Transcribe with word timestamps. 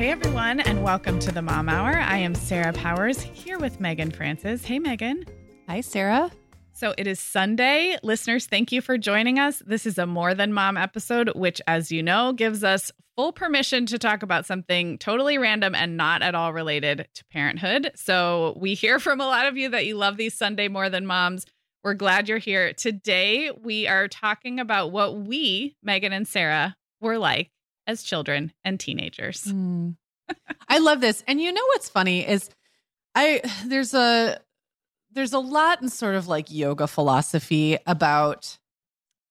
Hey 0.00 0.08
everyone, 0.08 0.60
and 0.60 0.82
welcome 0.82 1.18
to 1.18 1.30
the 1.30 1.42
Mom 1.42 1.68
Hour. 1.68 1.90
I 1.90 2.16
am 2.16 2.34
Sarah 2.34 2.72
Powers 2.72 3.20
here 3.20 3.58
with 3.58 3.80
Meagan 3.80 4.10
Francis. 4.10 4.64
Hey 4.64 4.78
Meagan. 4.78 5.26
Hi, 5.68 5.82
Sarah. 5.82 6.30
So 6.72 6.94
it 6.96 7.06
is 7.06 7.20
Sunday. 7.20 7.98
Listeners, 8.02 8.46
thank 8.46 8.72
you 8.72 8.80
for 8.80 8.96
joining 8.96 9.38
us. 9.38 9.62
This 9.66 9.84
is 9.84 9.98
a 9.98 10.06
More 10.06 10.32
Than 10.32 10.54
Mom 10.54 10.78
episode, 10.78 11.30
which, 11.34 11.60
as 11.66 11.92
you 11.92 12.02
know, 12.02 12.32
gives 12.32 12.64
us 12.64 12.90
full 13.14 13.30
permission 13.34 13.84
to 13.84 13.98
talk 13.98 14.22
about 14.22 14.46
something 14.46 14.96
totally 14.96 15.36
random 15.36 15.74
and 15.74 15.98
not 15.98 16.22
at 16.22 16.34
all 16.34 16.54
related 16.54 17.06
to 17.16 17.24
parenthood. 17.26 17.90
So 17.94 18.56
we 18.58 18.72
hear 18.72 19.00
from 19.00 19.20
a 19.20 19.26
lot 19.26 19.48
of 19.48 19.58
you 19.58 19.68
that 19.68 19.84
you 19.84 19.98
love 19.98 20.16
these 20.16 20.32
Sunday 20.32 20.68
More 20.68 20.88
Than 20.88 21.04
Moms. 21.04 21.44
We're 21.84 21.92
glad 21.92 22.26
you're 22.26 22.38
here. 22.38 22.72
Today, 22.72 23.50
we 23.50 23.86
are 23.86 24.08
talking 24.08 24.60
about 24.60 24.92
what 24.92 25.18
we, 25.18 25.76
Meagan 25.82 26.14
and 26.14 26.26
Sarah, 26.26 26.74
were 27.02 27.18
like 27.18 27.50
as 27.90 28.02
children 28.02 28.52
and 28.64 28.80
teenagers. 28.80 29.44
Mm. 29.44 29.96
I 30.68 30.78
love 30.78 31.00
this. 31.00 31.22
And 31.26 31.40
you 31.40 31.52
know 31.52 31.64
what's 31.66 31.88
funny 31.88 32.26
is 32.26 32.48
I 33.14 33.42
there's 33.66 33.94
a 33.94 34.40
there's 35.12 35.32
a 35.32 35.38
lot 35.38 35.82
in 35.82 35.88
sort 35.88 36.14
of 36.14 36.28
like 36.28 36.50
yoga 36.50 36.86
philosophy 36.86 37.78
about 37.86 38.58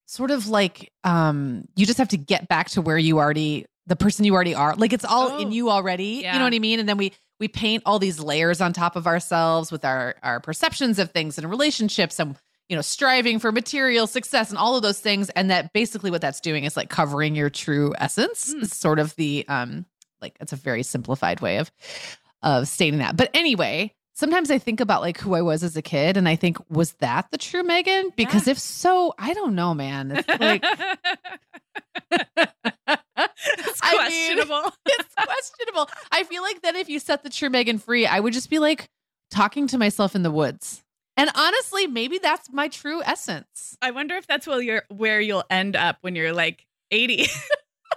sort 0.06 0.32
of 0.32 0.48
like 0.48 0.92
um 1.04 1.66
you 1.76 1.86
just 1.86 1.98
have 1.98 2.10
to 2.10 2.18
get 2.18 2.48
back 2.48 2.70
to 2.72 2.82
where 2.82 2.98
you 2.98 3.20
already 3.20 3.66
the 3.88 3.96
person 3.96 4.26
you 4.26 4.34
already 4.34 4.56
are 4.56 4.76
like 4.76 4.92
it's 4.92 5.06
all 5.06 5.30
oh, 5.34 5.40
in 5.40 5.52
you 5.52 5.70
already 5.70 6.22
yeah. 6.24 6.34
you 6.34 6.40
know 6.40 6.46
what 6.46 6.54
i 6.54 6.60
mean 6.60 6.80
and 6.80 6.90
then 6.90 6.98
we 6.98 7.14
we 7.40 7.48
paint 7.48 7.84
all 7.86 8.00
these 8.00 8.20
layers 8.20 8.60
on 8.60 8.74
top 8.74 8.96
of 8.96 9.06
ourselves 9.06 9.72
with 9.72 9.86
our 9.86 10.16
our 10.24 10.40
perceptions 10.40 10.98
of 11.00 11.12
things 11.12 11.38
and 11.38 11.50
relationships 11.50 12.20
and 12.20 12.36
you 12.70 12.76
know 12.76 12.82
striving 12.82 13.40
for 13.40 13.52
material 13.52 14.08
success 14.08 14.50
and 14.50 14.58
all 14.58 14.76
of 14.76 14.82
those 14.82 15.00
things 15.00 15.30
and 15.32 15.50
that 15.50 15.74
basically 15.74 16.12
what 16.12 16.22
that's 16.22 16.40
doing 16.40 16.64
is 16.64 16.78
like 16.78 16.90
covering 16.90 17.36
your 17.36 17.50
true 17.50 17.94
essence 17.98 18.54
mm. 18.54 18.66
sort 18.72 19.00
of 19.00 19.16
the 19.16 19.46
um 19.48 19.86
like 20.22 20.38
it's 20.40 20.54
a 20.54 20.56
very 20.56 20.84
simplified 20.84 21.42
way 21.42 21.58
of 21.58 21.72
of 22.42 22.68
stating 22.68 23.00
that 23.00 23.18
but 23.18 23.30
anyway 23.34 23.94
sometimes 24.20 24.52
I 24.52 24.58
think 24.58 24.82
about 24.82 25.02
like 25.02 25.18
who 25.18 25.34
I 25.34 25.42
was 25.42 25.64
as 25.64 25.78
a 25.78 25.82
kid 25.82 26.18
and 26.18 26.28
I 26.28 26.36
think, 26.36 26.58
was 26.70 26.92
that 27.00 27.32
the 27.32 27.38
true 27.38 27.64
Meagan? 27.64 28.12
Because 28.18 28.48
yeah. 28.48 28.52
if 28.52 28.60
so, 28.60 29.14
I 29.18 29.34
don't 29.34 29.56
know, 29.56 29.74
man. 29.74 30.12
It's 30.12 30.28
like 30.40 30.64
it's 32.12 33.82
questionable. 33.82 34.56
I 34.56 34.62
mean, 34.64 34.72
it's 34.86 35.16
questionable. 35.16 35.90
I 36.12 36.24
feel 36.24 36.44
like 36.44 36.62
then 36.62 36.76
if 36.76 36.90
you 36.90 37.00
set 37.00 37.24
the 37.24 37.30
true 37.30 37.50
Meagan 37.50 37.80
free, 37.80 38.06
I 38.06 38.20
would 38.20 38.34
just 38.34 38.50
be 38.50 38.60
like 38.60 38.90
talking 39.32 39.68
to 39.68 39.78
myself 39.78 40.16
in 40.16 40.24
the 40.24 40.32
woods. 40.32 40.84
And 41.20 41.30
honestly, 41.36 41.86
maybe 41.86 42.18
that's 42.18 42.50
my 42.50 42.70
true 42.70 43.04
essence. 43.04 43.78
I 43.82 43.92
wonder 43.92 44.16
if 44.16 44.26
that's 44.26 44.48
where 44.48 44.62
you're 44.62 44.84
where 44.88 45.20
you'll 45.20 45.44
end 45.50 45.76
up 45.76 45.98
when 46.00 46.16
you're 46.16 46.32
like 46.32 46.66
80. 46.92 47.28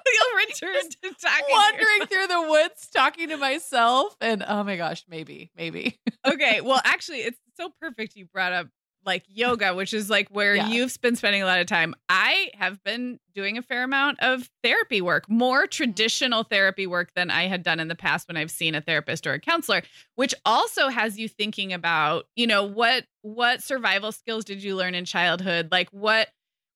You'll 0.04 0.36
return 0.36 0.90
to 0.90 1.14
talking. 1.22 1.46
Wandering 1.48 2.06
through 2.08 2.26
the 2.26 2.48
woods, 2.50 2.88
talking 2.92 3.28
to 3.28 3.36
myself, 3.36 4.16
and 4.20 4.44
oh 4.46 4.64
my 4.64 4.76
gosh, 4.76 5.04
maybe, 5.08 5.50
maybe. 5.56 5.98
okay, 6.26 6.60
well, 6.60 6.80
actually, 6.84 7.18
it's 7.18 7.38
so 7.56 7.72
perfect 7.80 8.16
you 8.16 8.26
brought 8.26 8.52
up 8.52 8.66
like 9.04 9.24
yoga, 9.28 9.74
which 9.74 9.92
is 9.92 10.08
like 10.08 10.28
where 10.28 10.54
yeah. 10.54 10.68
you've 10.68 11.00
been 11.00 11.16
spending 11.16 11.42
a 11.42 11.46
lot 11.46 11.60
of 11.60 11.66
time. 11.66 11.94
I 12.08 12.50
have 12.54 12.82
been 12.84 13.18
doing 13.34 13.58
a 13.58 13.62
fair 13.62 13.84
amount 13.84 14.20
of 14.20 14.50
therapy 14.62 15.00
work, 15.00 15.28
more 15.28 15.62
mm-hmm. 15.62 15.70
traditional 15.70 16.44
therapy 16.44 16.86
work 16.86 17.12
than 17.14 17.30
I 17.30 17.46
had 17.46 17.62
done 17.62 17.80
in 17.80 17.88
the 17.88 17.94
past 17.94 18.28
when 18.28 18.36
I've 18.36 18.50
seen 18.50 18.74
a 18.74 18.80
therapist 18.80 19.26
or 19.26 19.32
a 19.32 19.40
counselor, 19.40 19.82
which 20.14 20.34
also 20.44 20.88
has 20.88 21.18
you 21.18 21.28
thinking 21.28 21.72
about, 21.72 22.26
you 22.36 22.46
know, 22.46 22.64
what 22.64 23.04
what 23.22 23.62
survival 23.62 24.12
skills 24.12 24.44
did 24.44 24.62
you 24.62 24.76
learn 24.76 24.94
in 24.94 25.04
childhood? 25.04 25.68
Like 25.70 25.88
what 25.90 26.28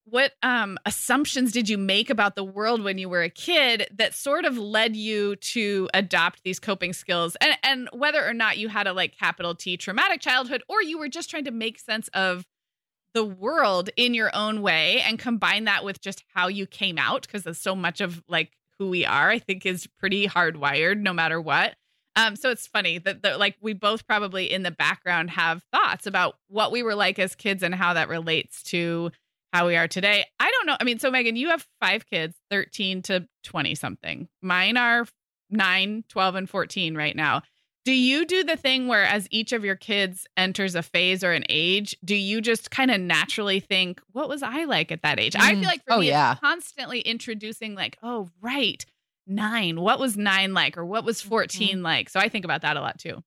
what 0.08 0.32
um, 0.42 0.78
assumptions 0.86 1.50
did 1.50 1.68
you 1.68 1.76
make 1.76 2.10
about 2.10 2.36
the 2.36 2.44
world 2.44 2.82
when 2.82 2.96
you 2.96 3.08
were 3.08 3.22
a 3.22 3.28
kid 3.28 3.88
that 3.92 4.14
sort 4.14 4.44
of 4.44 4.56
led 4.56 4.94
you 4.94 5.34
to 5.36 5.88
adopt 5.92 6.44
these 6.44 6.60
coping 6.60 6.92
skills? 6.92 7.36
And 7.40 7.58
and 7.64 7.88
whether 7.92 8.24
or 8.24 8.32
not 8.32 8.56
you 8.56 8.68
had 8.68 8.86
a 8.86 8.92
like 8.92 9.18
capital 9.18 9.56
T 9.56 9.76
traumatic 9.76 10.20
childhood 10.20 10.62
or 10.68 10.80
you 10.80 10.98
were 10.98 11.08
just 11.08 11.28
trying 11.28 11.44
to 11.44 11.50
make 11.50 11.80
sense 11.80 12.08
of 12.14 12.46
the 13.14 13.24
world 13.24 13.90
in 13.96 14.14
your 14.14 14.30
own 14.32 14.62
way 14.62 15.00
and 15.00 15.18
combine 15.18 15.64
that 15.64 15.84
with 15.84 16.00
just 16.00 16.22
how 16.34 16.46
you 16.46 16.66
came 16.66 16.98
out 16.98 17.26
because 17.26 17.58
so 17.58 17.74
much 17.74 18.00
of 18.00 18.22
like 18.28 18.52
who 18.78 18.88
we 18.88 19.04
are 19.04 19.30
I 19.30 19.40
think 19.40 19.66
is 19.66 19.88
pretty 19.98 20.28
hardwired 20.28 21.00
no 21.00 21.12
matter 21.12 21.40
what. 21.40 21.74
Um, 22.14 22.34
so 22.36 22.50
it's 22.50 22.66
funny 22.66 22.98
that, 22.98 23.22
that 23.22 23.38
like 23.40 23.56
we 23.60 23.74
both 23.74 24.06
probably 24.06 24.50
in 24.50 24.62
the 24.62 24.70
background 24.70 25.30
have 25.30 25.62
thoughts 25.72 26.06
about 26.06 26.36
what 26.48 26.72
we 26.72 26.82
were 26.82 26.94
like 26.94 27.18
as 27.18 27.34
kids 27.34 27.62
and 27.62 27.74
how 27.74 27.92
that 27.92 28.08
relates 28.08 28.62
to 28.64 29.10
how 29.52 29.66
we 29.66 29.76
are 29.76 29.88
today. 29.88 30.24
I 30.38 30.50
don't 30.50 30.66
know. 30.66 30.76
I 30.78 30.84
mean, 30.84 30.98
so 30.98 31.10
Meagan, 31.10 31.36
you 31.36 31.50
have 31.50 31.66
five 31.80 32.06
kids, 32.06 32.36
13 32.50 33.02
to 33.02 33.26
20 33.44 33.74
something. 33.74 34.28
Mine 34.42 34.76
are 34.76 35.06
9, 35.50 36.04
12, 36.08 36.34
and 36.34 36.50
14 36.50 36.94
right 36.96 37.16
now. 37.16 37.42
Do 37.84 37.92
you 37.92 38.26
do 38.26 38.42
the 38.42 38.56
thing 38.56 38.88
where, 38.88 39.04
as 39.04 39.28
each 39.30 39.52
of 39.52 39.64
your 39.64 39.76
kids 39.76 40.26
enters 40.36 40.74
a 40.74 40.82
phase 40.82 41.22
or 41.22 41.30
an 41.30 41.44
age, 41.48 41.96
do 42.04 42.16
you 42.16 42.40
just 42.40 42.72
kind 42.72 42.90
of 42.90 43.00
naturally 43.00 43.60
think, 43.60 44.00
what 44.10 44.28
was 44.28 44.42
I 44.42 44.64
like 44.64 44.90
at 44.90 45.02
that 45.02 45.20
age? 45.20 45.34
Mm. 45.34 45.40
I 45.40 45.54
feel 45.54 45.62
like 45.62 45.84
for 45.86 45.94
oh, 45.94 46.00
me, 46.00 46.08
yeah. 46.08 46.34
constantly 46.42 46.98
introducing, 46.98 47.76
like, 47.76 47.96
oh, 48.02 48.28
right, 48.40 48.84
nine. 49.28 49.80
What 49.80 50.00
was 50.00 50.16
nine 50.16 50.52
like? 50.52 50.76
Or 50.76 50.84
what 50.84 51.04
was 51.04 51.20
mm-hmm. 51.20 51.28
14 51.28 51.68
mm-hmm. 51.68 51.82
like? 51.84 52.08
So 52.10 52.18
I 52.18 52.28
think 52.28 52.44
about 52.44 52.62
that 52.62 52.76
a 52.76 52.80
lot 52.80 52.98
too. 52.98 53.22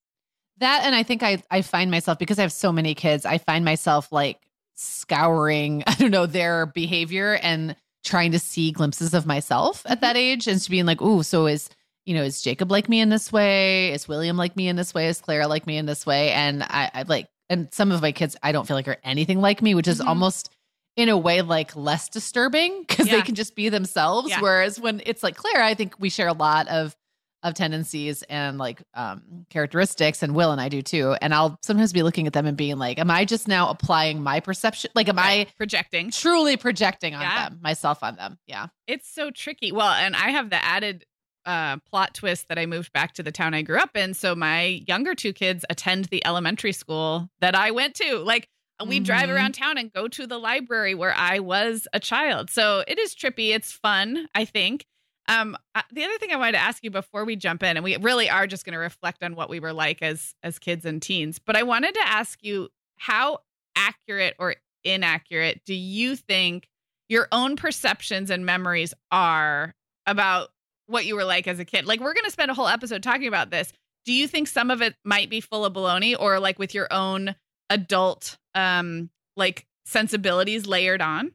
That, 0.57 0.81
and 0.83 0.93
I 0.93 1.03
think 1.03 1.23
I, 1.23 1.41
I 1.49 1.61
find 1.61 1.89
myself, 1.89 2.19
because 2.19 2.37
I 2.37 2.41
have 2.41 2.51
so 2.51 2.73
many 2.73 2.95
kids, 2.95 3.25
I 3.25 3.37
find 3.37 3.63
myself 3.63 4.11
like 4.11 4.41
scouring, 4.79 5.83
I 5.87 5.93
don't 5.95 6.11
know, 6.11 6.25
their 6.25 6.67
behavior 6.67 7.35
and 7.41 7.75
trying 8.03 8.31
to 8.31 8.39
see 8.39 8.71
glimpses 8.71 9.13
of 9.13 9.25
myself 9.25 9.83
at 9.85 10.01
that 10.01 10.15
mm-hmm. 10.15 10.17
age 10.17 10.47
and 10.47 10.59
to 10.61 10.69
being 10.69 10.85
like, 10.85 11.01
oh, 11.01 11.21
so 11.21 11.47
is, 11.47 11.69
you 12.05 12.13
know, 12.13 12.23
is 12.23 12.41
Jacob 12.41 12.71
like 12.71 12.87
me 12.87 13.01
in 13.01 13.09
this 13.09 13.31
way? 13.31 13.91
Is 13.91 14.07
William 14.07 14.37
like 14.37 14.55
me 14.55 14.67
in 14.67 14.75
this 14.77 14.93
way? 14.93 15.07
Is 15.07 15.19
Clara 15.19 15.47
like 15.47 15.67
me 15.67 15.77
in 15.77 15.85
this 15.85 16.05
way? 16.05 16.31
And 16.31 16.63
I, 16.63 16.89
I 16.93 17.03
like, 17.03 17.27
and 17.49 17.67
some 17.73 17.91
of 17.91 18.01
my 18.01 18.11
kids, 18.11 18.37
I 18.41 18.51
don't 18.51 18.67
feel 18.67 18.77
like 18.77 18.87
are 18.87 18.97
anything 19.03 19.41
like 19.41 19.61
me, 19.61 19.75
which 19.75 19.87
is 19.87 19.99
mm-hmm. 19.99 20.07
almost, 20.07 20.49
in 20.95 21.09
a 21.09 21.17
way 21.17 21.41
like 21.41 21.75
less 21.75 22.09
disturbing 22.09 22.83
because 22.87 23.07
Yeah. 23.07 23.17
they 23.17 23.21
can 23.21 23.35
just 23.35 23.55
be 23.55 23.69
themselves. 23.69 24.29
Yeah. 24.29 24.41
Whereas 24.41 24.79
when 24.79 25.01
it's 25.05 25.23
like 25.23 25.35
Claire, 25.35 25.63
I 25.63 25.73
think 25.73 25.95
we 25.99 26.09
share 26.09 26.27
a 26.27 26.33
lot 26.33 26.67
of 26.67 26.95
of 27.43 27.53
tendencies 27.53 28.21
and 28.23 28.57
like 28.57 28.81
um 28.93 29.45
characteristics 29.49 30.21
and 30.23 30.35
Will 30.35 30.51
and 30.51 30.59
I 30.59 30.67
do 30.69 30.81
too. 30.81 31.15
And 31.21 31.33
I'll 31.33 31.57
sometimes 31.63 31.93
be 31.93 32.03
looking 32.03 32.27
at 32.27 32.33
them 32.33 32.45
and 32.45 32.57
being 32.57 32.77
like, 32.77 32.99
Am 32.99 33.09
I 33.09 33.25
just 33.25 33.47
now 33.47 33.69
applying 33.69 34.21
my 34.21 34.39
perception? 34.39 34.91
Like 34.95 35.07
am 35.07 35.17
I 35.19 35.47
projecting. 35.57 36.11
truly 36.11 36.57
projecting 36.57 37.15
on 37.15 37.21
Yeah. 37.21 37.49
them, 37.49 37.59
myself 37.61 38.03
on 38.03 38.15
them? 38.15 38.37
Yeah. 38.47 38.67
It's 38.87 39.07
so 39.13 39.31
tricky. 39.31 39.71
Well, 39.71 39.87
and 39.91 40.15
I 40.15 40.31
have 40.31 40.49
the 40.49 40.63
added 40.63 41.05
uh, 41.45 41.77
plot 41.89 42.13
twist 42.13 42.47
that 42.49 42.59
I 42.59 42.65
moved 42.65 42.91
back 42.91 43.13
to 43.13 43.23
the 43.23 43.31
town 43.31 43.53
I 43.53 43.61
grew 43.61 43.77
up 43.79 43.95
in. 43.95 44.13
So 44.13 44.35
my 44.35 44.83
younger 44.87 45.15
two 45.15 45.31
kids 45.33 45.63
attend 45.69 46.05
the 46.05 46.23
elementary 46.25 46.73
school 46.73 47.29
that 47.39 47.55
I 47.55 47.71
went 47.71 47.95
to. 47.95 48.17
Like 48.17 48.49
we 48.85 48.99
drive 48.99 49.29
Mhm. 49.29 49.35
around 49.35 49.53
town 49.53 49.77
and 49.77 49.91
go 49.91 50.07
to 50.09 50.27
the 50.27 50.37
library 50.37 50.93
where 50.95 51.13
I 51.15 51.39
was 51.39 51.87
a 51.93 51.99
child. 51.99 52.49
So 52.49 52.83
it 52.87 52.99
is 52.99 53.15
trippy. 53.15 53.49
It's 53.55 53.71
fun, 53.71 54.27
I 54.35 54.45
think. 54.45 54.85
Um, 55.29 55.55
uh, 55.75 55.83
the 55.93 56.03
other 56.03 56.17
thing 56.17 56.31
I 56.31 56.37
wanted 56.37 56.53
to 56.53 56.57
ask 56.63 56.83
you 56.83 56.89
before 56.89 57.23
we 57.23 57.35
jump 57.35 57.61
in, 57.61 57.77
and 57.77 57.83
we 57.83 57.95
really 57.97 58.29
are 58.29 58.47
just 58.47 58.65
going 58.65 58.73
to 58.73 58.79
reflect 58.79 59.23
on 59.23 59.35
what 59.35 59.47
we 59.47 59.59
were 59.59 59.73
like 59.73 60.01
as 60.01 60.33
as 60.41 60.57
kids 60.57 60.85
and 60.85 60.99
teens, 61.01 61.37
but 61.39 61.55
I 61.55 61.63
wanted 61.63 61.93
to 61.93 62.01
ask 62.03 62.43
you 62.43 62.69
how 62.97 63.39
accurate 63.75 64.35
or 64.39 64.55
inaccurate 64.83 65.61
do 65.65 65.75
you 65.75 66.15
think 66.15 66.67
your 67.09 67.27
own 67.31 67.55
perceptions 67.55 68.29
and 68.29 68.45
memories 68.45 68.93
are 69.11 69.75
about 70.05 70.49
what 70.87 71.05
you 71.05 71.15
were 71.15 71.23
like 71.23 71.47
as 71.47 71.59
a 71.59 71.65
kid? 71.65 71.85
Like 71.85 71.99
we're 71.99 72.13
going 72.13 72.25
to 72.25 72.31
spend 72.31 72.49
a 72.49 72.55
whole 72.55 72.67
episode 72.67 73.03
talking 73.03 73.27
about 73.27 73.51
this. 73.51 73.71
Do 74.05 74.13
you 74.13 74.27
think 74.27 74.47
some 74.47 74.71
of 74.71 74.81
it 74.81 74.95
might 75.05 75.29
be 75.29 75.41
full 75.41 75.63
of 75.63 75.73
baloney, 75.73 76.15
or 76.19 76.39
like 76.39 76.57
with 76.57 76.73
your 76.73 76.91
own 76.91 77.35
adult 77.69 78.37
um 78.55 79.11
like 79.37 79.67
sensibilities 79.85 80.65
layered 80.65 81.03
on? 81.03 81.33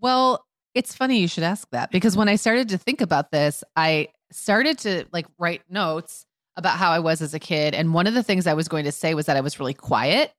Well, 0.00 0.46
it's 0.74 0.94
funny 0.94 1.18
you 1.18 1.28
should 1.28 1.44
ask 1.44 1.68
that 1.70 1.90
because 1.90 2.16
when 2.16 2.28
I 2.28 2.36
started 2.36 2.70
to 2.70 2.78
think 2.78 3.00
about 3.00 3.30
this, 3.30 3.62
I 3.76 4.08
started 4.30 4.78
to 4.78 5.06
like 5.12 5.26
write 5.38 5.62
notes 5.68 6.26
about 6.56 6.78
how 6.78 6.90
I 6.90 6.98
was 6.98 7.22
as 7.22 7.34
a 7.34 7.38
kid. 7.38 7.74
And 7.74 7.94
one 7.94 8.06
of 8.06 8.14
the 8.14 8.22
things 8.22 8.46
I 8.46 8.54
was 8.54 8.68
going 8.68 8.84
to 8.84 8.92
say 8.92 9.14
was 9.14 9.26
that 9.26 9.36
I 9.36 9.40
was 9.40 9.58
really 9.58 9.74
quiet. 9.74 10.32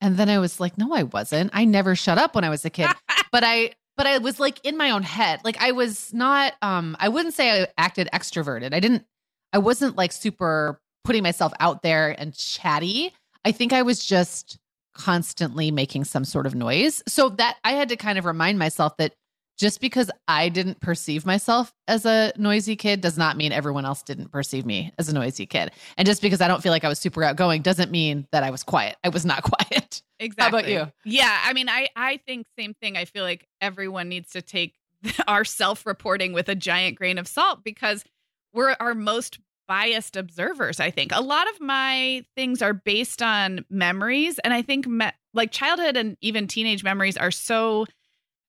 And 0.00 0.16
then 0.16 0.28
I 0.28 0.38
was 0.38 0.60
like, 0.60 0.78
no, 0.78 0.94
I 0.94 1.02
wasn't. 1.02 1.50
I 1.52 1.64
never 1.64 1.96
shut 1.96 2.18
up 2.18 2.34
when 2.34 2.44
I 2.44 2.50
was 2.50 2.64
a 2.64 2.70
kid. 2.70 2.88
but 3.32 3.42
I 3.44 3.72
but 3.96 4.06
I 4.06 4.18
was 4.18 4.38
like 4.38 4.64
in 4.64 4.76
my 4.76 4.90
own 4.90 5.02
head. 5.02 5.40
Like 5.44 5.60
I 5.60 5.72
was 5.72 6.12
not 6.14 6.54
um 6.62 6.96
I 7.00 7.08
wouldn't 7.08 7.34
say 7.34 7.62
I 7.62 7.68
acted 7.76 8.08
extroverted. 8.12 8.72
I 8.72 8.80
didn't 8.80 9.04
I 9.52 9.58
wasn't 9.58 9.96
like 9.96 10.12
super 10.12 10.80
putting 11.04 11.22
myself 11.22 11.52
out 11.58 11.82
there 11.82 12.14
and 12.18 12.34
chatty. 12.34 13.12
I 13.44 13.52
think 13.52 13.72
I 13.72 13.82
was 13.82 14.04
just 14.04 14.58
constantly 14.94 15.70
making 15.70 16.04
some 16.04 16.24
sort 16.24 16.46
of 16.46 16.54
noise. 16.54 17.02
So 17.08 17.30
that 17.30 17.56
I 17.64 17.72
had 17.72 17.88
to 17.88 17.96
kind 17.96 18.18
of 18.18 18.24
remind 18.24 18.58
myself 18.58 18.96
that 18.98 19.14
just 19.58 19.80
because 19.80 20.10
I 20.28 20.48
didn't 20.48 20.80
perceive 20.80 21.26
myself 21.26 21.74
as 21.88 22.06
a 22.06 22.32
noisy 22.36 22.76
kid 22.76 23.00
does 23.00 23.18
not 23.18 23.36
mean 23.36 23.50
everyone 23.50 23.84
else 23.84 24.02
didn't 24.04 24.30
perceive 24.30 24.64
me 24.64 24.92
as 24.98 25.08
a 25.08 25.12
noisy 25.12 25.46
kid. 25.46 25.72
And 25.96 26.06
just 26.06 26.22
because 26.22 26.40
I 26.40 26.46
don't 26.46 26.62
feel 26.62 26.70
like 26.70 26.84
I 26.84 26.88
was 26.88 27.00
super 27.00 27.24
outgoing 27.24 27.62
doesn't 27.62 27.90
mean 27.90 28.26
that 28.30 28.44
I 28.44 28.50
was 28.50 28.62
quiet. 28.62 28.96
I 29.02 29.08
was 29.08 29.26
not 29.26 29.42
quiet. 29.42 30.00
Exactly. 30.20 30.42
How 30.42 30.48
about 30.48 30.70
you? 30.70 30.92
Yeah, 31.04 31.36
I 31.44 31.52
mean, 31.52 31.68
I 31.68 31.88
I 31.96 32.18
think 32.26 32.46
same 32.58 32.74
thing. 32.74 32.96
I 32.96 33.04
feel 33.04 33.24
like 33.24 33.46
everyone 33.60 34.08
needs 34.08 34.30
to 34.30 34.42
take 34.42 34.74
our 35.28 35.44
self-reporting 35.44 36.32
with 36.32 36.48
a 36.48 36.54
giant 36.54 36.96
grain 36.96 37.18
of 37.18 37.26
salt 37.26 37.64
because 37.64 38.04
we're 38.52 38.76
our 38.80 38.94
most 38.94 39.40
biased 39.66 40.16
observers. 40.16 40.80
I 40.80 40.90
think 40.90 41.12
a 41.14 41.20
lot 41.20 41.48
of 41.50 41.60
my 41.60 42.24
things 42.34 42.62
are 42.62 42.72
based 42.72 43.22
on 43.22 43.64
memories, 43.68 44.38
and 44.40 44.54
I 44.54 44.62
think 44.62 44.86
me- 44.86 45.10
like 45.34 45.50
childhood 45.50 45.96
and 45.96 46.16
even 46.20 46.46
teenage 46.46 46.82
memories 46.82 47.16
are 47.16 47.30
so 47.30 47.86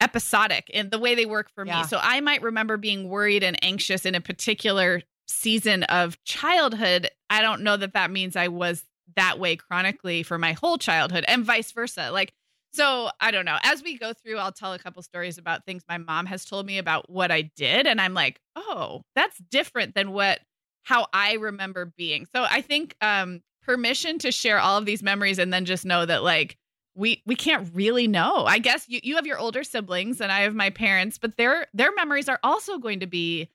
episodic 0.01 0.69
in 0.69 0.89
the 0.89 0.99
way 0.99 1.15
they 1.15 1.25
work 1.25 1.49
for 1.53 1.65
Yeah. 1.65 1.81
me. 1.81 1.87
So 1.87 1.99
I 2.01 2.21
might 2.21 2.41
remember 2.41 2.77
being 2.77 3.09
worried 3.09 3.43
and 3.43 3.57
anxious 3.63 4.05
in 4.05 4.15
a 4.15 4.21
particular 4.21 5.01
season 5.27 5.83
of 5.83 6.21
childhood. 6.23 7.09
I 7.29 7.41
don't 7.41 7.61
know 7.61 7.77
that 7.77 7.93
that 7.93 8.11
means 8.11 8.35
I 8.35 8.47
was 8.47 8.83
that 9.15 9.39
way 9.39 9.55
chronically 9.55 10.23
for 10.23 10.37
my 10.37 10.53
whole 10.53 10.77
childhood 10.77 11.25
and 11.27 11.43
vice 11.45 11.71
versa. 11.71 12.09
Like, 12.11 12.33
so 12.73 13.09
I 13.19 13.31
don't 13.31 13.45
know. 13.45 13.57
As 13.63 13.81
we 13.83 13.97
go 13.97 14.13
through, 14.13 14.37
I'll 14.37 14.51
tell 14.51 14.73
a 14.73 14.79
couple 14.79 15.01
stories 15.01 15.37
about 15.37 15.65
things 15.65 15.83
my 15.89 15.97
mom 15.97 16.27
has 16.27 16.45
told 16.45 16.65
me 16.65 16.77
about 16.77 17.09
what 17.09 17.31
I 17.31 17.49
did. 17.55 17.87
And 17.87 17.99
I'm 17.99 18.13
like, 18.13 18.39
oh, 18.55 19.01
that's 19.15 19.37
different 19.49 19.95
than 19.95 20.11
what, 20.11 20.39
how 20.83 21.07
I 21.11 21.33
remember 21.33 21.91
being. 21.97 22.27
So 22.33 22.45
I 22.49 22.61
think, 22.61 22.95
um, 23.01 23.41
permission 23.63 24.17
to 24.17 24.31
share 24.31 24.57
all 24.57 24.77
of 24.77 24.85
these 24.85 25.03
memories 25.03 25.37
and 25.37 25.53
then 25.53 25.65
just 25.65 25.85
know 25.85 26.03
that 26.05 26.23
like 26.23 26.57
we 26.99 27.23
we 27.25 27.35
can't 27.35 27.69
really 27.73 28.07
know. 28.07 28.43
I 28.45 28.59
guess 28.59 28.85
you 28.89 28.99
you 29.03 29.15
have 29.15 29.25
your 29.25 29.39
older 29.39 29.63
siblings 29.63 30.19
and 30.21 30.31
I 30.31 30.41
have 30.41 30.53
my 30.53 30.69
parents, 30.69 31.17
but 31.17 31.37
their 31.37 31.67
their 31.73 31.93
memories 31.95 32.27
are 32.29 32.39
also 32.43 32.77
going 32.77 32.99
to 32.99 33.07
be 33.07 33.49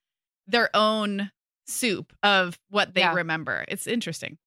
their 0.47 0.71
own 0.75 1.31
soup 1.67 2.13
of 2.23 2.59
what 2.71 2.95
they 2.95 3.01
Yeah. 3.03 3.15
remember. 3.15 3.65
It's 3.69 3.87
interesting. 3.87 4.39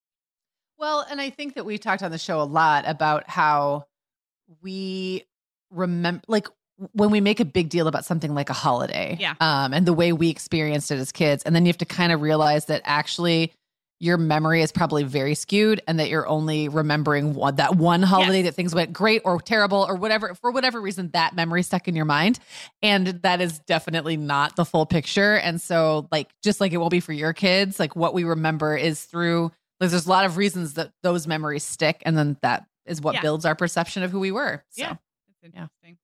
Well, 0.80 1.06
and 1.10 1.20
I 1.22 1.30
think 1.30 1.56
that 1.56 1.66
we 1.66 1.78
talked 1.78 2.04
on 2.04 2.12
the 2.12 2.18
show 2.18 2.42
a 2.42 2.44
lot 2.44 2.84
about 2.88 3.30
how 3.30 3.86
we 4.62 5.24
remember 5.72 6.22
like 6.28 6.48
when 6.94 7.10
we 7.12 7.20
make 7.22 7.40
a 7.40 7.46
big 7.46 7.70
deal 7.70 7.88
about 7.88 8.06
something 8.06 8.34
like 8.34 8.50
a 8.50 8.54
holiday. 8.54 9.18
Yeah. 9.20 9.34
Um 9.40 9.74
and 9.74 9.86
the 9.86 9.94
way 9.94 10.14
we 10.14 10.30
experienced 10.30 10.92
it 10.92 11.00
as 11.00 11.12
kids 11.12 11.44
and 11.44 11.56
then 11.56 11.66
you 11.66 11.70
have 11.70 11.78
to 11.80 11.86
kind 11.86 12.12
of 12.12 12.22
realize 12.22 12.66
that 12.66 12.82
actually 12.86 13.52
your 14.00 14.18
memory 14.18 14.62
is 14.62 14.72
probably 14.72 15.04
very 15.04 15.34
skewed 15.34 15.82
and 15.88 16.00
that 16.00 16.08
you're 16.10 16.28
only 16.28 16.70
remembering 16.70 17.34
one, 17.34 17.56
that 17.56 17.76
one 17.76 18.04
holiday 18.04 18.38
Yes. 18.38 18.46
that 18.48 18.52
things 18.56 18.76
went 18.76 18.94
great 18.94 19.22
or 19.26 19.40
terrible 19.42 19.86
or 19.88 19.96
whatever 19.96 20.36
for 20.36 20.52
whatever 20.52 20.80
reason 20.80 21.10
that 21.14 21.36
memory 21.36 21.64
stuck 21.64 21.88
in 21.88 21.96
your 21.96 22.06
mind 22.06 22.38
and 22.84 23.08
that 23.24 23.42
is 23.42 23.58
definitely 23.60 24.16
not 24.16 24.56
the 24.56 24.66
full 24.66 24.86
picture 24.86 25.36
and 25.38 25.60
so 25.60 26.08
like 26.12 26.30
just 26.44 26.62
like 26.62 26.74
it 26.74 26.78
will 26.78 26.90
be 26.90 27.00
for 27.00 27.14
your 27.14 27.34
kids 27.34 27.80
like 27.80 27.96
what 27.96 28.14
we 28.14 28.24
remember 28.24 28.76
is 28.78 29.04
through 29.04 29.52
like 29.80 29.90
there's 29.90 30.06
a 30.06 30.10
lot 30.10 30.26
of 30.26 30.38
reasons 30.38 30.76
that 30.76 30.92
those 31.02 31.26
memories 31.26 31.64
stick 31.64 32.02
and 32.06 32.16
then 32.18 32.38
that 32.44 32.66
is 32.86 33.02
what 33.02 33.16
Yeah. 33.16 33.22
builds 33.22 33.46
our 33.46 33.56
perception 33.56 34.04
of 34.04 34.12
who 34.12 34.20
we 34.20 34.32
were 34.32 34.64
so 34.70 34.82
Yeah. 34.84 34.96
It's 35.42 35.44
interesting. 35.56 35.98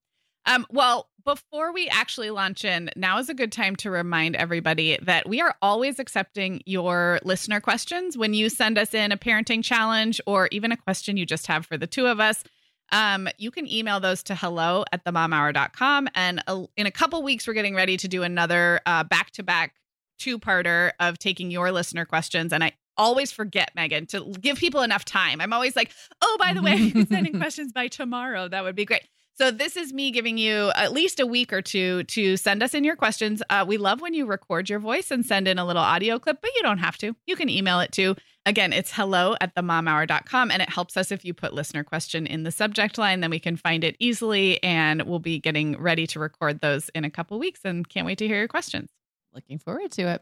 Um, 0.46 0.66
well, 0.70 1.08
before 1.26 1.72
we 1.74 1.88
actually 1.88 2.30
launch 2.30 2.66
in, 2.66 2.90
now 2.96 3.18
is 3.18 3.30
a 3.30 3.34
good 3.34 3.52
time 3.52 3.76
to 3.78 3.90
remind 3.90 4.36
everybody 4.36 4.98
that 5.02 5.28
we 5.28 5.42
are 5.42 5.56
always 5.62 6.00
accepting 6.00 6.62
your 6.66 7.20
listener 7.24 7.62
questions 7.62 8.18
when 8.18 8.34
you 8.34 8.50
send 8.50 8.78
us 8.78 8.94
in 8.94 9.12
a 9.12 9.18
parenting 9.18 9.64
challenge 9.64 10.20
or 10.26 10.50
even 10.52 10.72
a 10.72 10.78
question 10.78 11.18
you 11.18 11.26
just 11.26 11.48
have 11.48 11.66
for 11.66 11.78
the 11.78 11.88
two 11.88 12.08
of 12.08 12.20
us. 12.20 12.44
Um, 12.92 13.28
you 13.38 13.52
can 13.52 13.72
email 13.72 14.00
those 14.00 14.24
to 14.24 14.36
hello 14.36 14.84
at 14.92 15.04
themomhour.com. 15.06 16.10
And 16.16 16.44
uh, 16.48 16.64
in 16.78 16.86
a 16.86 16.92
couple 16.92 17.24
weeks, 17.24 17.48
we're 17.48 17.54
getting 17.54 17.76
ready 17.76 17.98
to 17.98 18.08
do 18.08 18.24
another 18.24 18.82
back 18.86 19.32
to 19.32 19.44
back 19.44 19.76
two 20.20 20.38
parter 20.38 20.92
of 21.00 21.18
taking 21.18 21.50
your 21.52 21.72
listener 21.72 22.06
questions. 22.06 22.54
And 22.54 22.64
I 22.64 22.74
always 22.98 23.32
forget, 23.32 23.72
Meagan, 23.76 24.06
to 24.08 24.32
give 24.40 24.58
people 24.58 24.82
enough 24.82 25.06
time. 25.06 25.42
I'm 25.42 25.54
always 25.54 25.76
like, 25.76 25.92
oh, 26.22 26.38
by 26.40 26.54
the 26.54 26.62
way, 26.62 26.76
you 26.76 26.92
can 26.92 27.08
send 27.08 27.28
in 27.28 27.40
questions 27.40 27.72
by 27.72 27.88
tomorrow. 27.88 28.48
That 28.48 28.64
would 28.64 28.76
be 28.76 28.86
great. 28.86 29.04
So 29.36 29.50
this 29.50 29.76
is 29.76 29.92
me 29.92 30.12
giving 30.12 30.38
you 30.38 30.72
at 30.76 30.94
least 30.94 31.20
a 31.20 31.26
week 31.26 31.52
or 31.52 31.62
two 31.62 32.04
to 32.04 32.38
send 32.38 32.62
us 32.62 32.76
in 32.76 32.84
your 32.84 32.96
questions. 32.96 33.42
Uh, 33.50 33.66
we 33.68 33.78
love 33.78 34.00
when 34.00 34.14
you 34.14 34.28
record 34.28 34.70
your 34.70 34.78
voice 34.78 35.10
and 35.10 35.26
send 35.26 35.48
in 35.48 35.58
a 35.58 35.66
little 35.66 35.82
audio 35.82 36.20
clip, 36.20 36.40
but 36.40 36.52
you 36.56 36.62
don't 36.62 36.78
have 36.78 36.98
to. 37.00 37.16
You 37.26 37.36
can 37.36 37.50
email 37.50 37.80
it 37.80 37.92
too. 37.92 38.16
Again, 38.46 38.74
it's 38.74 38.92
hello 38.92 39.36
at 39.42 39.56
themomhour.com. 39.56 40.52
And 40.52 40.62
it 40.62 40.70
helps 40.70 40.98
us 40.98 41.12
if 41.12 41.26
you 41.26 41.34
put 41.34 41.54
listener 41.54 41.84
question 41.84 42.28
in 42.28 42.44
the 42.44 42.52
subject 42.52 43.00
line, 43.00 43.22
then 43.22 43.32
we 43.32 43.40
can 43.40 43.58
find 43.58 43.84
it 43.84 43.96
easily. 44.00 44.62
And 44.62 45.02
we'll 45.04 45.18
be 45.18 45.40
getting 45.40 45.80
ready 45.82 46.06
to 46.08 46.20
record 46.20 46.60
those 46.60 46.90
in 46.90 47.04
a 47.04 47.10
couple 47.10 47.40
weeks 47.40 47.62
and 47.64 47.88
can't 47.90 48.06
wait 48.06 48.20
to 48.20 48.28
hear 48.28 48.38
your 48.38 48.48
questions. 48.48 48.90
looking 49.34 49.58
forward 49.58 49.90
to 49.94 50.04
it 50.04 50.22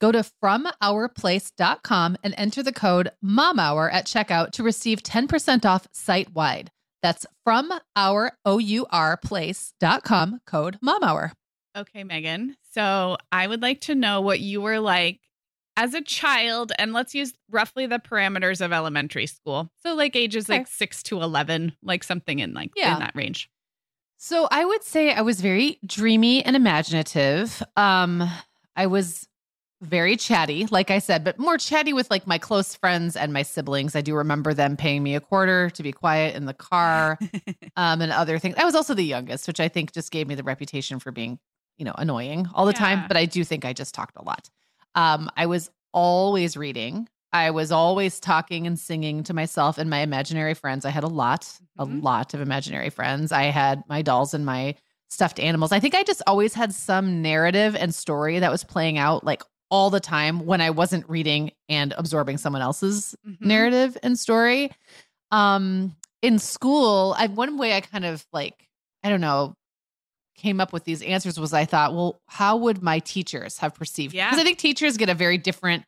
Go 0.00 0.12
to 0.12 0.24
FromOurPlace.com 0.42 2.16
and 2.22 2.34
enter 2.36 2.62
the 2.62 2.72
code 2.72 3.10
MOMHOUR 3.22 3.92
at 3.92 4.06
checkout 4.06 4.50
to 4.52 4.62
receive 4.62 5.02
10% 5.02 5.64
off 5.64 5.86
site 5.92 6.34
wide. 6.34 6.70
That's 7.02 7.26
from 7.44 7.72
our 7.94 8.32
O-U-R 8.44 9.16
place.com 9.18 10.40
code 10.46 10.78
MOMHOUR. 10.82 11.32
Okay, 11.76 12.04
Meagan. 12.04 12.56
So 12.72 13.16
I 13.32 13.46
would 13.46 13.62
like 13.62 13.82
to 13.82 13.94
know 13.94 14.20
what 14.20 14.40
you 14.40 14.60
were 14.60 14.80
like 14.80 15.20
as 15.76 15.92
a 15.94 16.00
child, 16.00 16.72
and 16.78 16.92
let's 16.92 17.14
use 17.14 17.32
roughly 17.50 17.86
the 17.86 17.98
parameters 17.98 18.64
of 18.64 18.72
elementary 18.72 19.26
school. 19.26 19.70
So 19.82 19.94
like 19.94 20.14
ages 20.14 20.46
okay. 20.46 20.58
like 20.58 20.66
six 20.68 21.02
to 21.04 21.20
eleven, 21.20 21.74
like 21.82 22.04
something 22.04 22.38
in 22.38 22.54
like 22.54 22.70
yeah. 22.76 22.94
in 22.94 23.00
that 23.00 23.14
range. 23.14 23.50
So 24.16 24.48
I 24.50 24.64
would 24.64 24.84
say 24.84 25.12
I 25.12 25.22
was 25.22 25.40
very 25.40 25.78
dreamy 25.84 26.44
and 26.44 26.56
imaginative. 26.56 27.62
Um, 27.76 28.28
I 28.76 28.86
was 28.86 29.28
very 29.84 30.16
chatty, 30.16 30.66
like 30.66 30.90
I 30.90 30.98
said, 30.98 31.24
but 31.24 31.38
more 31.38 31.58
chatty 31.58 31.92
with 31.92 32.10
like 32.10 32.26
my 32.26 32.38
close 32.38 32.74
friends 32.74 33.16
and 33.16 33.32
my 33.32 33.42
siblings. 33.42 33.94
I 33.94 34.00
do 34.00 34.14
remember 34.14 34.54
them 34.54 34.76
paying 34.76 35.02
me 35.02 35.14
a 35.14 35.20
quarter 35.20 35.70
to 35.70 35.82
be 35.82 35.92
quiet 35.92 36.34
in 36.34 36.46
the 36.46 36.54
car, 36.54 37.18
um, 37.76 38.00
and 38.00 38.10
other 38.12 38.38
things. 38.38 38.56
I 38.58 38.64
was 38.64 38.74
also 38.74 38.94
the 38.94 39.04
youngest, 39.04 39.46
which 39.46 39.60
I 39.60 39.68
think 39.68 39.92
just 39.92 40.10
gave 40.10 40.26
me 40.26 40.34
the 40.34 40.42
reputation 40.42 40.98
for 40.98 41.12
being, 41.12 41.38
you 41.78 41.84
know, 41.84 41.94
annoying 41.96 42.48
all 42.54 42.66
the 42.66 42.72
yeah. 42.72 42.78
time. 42.78 43.04
But 43.08 43.16
I 43.16 43.26
do 43.26 43.44
think 43.44 43.64
I 43.64 43.72
just 43.72 43.94
talked 43.94 44.16
a 44.16 44.22
lot. 44.22 44.48
Um, 44.94 45.30
I 45.36 45.46
was 45.46 45.70
always 45.92 46.56
reading. 46.56 47.08
I 47.32 47.50
was 47.50 47.72
always 47.72 48.20
talking 48.20 48.66
and 48.66 48.78
singing 48.78 49.24
to 49.24 49.34
myself 49.34 49.76
and 49.76 49.90
my 49.90 49.98
imaginary 49.98 50.54
friends. 50.54 50.84
I 50.84 50.90
had 50.90 51.04
a 51.04 51.08
lot, 51.08 51.42
mm-hmm. 51.78 51.98
a 51.98 52.02
lot 52.02 52.32
of 52.32 52.40
imaginary 52.40 52.90
friends. 52.90 53.32
I 53.32 53.44
had 53.44 53.82
my 53.88 54.02
dolls 54.02 54.34
and 54.34 54.46
my 54.46 54.76
stuffed 55.08 55.40
animals. 55.40 55.72
I 55.72 55.80
think 55.80 55.94
I 55.94 56.02
just 56.02 56.22
always 56.26 56.54
had 56.54 56.72
some 56.72 57.22
narrative 57.22 57.74
and 57.76 57.94
story 57.94 58.38
that 58.38 58.50
was 58.52 58.64
playing 58.64 58.98
out 58.98 59.24
like 59.24 59.42
all 59.74 59.90
the 59.90 59.98
time 59.98 60.46
when 60.46 60.60
I 60.60 60.70
wasn't 60.70 61.08
reading 61.10 61.50
and 61.68 61.92
absorbing 61.98 62.38
someone 62.38 62.62
else's 62.62 63.16
mm-hmm. 63.26 63.48
narrative 63.48 63.98
and 64.04 64.16
story. 64.16 64.70
Um 65.32 65.96
in 66.22 66.38
school, 66.38 67.16
I 67.18 67.26
one 67.26 67.58
way 67.58 67.76
I 67.76 67.80
kind 67.80 68.04
of 68.04 68.24
like 68.32 68.68
I 69.02 69.08
don't 69.08 69.20
know 69.20 69.56
came 70.36 70.60
up 70.60 70.72
with 70.72 70.84
these 70.84 71.02
answers 71.02 71.40
was 71.40 71.52
I 71.52 71.64
thought, 71.64 71.92
well, 71.92 72.20
how 72.26 72.56
would 72.58 72.84
my 72.84 73.00
teachers 73.00 73.58
have 73.58 73.74
perceived? 73.74 74.14
Yeah. 74.14 74.30
Because 74.30 74.40
I 74.40 74.44
think 74.44 74.58
teachers 74.58 74.96
get 74.96 75.08
a 75.08 75.14
very 75.14 75.38
different, 75.38 75.84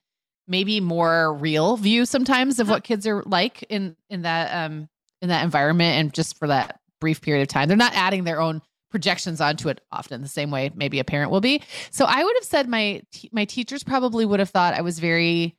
maybe 0.48 0.80
more 0.80 1.32
real 1.34 1.76
view 1.76 2.06
sometimes 2.06 2.58
of 2.58 2.68
what 2.68 2.82
kids 2.82 3.06
are 3.06 3.22
like 3.24 3.64
in 3.68 3.94
in 4.10 4.22
that 4.22 4.66
um 4.66 4.88
in 5.22 5.28
that 5.28 5.44
environment 5.44 6.00
and 6.00 6.12
just 6.12 6.36
for 6.38 6.48
that 6.48 6.80
brief 7.00 7.20
period 7.20 7.42
of 7.42 7.48
time. 7.48 7.68
They're 7.68 7.76
not 7.76 7.94
adding 7.94 8.24
their 8.24 8.40
own 8.40 8.62
projections 8.90 9.40
onto 9.40 9.68
it 9.68 9.80
often 9.92 10.22
the 10.22 10.28
same 10.28 10.50
way 10.50 10.70
maybe 10.74 10.98
a 10.98 11.04
parent 11.04 11.30
will 11.30 11.40
be. 11.40 11.62
So 11.90 12.04
I 12.06 12.22
would 12.22 12.36
have 12.36 12.44
said 12.44 12.68
my 12.68 13.02
my 13.32 13.44
teachers 13.44 13.82
probably 13.82 14.24
would 14.24 14.40
have 14.40 14.50
thought 14.50 14.74
I 14.74 14.82
was 14.82 14.98
very 14.98 15.56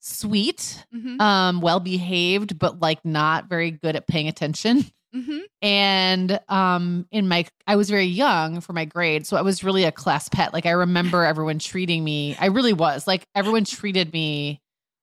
sweet, 0.00 0.84
mm-hmm. 0.94 1.20
um, 1.20 1.60
well 1.60 1.80
behaved, 1.80 2.58
but 2.58 2.80
like 2.80 3.04
not 3.04 3.48
very 3.48 3.70
good 3.70 3.96
at 3.96 4.06
paying 4.06 4.28
attention. 4.28 4.84
Mm-hmm. 5.14 5.38
And 5.60 6.40
um, 6.48 7.06
in 7.10 7.26
my, 7.28 7.44
I 7.66 7.76
was 7.76 7.90
very 7.90 8.04
young 8.04 8.60
for 8.60 8.72
my 8.72 8.84
grade, 8.84 9.26
so 9.26 9.36
I 9.36 9.42
was 9.42 9.64
really 9.64 9.84
a 9.84 9.92
class 9.92 10.28
pet. 10.28 10.52
Like 10.52 10.66
I 10.66 10.70
remember 10.70 11.24
everyone 11.24 11.58
treating 11.58 12.04
me. 12.04 12.36
I 12.38 12.46
really 12.46 12.72
was 12.72 13.06
like 13.06 13.26
everyone 13.34 13.64
treated 13.64 14.12
me 14.12 14.60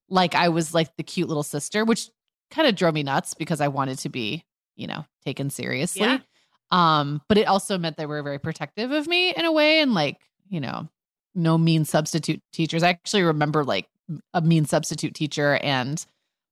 like 0.10 0.36
I 0.36 0.50
was 0.50 0.74
like 0.74 0.96
the 0.96 1.04
cute 1.04 1.28
little 1.28 1.44
sister, 1.44 1.84
which 1.84 2.10
kind 2.52 2.68
of 2.68 2.76
drove 2.76 2.94
me 2.94 3.04
nuts 3.04 3.34
because 3.34 3.60
I 3.60 3.68
wanted 3.68 4.00
to 4.00 4.10
be, 4.10 4.46
you 4.76 4.88
know, 4.88 5.06
taken 5.26 5.50
seriously. 5.50 6.02
Yeah. 6.02 6.20
Um, 6.72 7.22
but 7.30 7.38
it 7.38 7.48
also 7.48 7.78
meant 7.78 7.98
they 7.98 8.06
were 8.06 8.22
very 8.24 8.40
protective 8.40 8.92
of 8.92 9.08
me 9.08 9.34
in 9.34 9.46
a 9.46 9.52
way, 9.52 9.82
and 9.82 9.94
like 9.94 10.18
you 10.50 10.60
know, 10.60 10.90
no 11.36 11.58
mean 11.58 11.86
substitute 11.86 12.42
teachers. 12.52 12.84
I 12.84 12.90
actually 12.90 13.24
remember 13.24 13.64
like 13.64 13.88
a 14.34 14.42
mean 14.42 14.66
substitute 14.66 15.14
teacher 15.14 15.60
and 15.62 16.06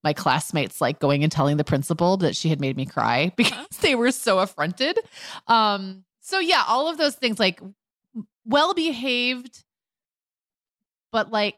my 0.03 0.13
classmates 0.13 0.79
like 0.79 0.99
going 0.99 1.23
and 1.23 1.31
telling 1.31 1.57
the 1.57 1.63
principal 1.63 2.17
that 2.17 2.35
she 2.35 2.49
had 2.49 2.61
made 2.61 2.77
me 2.77 2.85
cry 2.85 3.31
because 3.37 3.53
uh-huh. 3.53 3.65
they 3.81 3.95
were 3.95 4.11
so 4.11 4.39
affronted. 4.39 4.97
Um, 5.47 6.05
so 6.21 6.39
yeah, 6.39 6.63
all 6.67 6.87
of 6.87 6.97
those 6.97 7.15
things 7.15 7.39
like 7.39 7.59
well 8.45 8.73
behaved, 8.73 9.63
but 11.11 11.31
like, 11.31 11.57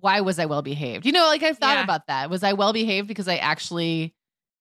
why 0.00 0.20
was 0.20 0.38
I 0.38 0.46
well 0.46 0.62
behaved? 0.62 1.04
You 1.04 1.12
know, 1.12 1.26
like 1.26 1.42
I've 1.42 1.58
thought 1.58 1.76
yeah. 1.76 1.84
about 1.84 2.06
that. 2.06 2.30
Was 2.30 2.42
I 2.42 2.54
well 2.54 2.72
behaved 2.72 3.08
because 3.08 3.28
I 3.28 3.36
actually 3.36 4.14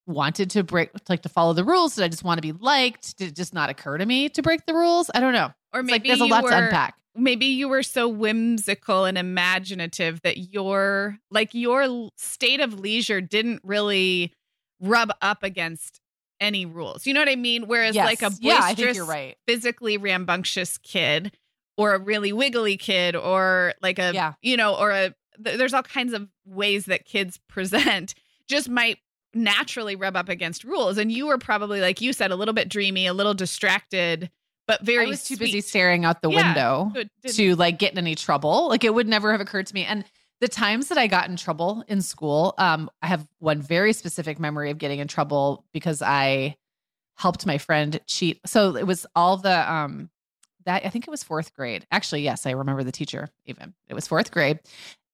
wanted 0.08 0.50
to 0.52 0.64
break, 0.64 0.90
like 1.10 1.22
to 1.22 1.30
follow 1.30 1.54
the 1.54 1.64
rules? 1.64 1.96
Did 1.96 2.04
I 2.04 2.08
just 2.08 2.24
want 2.24 2.40
to 2.40 2.42
be 2.42 2.54
liked? 2.54 3.18
Did 3.18 3.30
it 3.30 3.36
just 3.36 3.54
not 3.54 3.70
occur 3.70 3.98
to 3.98 4.06
me 4.06 4.30
to 4.30 4.42
break 4.42 4.66
the 4.66 4.74
rules? 4.74 5.12
I 5.14 5.20
don't 5.20 5.34
know. 5.34 5.52
Or 5.74 5.84
maybe 5.84 5.92
like 5.92 6.04
there's 6.20 6.22
a 6.22 6.26
lot 6.26 6.44
were, 6.44 6.50
to 6.50 6.58
unpack 6.58 6.96
maybe 7.18 7.48
you 7.48 7.68
were 7.68 7.84
so 7.84 8.08
whimsical 8.08 9.06
and 9.06 9.18
imaginative 9.18 10.22
that 10.22 10.54
your 10.54 11.18
like 11.32 11.54
your 11.54 12.10
state 12.16 12.60
of 12.60 12.80
leisure 12.80 13.20
didn't 13.20 13.62
really 13.64 14.34
rub 14.80 15.10
up 15.22 15.44
against 15.44 16.00
any 16.40 16.66
rules. 16.66 17.08
You 17.08 17.14
know 17.14 17.22
what 17.22 17.30
I 17.30 17.36
mean? 17.36 17.64
Whereas 17.68 17.96
yes. 17.96 18.06
like 18.06 18.22
a 18.22 18.30
boisterous, 18.30 18.98
yeah, 18.98 19.04
right. 19.08 19.38
physically 19.48 19.98
rambunctious 19.98 20.78
kid 20.78 21.36
or 21.78 21.96
a 21.96 22.00
really 22.00 22.32
wiggly 22.32 22.78
kid 22.78 23.16
or 23.16 23.74
like 23.82 24.00
a 24.00 24.12
yeah. 24.14 24.34
you 24.42 24.56
know 24.56 24.76
or 24.76 24.92
a 24.92 25.14
th- 25.44 25.58
there's 25.58 25.74
all 25.74 25.84
kinds 25.84 26.14
of 26.14 26.30
ways 26.46 26.86
that 26.86 27.06
kids 27.06 27.40
present 27.50 28.14
just 28.48 28.70
might 28.70 29.00
naturally 29.38 29.96
rub 29.96 30.16
up 30.16 30.30
against 30.30 30.64
rules 30.64 30.98
and 30.98 31.12
you 31.12 31.28
were 31.28 31.38
probably 31.38 31.80
like 31.80 32.02
you 32.02 32.12
said 32.14 32.32
a 32.32 32.36
little 32.36 32.54
bit 32.54 32.70
dreamy, 32.70 33.08
a 33.08 33.14
little 33.14 33.34
distracted 33.34 34.30
but 34.68 34.82
very 34.82 35.06
I 35.06 35.10
was 35.10 35.24
too 35.24 35.38
busy 35.38 35.62
staring 35.62 36.04
out 36.04 36.22
the 36.22 36.30
yeah, 36.30 36.54
window 36.54 36.92
to 37.30 37.56
like 37.56 37.80
get 37.80 37.94
in 37.94 37.98
any 37.98 38.16
trouble. 38.16 38.68
Like 38.68 38.84
it 38.84 38.94
would 38.94 39.08
never 39.08 39.32
have 39.32 39.40
occurred 39.40 39.66
to 39.68 39.74
me. 39.74 39.86
And 39.86 40.04
the 40.42 40.50
times 40.50 40.90
that 40.90 40.98
I 40.98 41.08
got 41.08 41.30
in 41.30 41.38
trouble 41.38 41.84
in 41.88 42.02
school, 42.02 42.54
um, 42.58 42.90
I 43.02 43.08
have 43.08 43.26
one 43.40 43.62
very 43.62 43.94
specific 43.94 44.40
memory 44.40 44.70
of 44.70 44.78
getting 44.78 45.00
in 45.00 45.08
trouble 45.08 45.66
because 45.72 46.02
I 46.02 46.58
helped 47.16 47.46
my 47.46 47.58
friend 47.58 48.00
cheat. 48.06 48.42
So 48.46 48.76
it 48.76 48.86
was 48.86 49.06
all 49.16 49.38
the 49.38 49.72
um 49.72 50.10
that 50.66 50.86
I 50.86 50.90
think 50.90 51.08
it 51.08 51.12
was 51.12 51.24
fourth 51.24 51.54
grade. 51.54 51.88
Actually, 51.90 52.24
yes, 52.24 52.46
I 52.46 52.52
remember 52.52 52.84
the 52.84 52.92
teacher 52.92 53.30
even. 53.46 53.74
It 53.88 53.94
was 53.94 54.06
fourth 54.06 54.32
grade. 54.32 54.60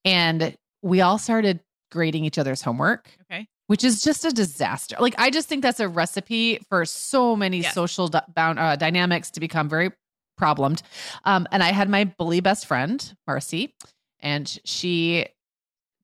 And 0.03 0.57
we 0.81 1.01
all 1.01 1.19
started 1.19 1.59
grading 1.91 2.25
each 2.25 2.39
other's 2.39 2.63
homework. 2.63 3.07
Okay. 3.21 3.47
Which 3.67 3.84
is 3.84 4.01
just 4.03 4.25
a 4.25 4.32
disaster. 4.32 4.96
Like 5.00 5.15
I 5.17 5.29
just 5.29 5.48
think 5.48 5.62
that's 5.63 5.79
a 5.79 5.88
recipe 5.88 6.60
for 6.70 6.84
so 6.86 7.36
many 7.36 7.60
Yes. 7.62 7.74
social 7.74 8.08
d- 8.08 8.20
bound 8.34 8.60
uh, 8.60 8.75
dynamics 8.75 9.32
to 9.32 9.39
become 9.39 9.70
very 9.70 9.91
problemed. 10.38 10.82
Um, 11.24 11.48
and 11.51 11.63
I 11.63 11.72
had 11.72 11.89
my 11.89 12.03
bully 12.05 12.39
best 12.41 12.65
friend 12.65 13.15
Marcy, 13.27 13.74
and 14.20 14.48
she 14.65 15.27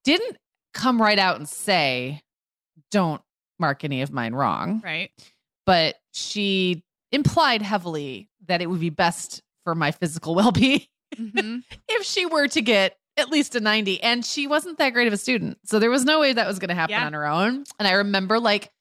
didn't 0.04 0.38
come 0.74 1.02
right 1.02 1.20
out 1.20 1.36
and 1.38 1.50
say, 1.50 2.22
"Don't 2.92 3.22
mark 3.60 3.84
any 3.84 4.02
of 4.04 4.12
mine 4.12 4.34
wrong," 4.34 4.82
Right. 4.84 5.12
but 5.66 5.96
she 6.14 6.84
implied 7.12 7.62
heavily 7.64 8.30
that 8.46 8.62
it 8.62 8.68
would 8.70 8.80
be 8.80 8.90
best 8.92 9.42
for 9.64 9.74
my 9.76 9.92
physical 9.92 10.34
well-being 10.36 10.86
Mhm. 11.16 11.64
if 11.88 12.06
she 12.06 12.26
were 12.28 12.48
to 12.50 12.62
get 12.62 12.99
at 13.20 13.30
least 13.30 13.56
a 13.56 13.60
90 13.60 14.02
and 14.02 14.26
she 14.26 14.48
wasn't 14.48 14.78
that 14.80 14.92
great 14.92 15.08
of 15.08 15.14
a 15.14 15.18
student 15.18 15.58
so 15.66 15.78
there 15.80 15.92
was 15.92 16.06
no 16.06 16.20
way 16.20 16.34
that 16.34 16.48
was 16.48 16.58
going 16.60 16.70
to 16.70 16.76
happen 16.76 16.92
Yeah. 16.92 17.06
on 17.06 17.14
her 17.14 17.26
own 17.28 17.64
and 17.78 17.88
i 17.88 17.92
remember 17.92 18.40
like 18.40 18.72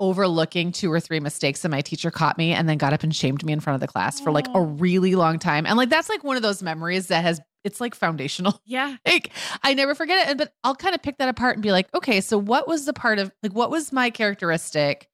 overlooking 0.00 0.72
two 0.72 0.90
or 0.90 0.98
three 0.98 1.20
mistakes 1.20 1.64
and 1.64 1.70
my 1.70 1.80
teacher 1.80 2.10
caught 2.10 2.36
me 2.36 2.52
and 2.52 2.68
then 2.68 2.76
got 2.76 2.92
up 2.92 3.02
and 3.04 3.14
shamed 3.14 3.44
me 3.44 3.52
in 3.52 3.60
front 3.60 3.74
of 3.76 3.80
the 3.80 3.86
class 3.86 4.18
for 4.20 4.32
like 4.32 4.48
a 4.48 4.52
Oh. 4.54 4.60
really 4.62 5.14
long 5.14 5.38
time 5.38 5.64
and 5.66 5.76
like 5.76 5.90
that's 5.90 6.08
like 6.08 6.24
one 6.24 6.36
of 6.36 6.42
those 6.42 6.62
memories 6.62 7.06
that 7.08 7.22
has 7.22 7.40
it's 7.64 7.80
like 7.80 7.94
foundational 7.94 8.60
Yeah. 8.66 8.96
like 9.06 9.30
i 9.62 9.74
never 9.74 9.94
forget 9.94 10.26
it 10.26 10.30
and 10.30 10.38
but 10.38 10.52
i'll 10.64 10.74
kind 10.74 10.94
of 10.94 11.02
pick 11.02 11.18
that 11.18 11.28
apart 11.28 11.54
and 11.56 11.62
be 11.62 11.70
like 11.70 11.86
okay 11.94 12.20
so 12.20 12.36
what 12.36 12.66
was 12.66 12.84
the 12.84 12.92
part 12.92 13.18
of 13.20 13.30
like 13.44 13.52
what 13.52 13.70
was 13.70 13.92
my 13.92 14.10
characteristic 14.10 15.08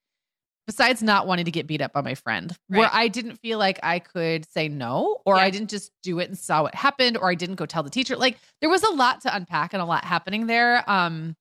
besides 0.68 1.02
not 1.02 1.26
wanting 1.26 1.46
to 1.46 1.50
get 1.50 1.66
beat 1.66 1.80
up 1.80 1.92
by 1.92 2.00
my 2.02 2.14
friend 2.14 2.56
where 2.68 2.88
i 2.92 3.08
didn't 3.08 3.36
feel 3.40 3.58
like 3.58 3.80
i 3.82 3.98
could 3.98 4.48
say 4.52 4.68
no 4.68 5.20
or 5.26 5.36
Yeah. 5.36 5.42
i 5.42 5.50
didn't 5.50 5.70
just 5.70 5.90
do 6.04 6.20
it 6.20 6.28
and 6.28 6.38
saw 6.38 6.62
what 6.62 6.74
happened 6.76 7.16
or 7.16 7.28
i 7.28 7.34
didn't 7.34 7.56
go 7.56 7.66
tell 7.66 7.82
the 7.82 7.90
teacher 7.90 8.14
like 8.16 8.38
there 8.60 8.70
was 8.70 8.82
a 8.84 8.90
lot 8.92 9.22
to 9.22 9.34
unpack 9.34 9.72
and 9.72 9.82
a 9.82 9.84
lot 9.84 10.04
happening 10.04 10.46
there 10.46 10.88
um 10.88 11.34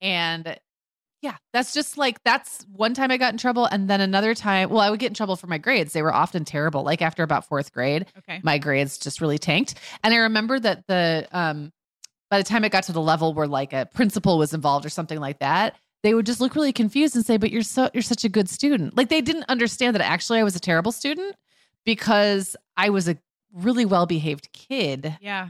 and 0.00 0.58
yeah 1.22 1.36
that's 1.52 1.72
just 1.74 1.98
like 1.98 2.22
that's 2.24 2.64
one 2.72 2.94
time 2.94 3.10
i 3.10 3.16
got 3.16 3.32
in 3.32 3.38
trouble 3.38 3.64
and 3.66 3.88
then 3.90 4.00
another 4.00 4.34
time 4.34 4.68
well 4.70 4.80
i 4.80 4.90
would 4.90 5.00
get 5.00 5.08
in 5.08 5.14
trouble 5.14 5.36
for 5.36 5.46
my 5.46 5.58
grades 5.58 5.92
they 5.92 6.02
were 6.02 6.14
often 6.14 6.44
terrible 6.44 6.82
like 6.82 7.02
after 7.02 7.22
about 7.22 7.46
fourth 7.46 7.72
grade 7.72 8.06
Okay. 8.18 8.40
my 8.42 8.58
grades 8.58 8.98
just 8.98 9.20
really 9.20 9.38
tanked. 9.38 9.74
And 10.04 10.12
I 10.12 10.18
remember 10.18 10.60
that 10.60 10.86
the 10.86 11.26
um 11.32 11.72
by 12.30 12.36
the 12.38 12.44
time 12.44 12.62
it 12.64 12.70
got 12.70 12.84
to 12.84 12.92
the 12.92 13.00
level 13.00 13.32
where 13.32 13.46
like 13.46 13.72
a 13.72 13.86
principal 13.94 14.36
was 14.38 14.52
involved 14.52 14.84
or 14.84 14.90
something 14.90 15.18
like 15.18 15.38
that, 15.38 15.74
they 16.02 16.14
would 16.14 16.26
just 16.26 16.40
look 16.40 16.54
really 16.54 16.72
confused 16.72 17.16
and 17.16 17.24
say, 17.26 17.36
"But 17.36 17.50
you're 17.50 17.62
so 17.62 17.90
you're 17.94 18.02
such 18.02 18.24
a 18.24 18.28
good 18.28 18.48
student." 18.48 18.96
Like 18.96 19.08
they 19.08 19.20
didn't 19.20 19.44
understand 19.48 19.94
that 19.94 20.02
actually 20.06 20.38
I 20.40 20.44
was 20.44 20.54
a 20.56 20.60
terrible 20.60 20.92
student 20.92 21.36
because 21.84 22.56
I 22.76 22.90
was 22.90 23.08
a 23.08 23.18
really 23.52 23.86
well-behaved 23.86 24.52
kid 24.52 25.16
Yeah. 25.22 25.48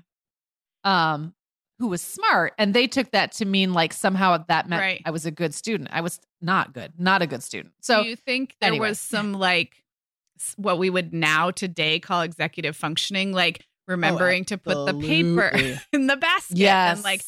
um 0.85 1.35
who 1.81 1.89
was 1.89 2.01
smart 2.01 2.55
and 2.59 2.75
they 2.75 2.87
took 2.87 3.11
that 3.11 3.33
to 3.33 3.45
mean 3.45 3.73
like 3.73 3.93
somehow 3.93 4.37
that 4.49 4.69
meant 4.69 4.81
Right. 4.81 5.03
I 5.05 5.11
was 5.11 5.27
a 5.27 5.31
good 5.31 5.55
student. 5.55 5.91
I 5.93 6.01
was 6.01 6.21
not 6.41 6.73
good, 6.73 6.93
not 6.99 7.23
a 7.23 7.27
good 7.27 7.43
student. 7.43 7.75
So 7.81 8.03
do 8.03 8.09
you 8.09 8.17
think 8.17 8.55
there 8.61 8.69
anyway. 8.71 8.91
was 8.91 9.01
some 9.01 9.33
like 9.33 9.85
what 10.57 10.79
we 10.79 10.91
would 10.91 11.13
now 11.13 11.51
today 11.51 11.99
call 12.01 12.23
executive 12.23 12.77
functioning, 12.77 13.33
like 13.33 13.67
remembering 13.89 14.45
to 14.47 14.59
put 14.59 14.87
the 14.87 14.95
paper 14.95 15.53
in 15.93 16.07
the 16.07 16.17
basket 16.17 16.59
yes. 16.59 16.97
and 16.97 17.05
like 17.05 17.23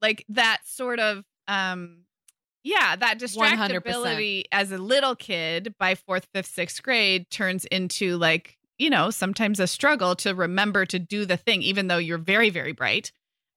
like 0.00 0.24
that 0.28 0.60
sort 0.64 1.00
of 1.00 1.24
um 1.48 1.98
yeah 2.64 2.96
that 2.96 3.18
100%. 3.18 3.22
distractibility 3.22 4.44
as 4.52 4.72
a 4.72 4.78
little 4.78 5.16
kid 5.16 5.74
by 5.78 5.94
fourth 5.94 6.28
fifth 6.32 6.46
sixth 6.46 6.82
grade 6.82 7.28
turns 7.30 7.64
into 7.66 8.16
like 8.16 8.58
you 8.78 8.90
know 8.90 9.10
sometimes 9.10 9.60
a 9.60 9.66
struggle 9.66 10.14
to 10.16 10.34
remember 10.34 10.84
to 10.86 10.98
do 10.98 11.24
the 11.24 11.36
thing 11.36 11.62
even 11.62 11.88
though 11.88 11.98
you're 11.98 12.18
very 12.18 12.50
very 12.50 12.72
bright 12.72 13.12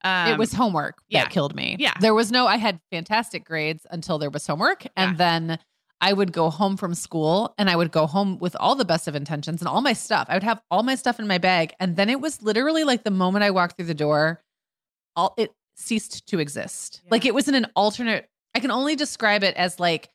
um, 0.06 0.32
it 0.32 0.38
was 0.38 0.54
homework 0.54 1.00
yeah. 1.10 1.24
that 1.24 1.32
killed 1.32 1.56
me. 1.56 1.78
Yeah. 1.80 1.94
There 2.00 2.14
was 2.14 2.32
no, 2.32 2.46
I 2.46 2.58
had 2.58 2.80
fantastic 2.92 3.44
grades 3.44 3.88
until 3.90 4.20
there 4.20 4.30
was 4.30 4.46
homework. 4.46 4.86
And 4.96 5.14
Yeah. 5.14 5.18
then 5.18 5.60
I 6.00 6.14
would 6.14 6.32
go 6.32 6.52
home 6.52 6.78
from 6.78 6.94
school 6.94 7.56
and 7.58 7.72
I 7.72 7.76
would 7.76 7.92
go 7.92 8.06
home 8.06 8.38
with 8.38 8.56
all 8.60 8.76
the 8.76 8.86
best 8.86 9.08
of 9.08 9.16
intentions 9.16 9.62
and 9.62 9.68
all 9.68 9.82
my 9.82 9.94
stuff. 9.94 10.28
I 10.30 10.36
would 10.36 10.44
have 10.44 10.62
all 10.70 10.84
my 10.84 10.94
stuff 10.94 11.20
in 11.20 11.26
my 11.26 11.40
bag. 11.40 11.74
And 11.80 11.96
then 11.96 12.12
it 12.12 12.22
was 12.22 12.44
literally 12.44 12.84
like 12.84 13.04
the 13.04 13.10
moment 13.10 13.44
I 13.44 13.50
walked 13.50 13.78
through 13.78 13.88
the 13.88 13.96
door, 13.96 14.44
all 15.16 15.34
it 15.38 15.52
ceased 15.76 16.28
to 16.28 16.38
exist. 16.38 17.02
Yeah. 17.04 17.10
Like 17.10 17.26
it 17.26 17.34
was 17.34 17.48
in 17.48 17.56
an 17.56 17.66
alternate, 17.76 18.30
I 18.56 18.60
can 18.60 18.72
only 18.72 18.96
describe 18.96 19.44
it 19.44 19.56
as 19.56 19.80
like 19.80 20.10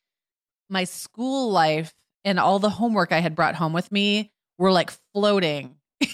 my 0.68 0.84
school 0.84 1.50
life 1.50 1.92
and 2.24 2.40
all 2.40 2.58
the 2.58 2.70
homework 2.70 3.12
I 3.12 3.18
had 3.20 3.34
brought 3.34 3.54
home 3.54 3.72
with 3.72 3.92
me 3.92 4.32
were 4.58 4.72
like 4.72 4.90
floating 5.14 5.76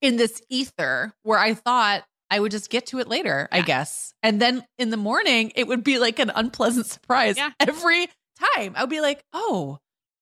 in 0.00 0.16
this 0.16 0.42
ether 0.50 1.12
where 1.22 1.38
I 1.38 1.54
thought 1.54 2.04
I 2.30 2.40
would 2.40 2.50
just 2.52 2.68
get 2.68 2.86
to 2.88 2.98
it 2.98 3.08
later, 3.08 3.48
I 3.50 3.62
guess. 3.62 4.12
And 4.22 4.40
then 4.40 4.64
in 4.76 4.90
the 4.90 4.96
morning, 4.98 5.52
it 5.56 5.66
would 5.66 5.82
be 5.82 5.98
like 5.98 6.18
an 6.18 6.30
unpleasant 6.34 6.86
surprise 6.94 7.36
Yeah. 7.36 7.50
every 7.60 8.06
time. 8.54 8.74
I 8.76 8.82
would 8.82 8.90
be 8.90 9.00
like, 9.00 9.22
oh, 9.32 9.78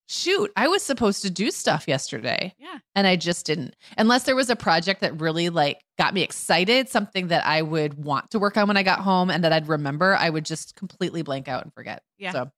shoot, 0.08 0.50
I 0.56 0.68
was 0.68 0.82
supposed 0.82 1.22
to 1.22 1.30
do 1.30 1.50
stuff 1.50 1.86
yesterday. 1.88 2.54
Yeah. 2.58 2.78
And 2.94 3.06
I 3.06 3.16
just 3.16 3.46
didn't. 3.46 3.74
Unless 3.98 4.24
there 4.24 4.36
was 4.36 4.50
a 4.50 4.56
project 4.56 5.00
that 5.00 5.20
really 5.20 5.48
like 5.50 5.80
got 5.98 6.14
me 6.14 6.22
excited, 6.22 6.88
something 6.88 7.28
that 7.28 7.44
I 7.46 7.62
would 7.62 7.94
want 8.02 8.30
to 8.30 8.38
work 8.38 8.56
on 8.56 8.68
when 8.68 8.76
I 8.76 8.82
got 8.82 9.00
home 9.00 9.30
and 9.30 9.42
that 9.44 9.52
I'd 9.52 9.68
remember, 9.68 10.14
I 10.14 10.30
would 10.30 10.44
just 10.44 10.76
completely 10.76 11.22
blank 11.22 11.48
out 11.48 11.62
and 11.64 11.72
forget. 11.74 12.02
Yeah. 12.18 12.32
So 12.32 12.50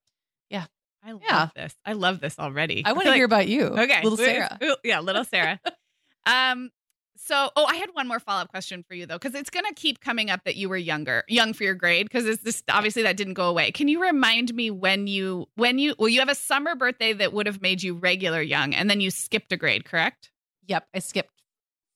yeah. 0.50 0.66
I 1.04 1.12
love 1.12 1.22
Yeah. 1.24 1.48
this 1.54 1.74
I 1.86 1.92
love 1.92 2.20
this 2.20 2.38
already 2.38 2.84
I 2.84 2.92
want 2.92 3.04
feel 3.04 3.04
to 3.04 3.10
like- 3.10 3.16
hear 3.16 3.24
about 3.24 3.48
you. 3.48 3.64
Okay. 3.66 4.02
Little 4.02 4.18
Sarah. 4.18 4.58
yeah, 4.84 5.00
little 5.00 5.24
Sarah. 5.24 5.60
um 6.26 6.70
so 7.18 7.50
oh 7.56 7.66
I 7.66 7.76
had 7.76 7.90
one 7.92 8.08
more 8.08 8.20
follow-up 8.20 8.48
question 8.48 8.82
for 8.82 8.94
you 8.94 9.06
though 9.06 9.18
cuz 9.18 9.34
it's 9.34 9.50
going 9.50 9.64
to 9.66 9.74
keep 9.74 10.00
coming 10.00 10.30
up 10.30 10.44
that 10.44 10.56
you 10.56 10.68
were 10.68 10.76
younger, 10.76 11.24
young 11.28 11.52
for 11.52 11.64
your 11.64 11.74
grade 11.74 12.10
cuz 12.10 12.24
it's 12.26 12.42
just 12.42 12.64
obviously 12.70 13.02
that 13.02 13.16
didn't 13.16 13.34
go 13.34 13.48
away. 13.48 13.72
Can 13.72 13.88
you 13.88 14.00
remind 14.00 14.54
me 14.54 14.70
when 14.70 15.06
you 15.06 15.48
when 15.56 15.78
you 15.78 15.94
well 15.98 16.08
you 16.08 16.20
have 16.20 16.28
a 16.28 16.34
summer 16.34 16.74
birthday 16.74 17.12
that 17.12 17.32
would 17.32 17.46
have 17.46 17.60
made 17.60 17.82
you 17.82 17.94
regular 17.94 18.40
young 18.40 18.74
and 18.74 18.88
then 18.88 19.00
you 19.00 19.10
skipped 19.10 19.52
a 19.52 19.56
grade, 19.56 19.84
correct? 19.84 20.30
Yep. 20.66 20.86
I 20.94 20.98
skipped 21.00 21.42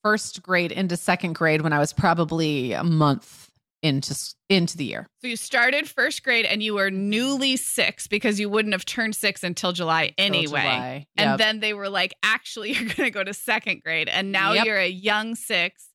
first 0.02 0.42
grade 0.42 0.72
into 0.72 0.96
second 0.96 1.34
grade 1.34 1.62
when 1.62 1.72
I 1.72 1.78
was 1.78 1.92
probably 1.92 2.72
a 2.72 2.82
month 2.82 3.51
into 3.82 4.14
into 4.48 4.76
the 4.76 4.84
year. 4.84 5.06
So 5.20 5.28
you 5.28 5.36
started 5.36 5.88
first 5.88 6.22
grade 6.22 6.44
and 6.44 6.62
you 6.62 6.74
were 6.74 6.90
newly 6.90 7.56
6 7.56 8.06
because 8.06 8.38
you 8.38 8.48
wouldn't 8.48 8.74
have 8.74 8.84
turned 8.84 9.16
6 9.16 9.42
until 9.42 9.72
July 9.72 10.12
anyway. 10.18 10.60
July. 10.60 11.06
And 11.16 11.38
then 11.40 11.60
they 11.60 11.74
were 11.74 11.88
like, 11.88 12.14
actually, 12.22 12.72
you're 12.74 12.84
going 12.84 13.06
to 13.06 13.10
go 13.10 13.24
to 13.24 13.34
second 13.34 13.82
grade. 13.82 14.08
And 14.08 14.30
now 14.32 14.52
Yep. 14.52 14.66
you're 14.66 14.78
a 14.78 14.88
young 14.88 15.34
six 15.34 15.88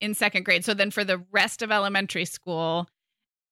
in 0.00 0.14
second 0.14 0.44
grade. 0.44 0.64
So 0.64 0.74
then 0.74 0.90
for 0.90 1.04
the 1.04 1.24
rest 1.32 1.62
of 1.62 1.70
elementary 1.72 2.24
school, 2.24 2.88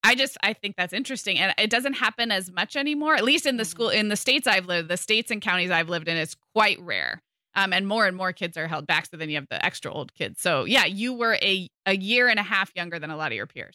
I 0.03 0.15
just, 0.15 0.37
I 0.43 0.53
think 0.55 0.77
that's 0.77 0.93
interesting. 0.93 1.39
And 1.39 1.53
it 1.59 1.69
doesn't 1.71 1.95
happen 1.95 2.31
as 2.33 2.51
much 2.51 2.75
anymore, 2.77 3.15
at 3.17 3.25
least 3.25 3.45
in 3.45 3.57
the 3.57 3.65
Mhm. 3.65 3.69
school, 3.69 3.89
in 3.91 4.09
the 4.09 4.17
states 4.17 4.47
I've 4.47 4.67
lived, 4.67 4.89
the 4.89 4.97
states 4.97 5.31
and 5.31 5.43
counties 5.43 5.71
I've 5.71 5.89
lived 5.89 6.09
in, 6.09 6.17
it's 6.17 6.37
quite 6.55 6.81
rare. 6.81 7.23
Um, 7.55 7.73
and 7.73 7.87
more 7.87 8.07
and 8.07 8.17
more 8.17 8.33
kids 8.33 8.57
are 8.57 8.69
held 8.69 8.87
back. 8.87 9.07
So 9.11 9.17
then 9.17 9.29
you 9.29 9.37
have 9.37 9.49
the 9.51 9.65
extra 9.65 9.93
old 9.93 10.15
kids. 10.15 10.41
So 10.41 10.65
yeah, 10.65 10.85
you 10.87 11.13
were 11.15 11.35
a, 11.43 11.67
a 11.87 11.97
year 11.97 12.29
and 12.29 12.39
a 12.39 12.43
half 12.45 12.71
younger 12.77 12.99
than 12.99 13.11
a 13.11 13.17
lot 13.17 13.33
of 13.33 13.37
your 13.37 13.47
peers. 13.47 13.75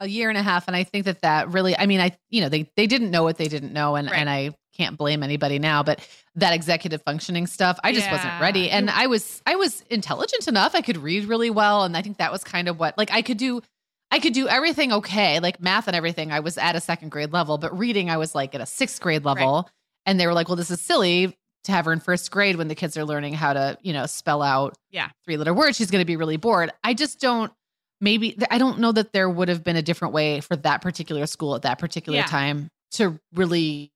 a 0.00 0.06
year 0.08 0.30
and 0.30 0.38
a 0.38 0.42
half 0.42 0.66
and 0.66 0.74
i 0.74 0.82
think 0.82 1.04
that 1.04 1.20
that 1.20 1.50
really 1.50 1.76
i 1.76 1.84
mean 1.84 2.00
i 2.00 2.10
you 2.30 2.40
know 2.40 2.48
they 2.48 2.70
they 2.74 2.86
didn't 2.86 3.10
know 3.10 3.22
what 3.22 3.36
they 3.36 3.48
didn't 3.48 3.72
know 3.72 3.96
and 3.96 4.08
Right. 4.10 4.18
and 4.18 4.30
i 4.30 4.50
can't 4.74 4.96
blame 4.96 5.22
anybody 5.22 5.58
now 5.58 5.82
but 5.82 6.00
that 6.36 6.54
executive 6.54 7.02
functioning 7.02 7.46
stuff 7.46 7.78
i 7.84 7.92
just 7.92 8.10
wasn't 8.10 8.32
ready 8.40 8.70
and 8.70 8.88
i 8.88 9.06
was 9.06 9.42
i 9.44 9.56
was 9.56 9.82
intelligent 9.90 10.48
enough 10.48 10.74
i 10.74 10.80
could 10.80 10.96
read 10.96 11.26
really 11.26 11.50
well 11.50 11.84
and 11.84 11.96
i 11.98 12.02
think 12.02 12.16
that 12.16 12.32
was 12.32 12.42
kind 12.42 12.66
of 12.66 12.78
what 12.78 12.96
like 12.96 13.10
i 13.12 13.20
could 13.20 13.36
do 13.36 13.60
i 14.10 14.18
could 14.18 14.32
do 14.32 14.48
everything 14.48 14.90
okay 14.90 15.38
like 15.38 15.60
math 15.60 15.86
and 15.86 15.94
everything 15.94 16.32
i 16.32 16.40
was 16.40 16.56
at 16.56 16.74
a 16.76 16.80
second 16.80 17.10
grade 17.10 17.32
level 17.32 17.58
but 17.58 17.76
reading 17.78 18.08
i 18.08 18.16
was 18.16 18.34
like 18.34 18.54
at 18.54 18.62
a 18.62 18.66
sixth 18.66 19.00
grade 19.02 19.24
level 19.26 19.68
and 20.06 20.18
they 20.18 20.26
were 20.26 20.32
like 20.32 20.48
well 20.48 20.56
this 20.56 20.70
is 20.70 20.80
silly 20.80 21.36
to 21.64 21.72
have 21.72 21.84
her 21.84 21.92
in 21.92 22.00
first 22.00 22.30
grade 22.30 22.56
when 22.56 22.68
the 22.68 22.74
kids 22.74 22.96
are 22.96 23.04
learning 23.04 23.34
how 23.34 23.52
to 23.52 23.76
you 23.82 23.92
know 23.92 24.06
spell 24.06 24.42
out 24.42 24.76
Yeah. 24.90 25.10
three 25.24 25.36
letter 25.36 25.54
words 25.54 25.76
she's 25.76 25.90
going 25.90 26.00
to 26.02 26.06
be 26.06 26.16
really 26.16 26.36
bored 26.36 26.70
i 26.84 26.94
just 26.94 27.20
don't 27.20 27.52
maybe 28.00 28.36
i 28.50 28.58
don't 28.58 28.78
know 28.78 28.92
that 28.92 29.12
there 29.12 29.28
would 29.28 29.48
have 29.48 29.62
been 29.62 29.76
a 29.76 29.82
different 29.82 30.14
way 30.14 30.40
for 30.40 30.56
that 30.56 30.80
particular 30.82 31.26
school 31.26 31.54
at 31.54 31.62
that 31.62 31.78
particular 31.78 32.18
Yeah. 32.18 32.26
time 32.26 32.68
to 32.92 33.18
really 33.34 33.92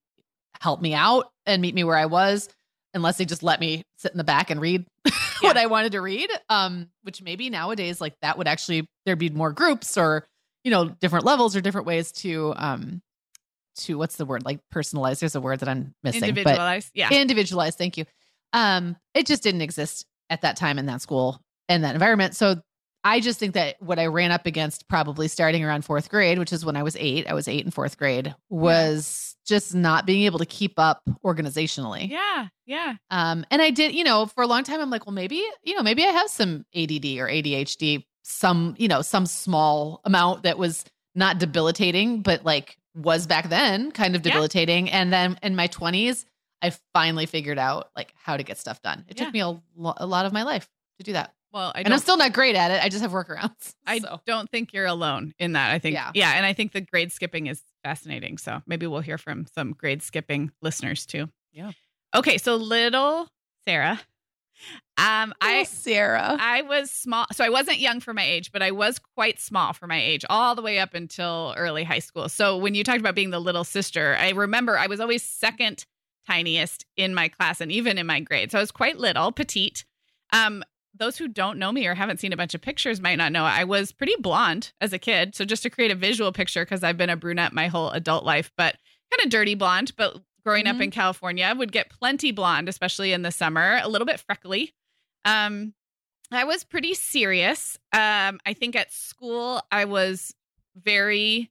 help 0.60 0.80
me 0.80 0.94
out 0.94 1.30
and 1.46 1.60
meet 1.62 1.74
me 1.74 1.84
where 1.84 1.96
i 1.96 2.06
was 2.06 2.48
unless 2.92 3.16
they 3.18 3.24
just 3.24 3.42
let 3.42 3.60
me 3.60 3.82
sit 3.96 4.12
in 4.12 4.18
the 4.18 4.24
back 4.24 4.50
and 4.50 4.60
read 4.60 4.84
what 5.40 5.56
i 5.56 5.66
wanted 5.66 5.92
to 5.92 6.00
read 6.00 6.28
um 6.48 6.88
which 7.02 7.22
maybe 7.22 7.50
nowadays 7.50 8.00
like 8.00 8.14
that 8.22 8.38
would 8.38 8.46
actually 8.46 8.86
there'd 9.06 9.18
be 9.18 9.30
more 9.30 9.52
groups 9.52 9.96
or 9.98 10.24
you 10.64 10.70
know 10.70 10.88
different 10.88 11.24
levels 11.24 11.56
or 11.56 11.60
different 11.60 11.86
ways 11.86 12.12
to 12.12 12.52
um 12.56 13.00
to 13.76 13.98
what's 13.98 14.16
the 14.16 14.24
word 14.24 14.44
like 14.44 14.60
personalized 14.70 15.20
there's 15.20 15.34
a 15.34 15.40
word 15.40 15.60
that 15.60 15.68
i'm 15.68 15.94
missing 16.02 16.20
but 16.20 16.28
Individualized. 16.28 16.90
Yeah. 16.94 17.12
individualized 17.12 17.78
thank 17.78 17.96
you 17.96 18.04
um 18.52 18.96
it 19.14 19.26
just 19.26 19.42
didn't 19.42 19.62
exist 19.62 20.06
at 20.30 20.42
that 20.42 20.56
time 20.56 20.78
in 20.78 20.86
that 20.86 21.00
school 21.00 21.40
in 21.68 21.82
that 21.82 21.94
environment 21.94 22.34
so 22.34 22.56
I 23.06 23.20
just 23.20 23.38
think 23.38 23.52
that 23.52 23.76
what 23.80 23.98
I 23.98 24.06
ran 24.06 24.30
up 24.30 24.46
against 24.46 24.88
probably 24.88 25.28
starting 25.28 25.62
around 25.62 25.84
fourth 25.84 26.08
grade, 26.08 26.38
which 26.38 26.54
is 26.54 26.64
when 26.64 26.74
I 26.74 26.82
was 26.82 26.96
eight, 26.98 27.28
I 27.28 27.34
was 27.34 27.46
eight 27.46 27.62
in 27.62 27.70
fourth 27.70 27.98
grade, 27.98 28.34
was 28.48 29.36
yeah. 29.36 29.56
just 29.56 29.74
not 29.74 30.06
being 30.06 30.24
able 30.24 30.38
to 30.38 30.46
keep 30.46 30.78
up 30.78 31.02
organizationally. 31.22 32.08
Yeah. 32.08 32.48
Yeah. 32.64 32.94
Um, 33.10 33.44
and 33.50 33.60
I 33.60 33.70
did, 33.70 33.94
you 33.94 34.04
know, 34.04 34.24
for 34.24 34.42
a 34.42 34.46
long 34.46 34.64
time, 34.64 34.80
I'm 34.80 34.88
like, 34.88 35.06
well, 35.06 35.12
maybe, 35.12 35.44
you 35.62 35.74
know, 35.74 35.82
maybe 35.82 36.02
I 36.02 36.08
have 36.08 36.30
some 36.30 36.64
ADD 36.74 37.04
or 37.18 37.28
ADHD, 37.28 38.04
some, 38.22 38.74
you 38.78 38.88
know, 38.88 39.02
some 39.02 39.26
small 39.26 40.00
amount 40.06 40.44
that 40.44 40.56
was 40.56 40.82
not 41.14 41.38
debilitating, 41.38 42.22
but 42.22 42.42
like 42.42 42.78
was 42.94 43.26
back 43.26 43.48
then 43.48 43.90
kind 43.90 44.16
of 44.16 44.22
debilitating. 44.22 44.86
Yeah. 44.86 45.00
And 45.00 45.12
then 45.12 45.38
in 45.42 45.56
my 45.56 45.68
20s, 45.68 46.24
I 46.62 46.72
finally 46.92 47.26
figured 47.26 47.58
out 47.58 47.90
like 47.96 48.12
how 48.16 48.36
to 48.36 48.42
get 48.42 48.58
stuff 48.58 48.80
done. 48.82 49.04
It 49.08 49.18
yeah. 49.18 49.24
took 49.24 49.34
me 49.34 49.40
a, 49.40 49.48
lo- 49.76 49.94
a 49.96 50.06
lot 50.06 50.26
of 50.26 50.32
my 50.32 50.42
life 50.42 50.68
to 50.98 51.04
do 51.04 51.12
that. 51.12 51.32
Well, 51.52 51.70
I 51.74 51.82
and 51.82 51.92
I'm 51.92 52.00
still 52.00 52.16
not 52.16 52.32
great 52.32 52.56
at 52.56 52.72
it. 52.72 52.82
I 52.82 52.88
just 52.88 53.02
have 53.02 53.12
workarounds. 53.12 53.74
I 53.86 54.00
so. 54.00 54.20
don't 54.26 54.50
think 54.50 54.72
you're 54.72 54.86
alone 54.86 55.34
in 55.38 55.52
that. 55.52 55.70
I 55.70 55.78
think, 55.78 55.94
yeah. 55.94 56.10
yeah. 56.12 56.32
And 56.32 56.44
I 56.44 56.52
think 56.52 56.72
the 56.72 56.80
grade 56.80 57.12
skipping 57.12 57.46
is 57.46 57.62
fascinating. 57.84 58.38
So 58.38 58.60
maybe 58.66 58.86
we'll 58.88 59.00
hear 59.00 59.18
from 59.18 59.46
some 59.54 59.72
grade 59.72 60.02
skipping 60.02 60.50
listeners 60.62 61.06
too. 61.06 61.28
Yeah. 61.52 61.70
Okay. 62.14 62.38
So 62.38 62.56
little 62.56 63.28
Sarah. 63.66 64.00
Um, 64.96 65.34
I 65.40 65.64
Sarah. 65.64 66.36
I 66.38 66.62
was 66.62 66.90
small, 66.90 67.26
so 67.32 67.44
I 67.44 67.48
wasn't 67.48 67.78
young 67.78 68.00
for 68.00 68.14
my 68.14 68.24
age, 68.24 68.52
but 68.52 68.62
I 68.62 68.70
was 68.70 68.98
quite 68.98 69.40
small 69.40 69.72
for 69.72 69.86
my 69.86 70.00
age, 70.00 70.24
all 70.30 70.54
the 70.54 70.62
way 70.62 70.78
up 70.78 70.94
until 70.94 71.54
early 71.56 71.82
high 71.82 71.98
school. 71.98 72.28
So 72.28 72.56
when 72.56 72.74
you 72.74 72.84
talked 72.84 73.00
about 73.00 73.16
being 73.16 73.30
the 73.30 73.40
little 73.40 73.64
sister, 73.64 74.16
I 74.18 74.30
remember 74.30 74.78
I 74.78 74.86
was 74.86 75.00
always 75.00 75.22
second 75.22 75.84
tiniest 76.26 76.86
in 76.96 77.14
my 77.14 77.28
class 77.28 77.60
and 77.60 77.72
even 77.72 77.98
in 77.98 78.06
my 78.06 78.20
grade. 78.20 78.52
So 78.52 78.58
I 78.58 78.60
was 78.60 78.70
quite 78.70 78.98
little, 78.98 79.32
petite. 79.32 79.84
Um, 80.32 80.62
those 80.96 81.18
who 81.18 81.26
don't 81.26 81.58
know 81.58 81.72
me 81.72 81.86
or 81.86 81.94
haven't 81.94 82.20
seen 82.20 82.32
a 82.32 82.36
bunch 82.36 82.54
of 82.54 82.60
pictures 82.60 83.00
might 83.00 83.16
not 83.16 83.32
know 83.32 83.44
I 83.44 83.64
was 83.64 83.90
pretty 83.90 84.14
blonde 84.20 84.72
as 84.80 84.92
a 84.92 84.98
kid. 84.98 85.34
So 85.34 85.44
just 85.44 85.64
to 85.64 85.70
create 85.70 85.90
a 85.90 85.96
visual 85.96 86.30
picture, 86.32 86.64
because 86.64 86.84
I've 86.84 86.96
been 86.96 87.10
a 87.10 87.16
brunette 87.16 87.52
my 87.52 87.66
whole 87.66 87.90
adult 87.90 88.24
life, 88.24 88.52
but 88.56 88.76
kind 89.10 89.24
of 89.24 89.30
dirty 89.30 89.56
blonde. 89.56 89.92
But 89.96 90.18
growing 90.44 90.66
mm-hmm. 90.66 90.76
up 90.76 90.82
in 90.82 90.90
California, 90.92 91.52
would 91.56 91.72
get 91.72 91.90
plenty 91.90 92.30
blonde, 92.30 92.68
especially 92.68 93.12
in 93.12 93.22
the 93.22 93.32
summer, 93.32 93.80
a 93.82 93.88
little 93.88 94.06
bit 94.06 94.20
freckly. 94.20 94.72
Um, 95.24 95.74
I 96.30 96.44
was 96.44 96.64
pretty 96.64 96.94
serious. 96.94 97.78
Um, 97.92 98.40
I 98.44 98.54
think 98.54 98.76
at 98.76 98.92
school 98.92 99.62
I 99.70 99.84
was 99.84 100.34
very 100.76 101.50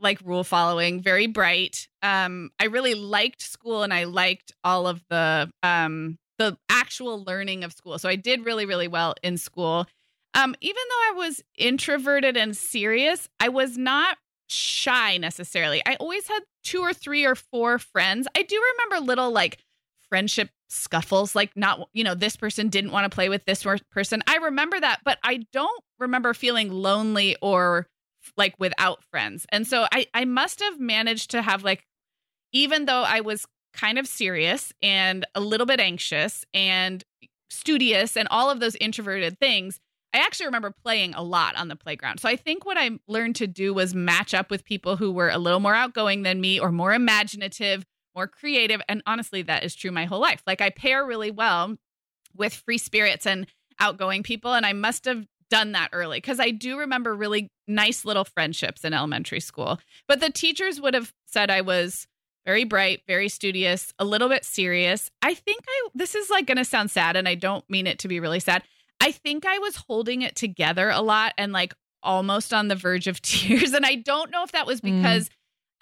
like 0.00 0.20
rule 0.24 0.44
following, 0.44 1.00
very 1.00 1.26
bright. 1.26 1.88
Um, 2.02 2.50
I 2.58 2.64
really 2.66 2.94
liked 2.94 3.40
school 3.40 3.82
and 3.82 3.94
I 3.94 4.04
liked 4.04 4.52
all 4.64 4.86
of 4.86 5.02
the 5.08 5.50
um 5.62 6.18
the 6.38 6.56
actual 6.68 7.22
learning 7.22 7.62
of 7.62 7.72
school. 7.72 7.98
So 7.98 8.08
I 8.08 8.16
did 8.16 8.44
really, 8.44 8.66
really 8.66 8.88
well 8.88 9.14
in 9.22 9.36
school. 9.36 9.86
Um, 10.34 10.54
even 10.60 10.82
though 10.88 11.10
I 11.10 11.26
was 11.26 11.42
introverted 11.56 12.36
and 12.36 12.56
serious, 12.56 13.28
I 13.38 13.48
was 13.50 13.76
not 13.76 14.16
shy 14.48 15.18
necessarily. 15.18 15.82
I 15.86 15.96
always 15.96 16.26
had 16.26 16.40
two 16.64 16.80
or 16.80 16.92
three 16.92 17.24
or 17.24 17.34
four 17.34 17.78
friends. 17.78 18.26
I 18.34 18.42
do 18.42 18.60
remember 18.72 19.06
little 19.06 19.30
like 19.30 19.58
friendship 20.12 20.50
scuffles, 20.68 21.34
like 21.34 21.56
not, 21.56 21.88
you 21.94 22.04
know, 22.04 22.14
this 22.14 22.36
person 22.36 22.68
didn't 22.68 22.90
want 22.92 23.10
to 23.10 23.14
play 23.14 23.30
with 23.30 23.46
this 23.46 23.64
person. 23.90 24.22
I 24.26 24.36
remember 24.36 24.78
that, 24.78 25.00
but 25.06 25.18
I 25.24 25.46
don't 25.54 25.82
remember 25.98 26.34
feeling 26.34 26.70
lonely 26.70 27.34
or 27.40 27.86
like 28.36 28.54
without 28.58 29.02
friends. 29.10 29.46
And 29.48 29.66
so 29.66 29.86
I 29.90 30.04
I 30.12 30.26
must 30.26 30.60
have 30.60 30.78
managed 30.78 31.30
to 31.30 31.40
have 31.40 31.64
like 31.64 31.86
even 32.52 32.84
though 32.84 33.04
I 33.04 33.22
was 33.22 33.46
kind 33.72 33.98
of 33.98 34.06
serious 34.06 34.70
and 34.82 35.24
a 35.34 35.40
little 35.40 35.64
bit 35.64 35.80
anxious 35.80 36.44
and 36.52 37.02
studious 37.48 38.14
and 38.14 38.28
all 38.30 38.50
of 38.50 38.60
those 38.60 38.76
introverted 38.82 39.38
things, 39.38 39.80
I 40.12 40.18
actually 40.18 40.44
remember 40.44 40.74
playing 40.84 41.14
a 41.14 41.22
lot 41.22 41.56
on 41.56 41.68
the 41.68 41.76
playground. 41.76 42.20
So 42.20 42.28
I 42.28 42.36
think 42.36 42.66
what 42.66 42.76
I 42.76 42.90
learned 43.08 43.36
to 43.36 43.46
do 43.46 43.72
was 43.72 43.94
match 43.94 44.34
up 44.34 44.50
with 44.50 44.62
people 44.62 44.98
who 44.98 45.10
were 45.10 45.30
a 45.30 45.38
little 45.38 45.60
more 45.60 45.74
outgoing 45.74 46.22
than 46.22 46.38
me 46.38 46.60
or 46.60 46.70
more 46.70 46.92
imaginative, 46.92 47.86
more 48.14 48.26
creative. 48.26 48.80
And 48.88 49.02
honestly, 49.06 49.42
that 49.42 49.64
is 49.64 49.74
true 49.74 49.90
my 49.90 50.04
whole 50.04 50.20
life. 50.20 50.42
Like 50.46 50.60
I 50.60 50.70
pair 50.70 51.04
really 51.04 51.30
well 51.30 51.76
with 52.36 52.54
free 52.54 52.78
spirits 52.78 53.26
and 53.26 53.46
outgoing 53.78 54.22
people. 54.22 54.54
And 54.54 54.64
I 54.64 54.72
must 54.72 55.04
have 55.04 55.26
done 55.50 55.72
that 55.72 55.90
early 55.92 56.16
because 56.16 56.40
I 56.40 56.50
do 56.50 56.78
remember 56.78 57.14
really 57.14 57.50
nice 57.68 58.04
little 58.06 58.24
friendships 58.24 58.84
in 58.84 58.94
elementary 58.94 59.40
school. 59.40 59.78
But 60.08 60.20
the 60.20 60.30
teachers 60.30 60.80
would 60.80 60.94
have 60.94 61.12
said 61.26 61.50
I 61.50 61.60
was 61.60 62.06
very 62.46 62.64
bright, 62.64 63.02
very 63.06 63.28
studious, 63.28 63.92
a 63.98 64.04
little 64.04 64.28
bit 64.28 64.44
serious. 64.44 65.10
I 65.20 65.34
think 65.34 65.62
I 65.68 65.88
this 65.94 66.14
is 66.14 66.30
like 66.30 66.46
going 66.46 66.56
to 66.56 66.64
sound 66.64 66.90
sad 66.90 67.16
and 67.16 67.28
I 67.28 67.34
don't 67.34 67.68
mean 67.68 67.86
it 67.86 67.98
to 68.00 68.08
be 68.08 68.18
really 68.18 68.40
sad. 68.40 68.62
I 69.00 69.12
think 69.12 69.44
I 69.44 69.58
was 69.58 69.76
holding 69.76 70.22
it 70.22 70.36
together 70.36 70.88
a 70.88 71.02
lot 71.02 71.34
and 71.36 71.52
like 71.52 71.74
almost 72.02 72.54
on 72.54 72.68
the 72.68 72.74
verge 72.74 73.06
of 73.06 73.20
tears 73.22 73.72
and 73.74 73.84
I 73.84 73.96
don't 73.96 74.30
know 74.30 74.44
if 74.44 74.52
that 74.52 74.66
was 74.66 74.80
mm. 74.80 74.96
because 74.96 75.28
mm. 75.28 75.32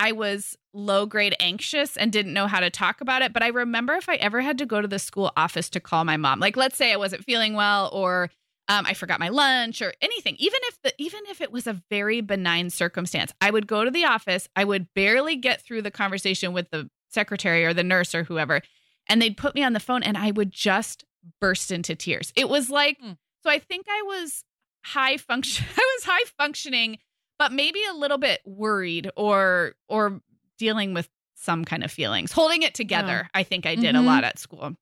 I 0.01 0.13
was 0.13 0.57
low 0.73 1.05
grade 1.05 1.37
anxious 1.41 1.97
and 1.97 2.11
didn't 2.11 2.33
know 2.33 2.47
how 2.47 2.61
to 2.61 2.71
talk 2.71 3.03
about 3.03 3.21
it, 3.21 3.35
but 3.35 3.43
I 3.43 3.49
remember 3.49 3.93
if 3.95 4.09
I 4.09 4.15
ever 4.15 4.41
had 4.41 4.57
to 4.59 4.67
go 4.67 4.81
to 4.81 4.89
the 4.89 4.99
school 4.99 5.31
office 5.37 5.69
to 5.71 5.81
call 5.81 6.05
my 6.05 6.17
mom. 6.17 6.41
Like 6.41 6.57
let's 6.57 6.77
say 6.77 6.91
I 6.91 6.97
wasn't 6.97 7.25
feeling 7.25 7.53
well 7.55 7.91
or 7.93 8.31
um, 8.69 8.87
I 8.87 8.95
forgot 8.95 9.21
my 9.21 9.29
lunch 9.29 9.83
or 9.83 9.93
anything. 10.01 10.37
Even 10.39 10.61
if 10.63 10.81
the 10.83 10.95
even 10.97 11.21
if 11.29 11.43
it 11.43 11.53
was 11.53 11.67
a 11.67 11.83
very 11.91 12.23
benign 12.23 12.71
circumstance, 12.71 13.35
I 13.43 13.51
would 13.51 13.67
go 13.67 13.85
to 13.85 13.91
the 13.91 14.07
office. 14.07 14.49
I 14.57 14.65
would 14.65 14.87
barely 14.95 15.37
get 15.37 15.61
through 15.61 15.83
the 15.83 15.91
conversation 15.91 16.55
with 16.55 16.71
the 16.71 16.89
secretary 17.11 17.67
or 17.67 17.75
the 17.75 17.83
nurse 17.83 18.15
or 18.15 18.25
whoever, 18.25 18.63
and 19.07 19.21
they'd 19.21 19.37
put 19.37 19.55
me 19.55 19.63
on 19.63 19.75
the 19.75 19.81
phone, 19.81 20.03
and 20.03 20.17
I 20.17 20.31
would 20.31 20.51
just 20.51 21.05
burst 21.41 21.71
into 21.71 21.95
tears. 21.95 22.33
It 22.37 22.49
was 22.49 22.71
like 22.71 22.99
mm. 23.01 23.19
so. 23.43 23.51
I 23.51 23.59
think 23.59 23.87
I 23.89 24.03
was 24.07 24.45
high 24.85 25.19
function. 25.19 25.67
I 25.77 25.97
was 25.97 26.05
high 26.05 26.31
functioning, 26.39 26.99
but 27.41 27.53
maybe 27.53 27.81
a 27.91 27.95
little 27.95 28.19
bit 28.19 28.43
worried 28.45 29.11
or 29.17 29.73
or 29.89 30.21
dealing 30.59 30.93
with 30.93 31.09
some 31.37 31.65
kind 31.65 31.83
of 31.83 31.91
feelings, 31.91 32.33
holding 32.33 32.63
it 32.63 32.75
together. 32.75 33.23
Yeah. 33.25 33.29
I 33.41 33.45
think 33.45 33.65
I 33.65 33.77
did 33.77 33.95
mm-hmm. 33.95 34.05
a 34.05 34.07
lot 34.07 34.25
at 34.25 34.39
school. 34.39 34.75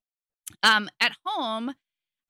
Um, 0.64 0.90
at 1.01 1.12
home, 1.25 1.73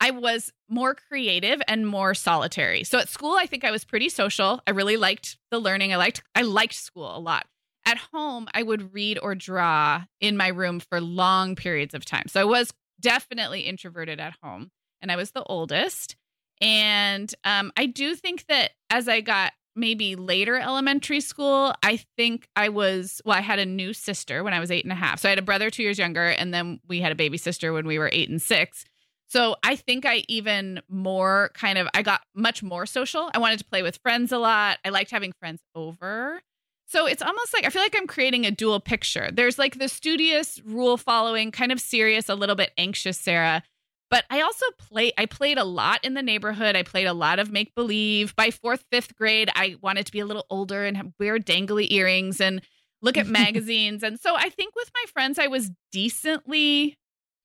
I 0.00 0.10
was 0.10 0.52
more 0.68 0.94
creative 0.94 1.62
and 1.66 1.88
more 1.88 2.12
solitary. 2.12 2.84
So 2.84 2.98
at 2.98 3.08
school, 3.08 3.36
I 3.38 3.46
think 3.46 3.64
I 3.64 3.70
was 3.70 3.86
pretty 3.86 4.10
social. 4.10 4.60
I 4.66 4.72
really 4.72 4.98
liked 4.98 5.38
the 5.50 5.58
learning. 5.58 5.94
I 5.94 5.96
liked 5.96 6.22
I 6.34 6.42
liked 6.42 6.74
school 6.74 7.16
a 7.16 7.18
lot. 7.18 7.46
At 7.86 7.96
home, 8.12 8.48
I 8.52 8.62
would 8.62 8.92
read 8.92 9.18
or 9.22 9.34
draw 9.34 10.04
in 10.20 10.36
my 10.36 10.48
room 10.48 10.78
for 10.78 11.00
long 11.00 11.56
periods 11.56 11.94
of 11.94 12.04
time. 12.04 12.26
So 12.28 12.38
I 12.38 12.44
was 12.44 12.70
definitely 13.00 13.62
introverted 13.62 14.20
at 14.20 14.34
home, 14.42 14.72
and 15.00 15.10
I 15.10 15.16
was 15.16 15.30
the 15.30 15.42
oldest. 15.42 16.16
And 16.60 17.34
um, 17.44 17.72
I 17.78 17.86
do 17.86 18.14
think 18.14 18.44
that 18.48 18.72
as 18.90 19.08
I 19.08 19.22
got 19.22 19.52
maybe 19.78 20.16
later 20.16 20.58
elementary 20.58 21.20
school, 21.20 21.72
I 21.82 22.00
think 22.16 22.48
I 22.56 22.68
was, 22.68 23.22
well, 23.24 23.36
I 23.36 23.40
had 23.40 23.58
a 23.58 23.66
new 23.66 23.92
sister 23.92 24.44
when 24.44 24.52
I 24.52 24.60
was 24.60 24.70
eight 24.70 24.84
and 24.84 24.92
a 24.92 24.96
half. 24.96 25.20
So 25.20 25.28
I 25.28 25.30
had 25.30 25.38
a 25.38 25.42
brother 25.42 25.70
two 25.70 25.82
years 25.82 25.98
younger, 25.98 26.26
and 26.26 26.52
then 26.52 26.80
we 26.88 27.00
had 27.00 27.12
a 27.12 27.14
baby 27.14 27.38
sister 27.38 27.72
when 27.72 27.86
we 27.86 27.98
were 27.98 28.10
eight 28.12 28.28
and 28.28 28.42
six. 28.42 28.84
So 29.28 29.56
I 29.62 29.76
think 29.76 30.06
I 30.06 30.24
even 30.28 30.80
more 30.88 31.50
kind 31.54 31.78
of 31.78 31.86
I 31.94 32.02
got 32.02 32.22
much 32.34 32.62
more 32.62 32.86
social. 32.86 33.30
I 33.34 33.38
wanted 33.38 33.58
to 33.58 33.64
play 33.64 33.82
with 33.82 33.98
friends 33.98 34.32
a 34.32 34.38
lot. 34.38 34.78
I 34.84 34.88
liked 34.88 35.10
having 35.10 35.32
friends 35.38 35.60
over. 35.74 36.40
So 36.86 37.04
it's 37.04 37.20
almost 37.20 37.52
like 37.52 37.66
I 37.66 37.70
feel 37.70 37.82
like 37.82 37.94
I'm 37.96 38.06
creating 38.06 38.46
a 38.46 38.50
dual 38.50 38.80
picture. 38.80 39.30
There's 39.30 39.58
like 39.58 39.78
the 39.78 39.88
studious, 39.88 40.60
rule 40.64 40.96
following, 40.96 41.52
kind 41.52 41.70
of 41.70 41.80
serious, 41.80 42.30
a 42.30 42.34
little 42.34 42.56
bit 42.56 42.72
anxious 42.78 43.18
Sarah. 43.18 43.62
But 44.10 44.24
I 44.30 44.40
also 44.40 44.64
play 44.78 45.12
I 45.18 45.26
played 45.26 45.58
a 45.58 45.64
lot 45.64 46.00
in 46.04 46.14
the 46.14 46.22
neighborhood. 46.22 46.76
I 46.76 46.82
played 46.82 47.06
a 47.06 47.12
lot 47.12 47.38
of 47.38 47.50
make 47.50 47.74
believe. 47.74 48.34
By 48.36 48.48
4th, 48.48 48.82
5th 48.92 49.14
grade, 49.14 49.50
I 49.54 49.76
wanted 49.82 50.06
to 50.06 50.12
be 50.12 50.20
a 50.20 50.26
little 50.26 50.46
older 50.48 50.84
and 50.84 51.12
wear 51.18 51.38
dangly 51.38 51.90
earrings 51.90 52.40
and 52.40 52.62
look 53.02 53.16
at 53.16 53.26
magazines. 53.28 54.02
And 54.02 54.18
so 54.18 54.34
I 54.34 54.48
think 54.48 54.74
with 54.74 54.90
my 54.94 55.04
friends 55.12 55.38
I 55.38 55.48
was 55.48 55.70
decently 55.92 56.96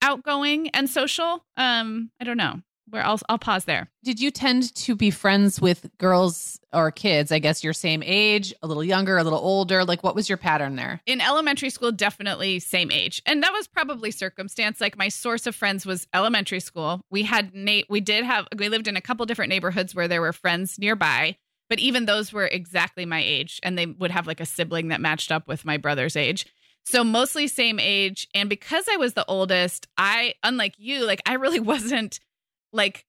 outgoing 0.01 0.69
and 0.69 0.89
social. 0.89 1.45
Um, 1.57 2.11
I 2.19 2.23
don't 2.23 2.37
know. 2.37 2.61
Where 2.89 3.05
I'll 3.05 3.19
I'll 3.29 3.39
pause 3.39 3.65
there. 3.65 3.89
Did 4.03 4.19
you 4.19 4.29
tend 4.29 4.75
to 4.75 4.95
be 4.95 5.09
friends 5.09 5.61
with 5.61 5.89
girls 5.97 6.59
or 6.73 6.91
kids? 6.91 7.31
I 7.31 7.39
guess 7.39 7.63
your 7.63 7.73
same 7.73 8.03
age, 8.05 8.53
a 8.61 8.67
little 8.67 8.83
younger, 8.83 9.17
a 9.17 9.23
little 9.23 9.39
older. 9.39 9.85
Like, 9.85 10.03
what 10.03 10.15
was 10.15 10.27
your 10.27 10.37
pattern 10.37 10.75
there? 10.75 11.01
In 11.05 11.21
elementary 11.21 11.69
school, 11.69 11.91
definitely 11.91 12.59
same 12.59 12.91
age, 12.91 13.21
and 13.25 13.41
that 13.41 13.53
was 13.53 13.67
probably 13.67 14.11
circumstance. 14.11 14.81
Like 14.81 14.97
my 14.97 15.07
source 15.07 15.47
of 15.47 15.55
friends 15.55 15.85
was 15.85 16.07
elementary 16.13 16.59
school. 16.59 17.01
We 17.09 17.23
had 17.23 17.53
Nate. 17.55 17.87
We 17.89 18.01
did 18.01 18.25
have. 18.25 18.47
We 18.57 18.69
lived 18.69 18.87
in 18.87 18.97
a 18.97 19.01
couple 19.01 19.25
different 19.25 19.49
neighborhoods 19.49 19.95
where 19.95 20.07
there 20.07 20.21
were 20.21 20.33
friends 20.33 20.77
nearby, 20.77 21.37
but 21.69 21.79
even 21.79 22.05
those 22.05 22.33
were 22.33 22.47
exactly 22.47 23.05
my 23.05 23.21
age, 23.23 23.59
and 23.63 23.77
they 23.77 23.85
would 23.85 24.11
have 24.11 24.27
like 24.27 24.41
a 24.41 24.45
sibling 24.45 24.89
that 24.89 25.01
matched 25.01 25.31
up 25.31 25.47
with 25.47 25.65
my 25.65 25.77
brother's 25.77 26.15
age. 26.15 26.45
So 26.85 27.03
mostly 27.03 27.47
same 27.47 27.79
age. 27.79 28.27
And 28.35 28.49
because 28.49 28.85
I 28.91 28.97
was 28.97 29.13
the 29.13 29.25
oldest, 29.25 29.87
I, 29.97 30.35
unlike 30.43 30.75
you, 30.77 31.05
like 31.05 31.21
I 31.25 31.35
really 31.35 31.59
wasn't 31.61 32.19
like 32.73 33.05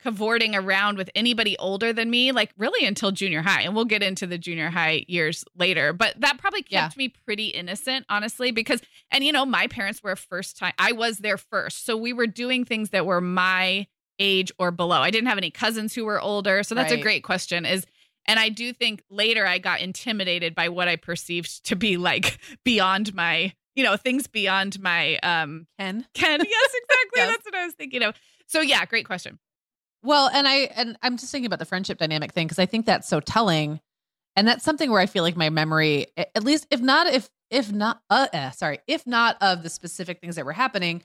cavorting 0.00 0.54
around 0.54 0.96
with 0.96 1.10
anybody 1.14 1.56
older 1.58 1.92
than 1.92 2.08
me, 2.08 2.32
like 2.32 2.50
really 2.56 2.86
until 2.86 3.12
junior 3.12 3.42
high. 3.42 3.60
And 3.60 3.74
we'll 3.74 3.84
get 3.84 4.02
into 4.02 4.26
the 4.26 4.38
junior 4.38 4.70
high 4.70 5.04
years 5.06 5.44
later. 5.54 5.92
But 5.92 6.18
that 6.20 6.38
probably 6.38 6.62
kept 6.62 6.96
yeah. 6.96 6.98
me 6.98 7.08
pretty 7.08 7.48
innocent, 7.48 8.06
honestly, 8.08 8.50
because, 8.50 8.80
and 9.10 9.22
you 9.22 9.32
know, 9.32 9.44
my 9.44 9.66
parents 9.66 10.02
were 10.02 10.16
first 10.16 10.56
time, 10.56 10.72
I 10.78 10.92
was 10.92 11.18
there 11.18 11.36
first. 11.36 11.84
So 11.84 11.96
we 11.96 12.14
were 12.14 12.26
doing 12.26 12.64
things 12.64 12.90
that 12.90 13.04
were 13.04 13.20
my 13.20 13.86
age 14.18 14.50
or 14.58 14.70
below. 14.70 15.00
I 15.02 15.10
didn't 15.10 15.28
have 15.28 15.36
any 15.36 15.50
cousins 15.50 15.94
who 15.94 16.06
were 16.06 16.20
older. 16.20 16.62
So 16.62 16.74
that's 16.74 16.90
Right. 16.90 17.00
a 17.00 17.02
great 17.02 17.22
question. 17.22 17.66
Is 17.66 17.84
and 18.24 18.40
I 18.40 18.48
do 18.48 18.72
think 18.72 19.02
later 19.10 19.46
I 19.46 19.58
got 19.58 19.80
intimidated 19.80 20.54
by 20.54 20.68
what 20.68 20.88
I 20.88 20.96
perceived 20.96 21.64
to 21.66 21.76
be 21.76 21.96
like 21.96 22.38
beyond 22.64 23.14
my, 23.14 23.52
you 23.76 23.84
know, 23.84 23.96
things 23.96 24.26
beyond 24.26 24.80
my 24.80 25.18
um 25.18 25.66
Ken. 25.78 26.04
Ken. 26.14 26.40
Yes, 26.48 26.70
exactly. 26.74 27.10
Yes. 27.16 27.30
That's 27.30 27.44
what 27.44 27.54
I 27.54 27.64
was 27.66 27.74
thinking 27.74 28.02
of. 28.02 28.14
So 28.46 28.60
yeah, 28.60 28.84
great 28.86 29.06
question. 29.06 29.38
Well, 30.02 30.28
and 30.32 30.48
I 30.48 30.54
and 30.74 30.96
I'm 31.02 31.16
just 31.16 31.30
thinking 31.30 31.46
about 31.46 31.58
the 31.60 31.64
friendship 31.64 31.98
dynamic 31.98 32.32
thing 32.32 32.46
because 32.46 32.58
I 32.58 32.66
think 32.66 32.86
that's 32.86 33.08
so 33.08 33.20
telling, 33.20 33.80
and 34.34 34.46
that's 34.48 34.64
something 34.64 34.90
where 34.90 35.00
I 35.00 35.06
feel 35.06 35.22
like 35.22 35.36
my 35.36 35.50
memory, 35.50 36.06
at 36.16 36.42
least 36.44 36.66
if 36.70 36.80
not 36.80 37.06
if 37.06 37.28
if 37.50 37.72
not 37.72 38.00
uh, 38.10 38.26
uh 38.32 38.50
sorry 38.50 38.78
if 38.86 39.06
not 39.06 39.36
of 39.40 39.62
the 39.62 39.68
specific 39.70 40.20
things 40.20 40.36
that 40.36 40.44
were 40.44 40.52
happening, 40.52 41.02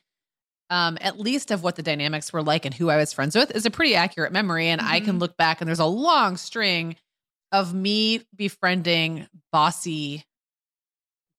um, 0.69 0.97
at 1.01 1.19
least 1.19 1.51
of 1.51 1.63
what 1.63 1.75
the 1.75 1.83
dynamics 1.83 2.31
were 2.31 2.43
like 2.43 2.65
and 2.65 2.73
who 2.75 2.89
I 2.89 2.97
was 2.97 3.11
friends 3.11 3.35
with 3.35 3.51
is 3.55 3.65
a 3.65 3.71
pretty 3.71 3.95
accurate 3.95 4.31
memory, 4.31 4.67
and 4.67 4.81
I 4.81 4.99
can 4.99 5.17
Mhm. 5.17 5.21
look 5.21 5.35
back 5.37 5.61
and 5.61 5.67
there's 5.67 5.79
a 5.79 5.85
long 5.85 6.37
string 6.37 6.95
of 7.51 7.73
me 7.73 8.21
befriending 8.35 9.27
bossy, 9.51 10.25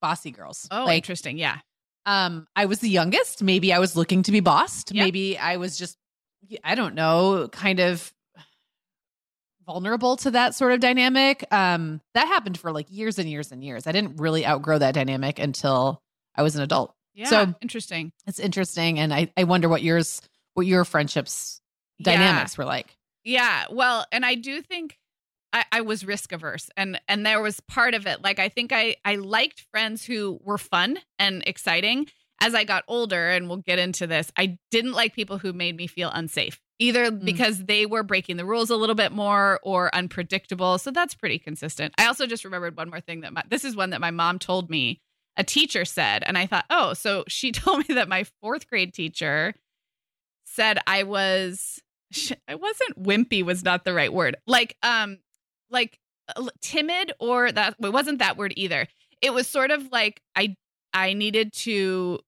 bossy 0.02 0.30
girls. 0.30 0.68
Oh, 0.70 0.84
like 0.84 0.98
interesting. 0.98 1.38
Yeah. 1.38 1.58
um 2.04 2.46
i 2.56 2.66
was 2.66 2.80
the 2.80 2.88
youngest 2.90 3.42
maybe 3.44 3.72
i 3.72 3.78
was 3.78 3.96
looking 3.96 4.22
to 4.24 4.32
be 4.32 4.40
bossed 4.40 4.92
Yep. 4.92 5.04
maybe 5.04 5.38
i 5.38 5.56
was 5.56 5.78
just 5.78 5.96
i 6.64 6.74
don't 6.74 6.94
know 6.96 7.48
kind 7.52 7.78
of 7.80 8.12
vulnerable 9.66 10.16
to 10.16 10.32
that 10.32 10.54
sort 10.56 10.72
of 10.72 10.80
dynamic 10.80 11.44
um 11.52 12.00
that 12.14 12.26
happened 12.26 12.58
for 12.58 12.72
like 12.72 12.86
years 12.90 13.18
and 13.20 13.30
years 13.30 13.52
and 13.52 13.62
years 13.62 13.86
i 13.86 13.92
didn't 13.92 14.16
really 14.20 14.44
outgrow 14.44 14.76
that 14.78 14.94
dynamic 14.94 15.38
until 15.38 16.02
i 16.34 16.42
was 16.42 16.56
an 16.56 16.62
adult 16.62 16.92
Yeah. 17.14 17.28
So- 17.28 17.54
interesting. 17.62 18.10
it's 18.26 18.40
interesting 18.40 18.98
and 18.98 19.14
i 19.14 19.30
i 19.36 19.44
wonder 19.44 19.68
what 19.68 19.82
yours 19.82 20.20
what 20.54 20.66
your 20.66 20.84
friendships 20.84 21.60
Yeah. 21.98 22.16
dynamics 22.16 22.58
were 22.58 22.64
like 22.64 22.96
Yeah. 23.24 23.66
Well, 23.70 24.04
and 24.10 24.26
I 24.26 24.34
do 24.34 24.60
think 24.62 24.98
I, 25.52 25.64
I 25.72 25.80
was 25.82 26.04
risk 26.04 26.32
averse 26.32 26.70
and 26.76 27.00
and 27.08 27.24
there 27.26 27.42
was 27.42 27.60
part 27.60 27.94
of 27.94 28.06
it. 28.06 28.22
Like 28.22 28.38
I 28.38 28.48
think 28.48 28.72
I 28.72 28.96
I 29.04 29.16
liked 29.16 29.66
friends 29.70 30.04
who 30.04 30.40
were 30.42 30.58
fun 30.58 30.98
and 31.18 31.42
exciting. 31.46 32.06
As 32.40 32.56
I 32.56 32.64
got 32.64 32.82
older, 32.88 33.28
and 33.30 33.46
we'll 33.46 33.58
get 33.58 33.78
into 33.78 34.04
this, 34.08 34.32
I 34.36 34.58
didn't 34.72 34.94
like 34.94 35.14
people 35.14 35.38
who 35.38 35.52
made 35.52 35.76
me 35.76 35.86
feel 35.86 36.10
unsafe, 36.12 36.60
either 36.80 37.08
Mm. 37.12 37.24
because 37.24 37.66
they 37.66 37.86
were 37.86 38.02
breaking 38.02 38.36
the 38.36 38.44
rules 38.44 38.68
a 38.68 38.74
little 38.74 38.96
bit 38.96 39.12
more 39.12 39.60
or 39.62 39.94
unpredictable. 39.94 40.78
So 40.78 40.90
that's 40.90 41.14
pretty 41.14 41.38
consistent. 41.38 41.94
I 41.98 42.06
also 42.06 42.26
just 42.26 42.44
remembered 42.44 42.76
one 42.76 42.90
more 42.90 42.98
thing 43.00 43.20
that 43.20 43.32
my, 43.32 43.44
this 43.48 43.64
is 43.64 43.76
one 43.76 43.90
that 43.90 44.00
my 44.00 44.10
mom 44.10 44.40
told 44.40 44.70
me 44.70 45.00
a 45.36 45.44
teacher 45.44 45.84
said. 45.84 46.24
And 46.26 46.36
I 46.36 46.46
thought, 46.46 46.64
oh, 46.68 46.94
so 46.94 47.22
she 47.28 47.52
told 47.52 47.86
me 47.88 47.94
that 47.94 48.08
my 48.08 48.24
fourth 48.40 48.68
grade 48.68 48.92
teacher 48.92 49.54
said 50.44 50.78
I 50.86 51.04
was 51.04 51.80
I 52.48 52.56
wasn't 52.56 53.02
wimpy 53.02 53.42
was 53.44 53.62
not 53.64 53.84
the 53.84 53.94
right 53.94 54.12
word. 54.12 54.36
Like 54.48 54.76
um 54.82 55.18
like 55.72 55.98
uh, 56.36 56.48
timid 56.60 57.12
or 57.18 57.50
that 57.50 57.76
it 57.82 57.92
wasn't 57.92 58.18
that 58.18 58.36
word 58.36 58.52
either. 58.56 58.86
It 59.20 59.32
was 59.32 59.48
sort 59.48 59.70
of 59.70 59.90
like 59.90 60.20
I 60.36 60.56
I 60.92 61.14
needed 61.14 61.52
to 61.54 62.20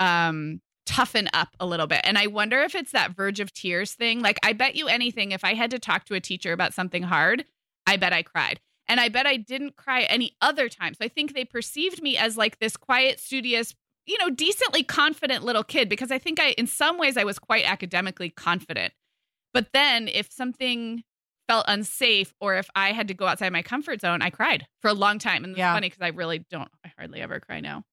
um 0.00 0.60
toughen 0.86 1.28
up 1.34 1.48
a 1.58 1.66
little 1.66 1.86
bit. 1.86 2.00
And 2.04 2.16
I 2.16 2.28
wonder 2.28 2.60
if 2.60 2.74
it's 2.74 2.92
that 2.92 3.14
verge 3.14 3.40
of 3.40 3.52
tears 3.52 3.92
thing. 3.92 4.20
Like 4.20 4.38
I 4.42 4.52
bet 4.52 4.76
you 4.76 4.86
anything 4.86 5.32
if 5.32 5.44
I 5.44 5.54
had 5.54 5.70
to 5.72 5.78
talk 5.78 6.04
to 6.04 6.14
a 6.14 6.20
teacher 6.20 6.52
about 6.52 6.74
something 6.74 7.02
hard, 7.02 7.44
I 7.86 7.96
bet 7.96 8.12
I 8.12 8.22
cried. 8.22 8.60
And 8.88 9.00
I 9.00 9.08
bet 9.08 9.26
I 9.26 9.36
didn't 9.36 9.76
cry 9.76 10.02
any 10.02 10.36
other 10.40 10.68
time. 10.68 10.94
So 10.94 11.04
I 11.04 11.08
think 11.08 11.34
they 11.34 11.44
perceived 11.44 12.02
me 12.02 12.16
as 12.16 12.36
like 12.36 12.60
this 12.60 12.76
quiet, 12.76 13.18
studious, 13.18 13.74
you 14.06 14.16
know, 14.18 14.30
decently 14.30 14.84
confident 14.84 15.44
little 15.44 15.64
kid 15.64 15.88
because 15.88 16.12
I 16.12 16.18
think 16.18 16.38
I, 16.38 16.50
in 16.50 16.68
some 16.68 16.96
ways, 16.96 17.16
I 17.16 17.24
was 17.24 17.40
quite 17.40 17.68
academically 17.68 18.30
confident. 18.30 18.92
But 19.52 19.68
then 19.72 20.06
if 20.06 20.30
something 20.32 21.02
felt 21.48 21.64
unsafe 21.68 22.32
or 22.40 22.56
if 22.56 22.68
I 22.74 22.92
had 22.92 23.08
to 23.08 23.14
go 23.14 23.26
outside 23.26 23.52
my 23.52 23.62
comfort 23.62 24.00
zone, 24.00 24.22
I 24.22 24.30
cried 24.30 24.66
for 24.82 24.88
a 24.88 24.94
long 24.94 25.18
time. 25.18 25.44
And 25.44 25.52
it's 25.52 25.58
Yeah. 25.58 25.74
funny 25.74 25.88
because 25.88 26.02
I 26.02 26.08
really 26.08 26.40
don't, 26.50 26.68
I 26.84 26.92
hardly 26.98 27.20
ever 27.20 27.40
cry 27.40 27.60
now. 27.60 27.84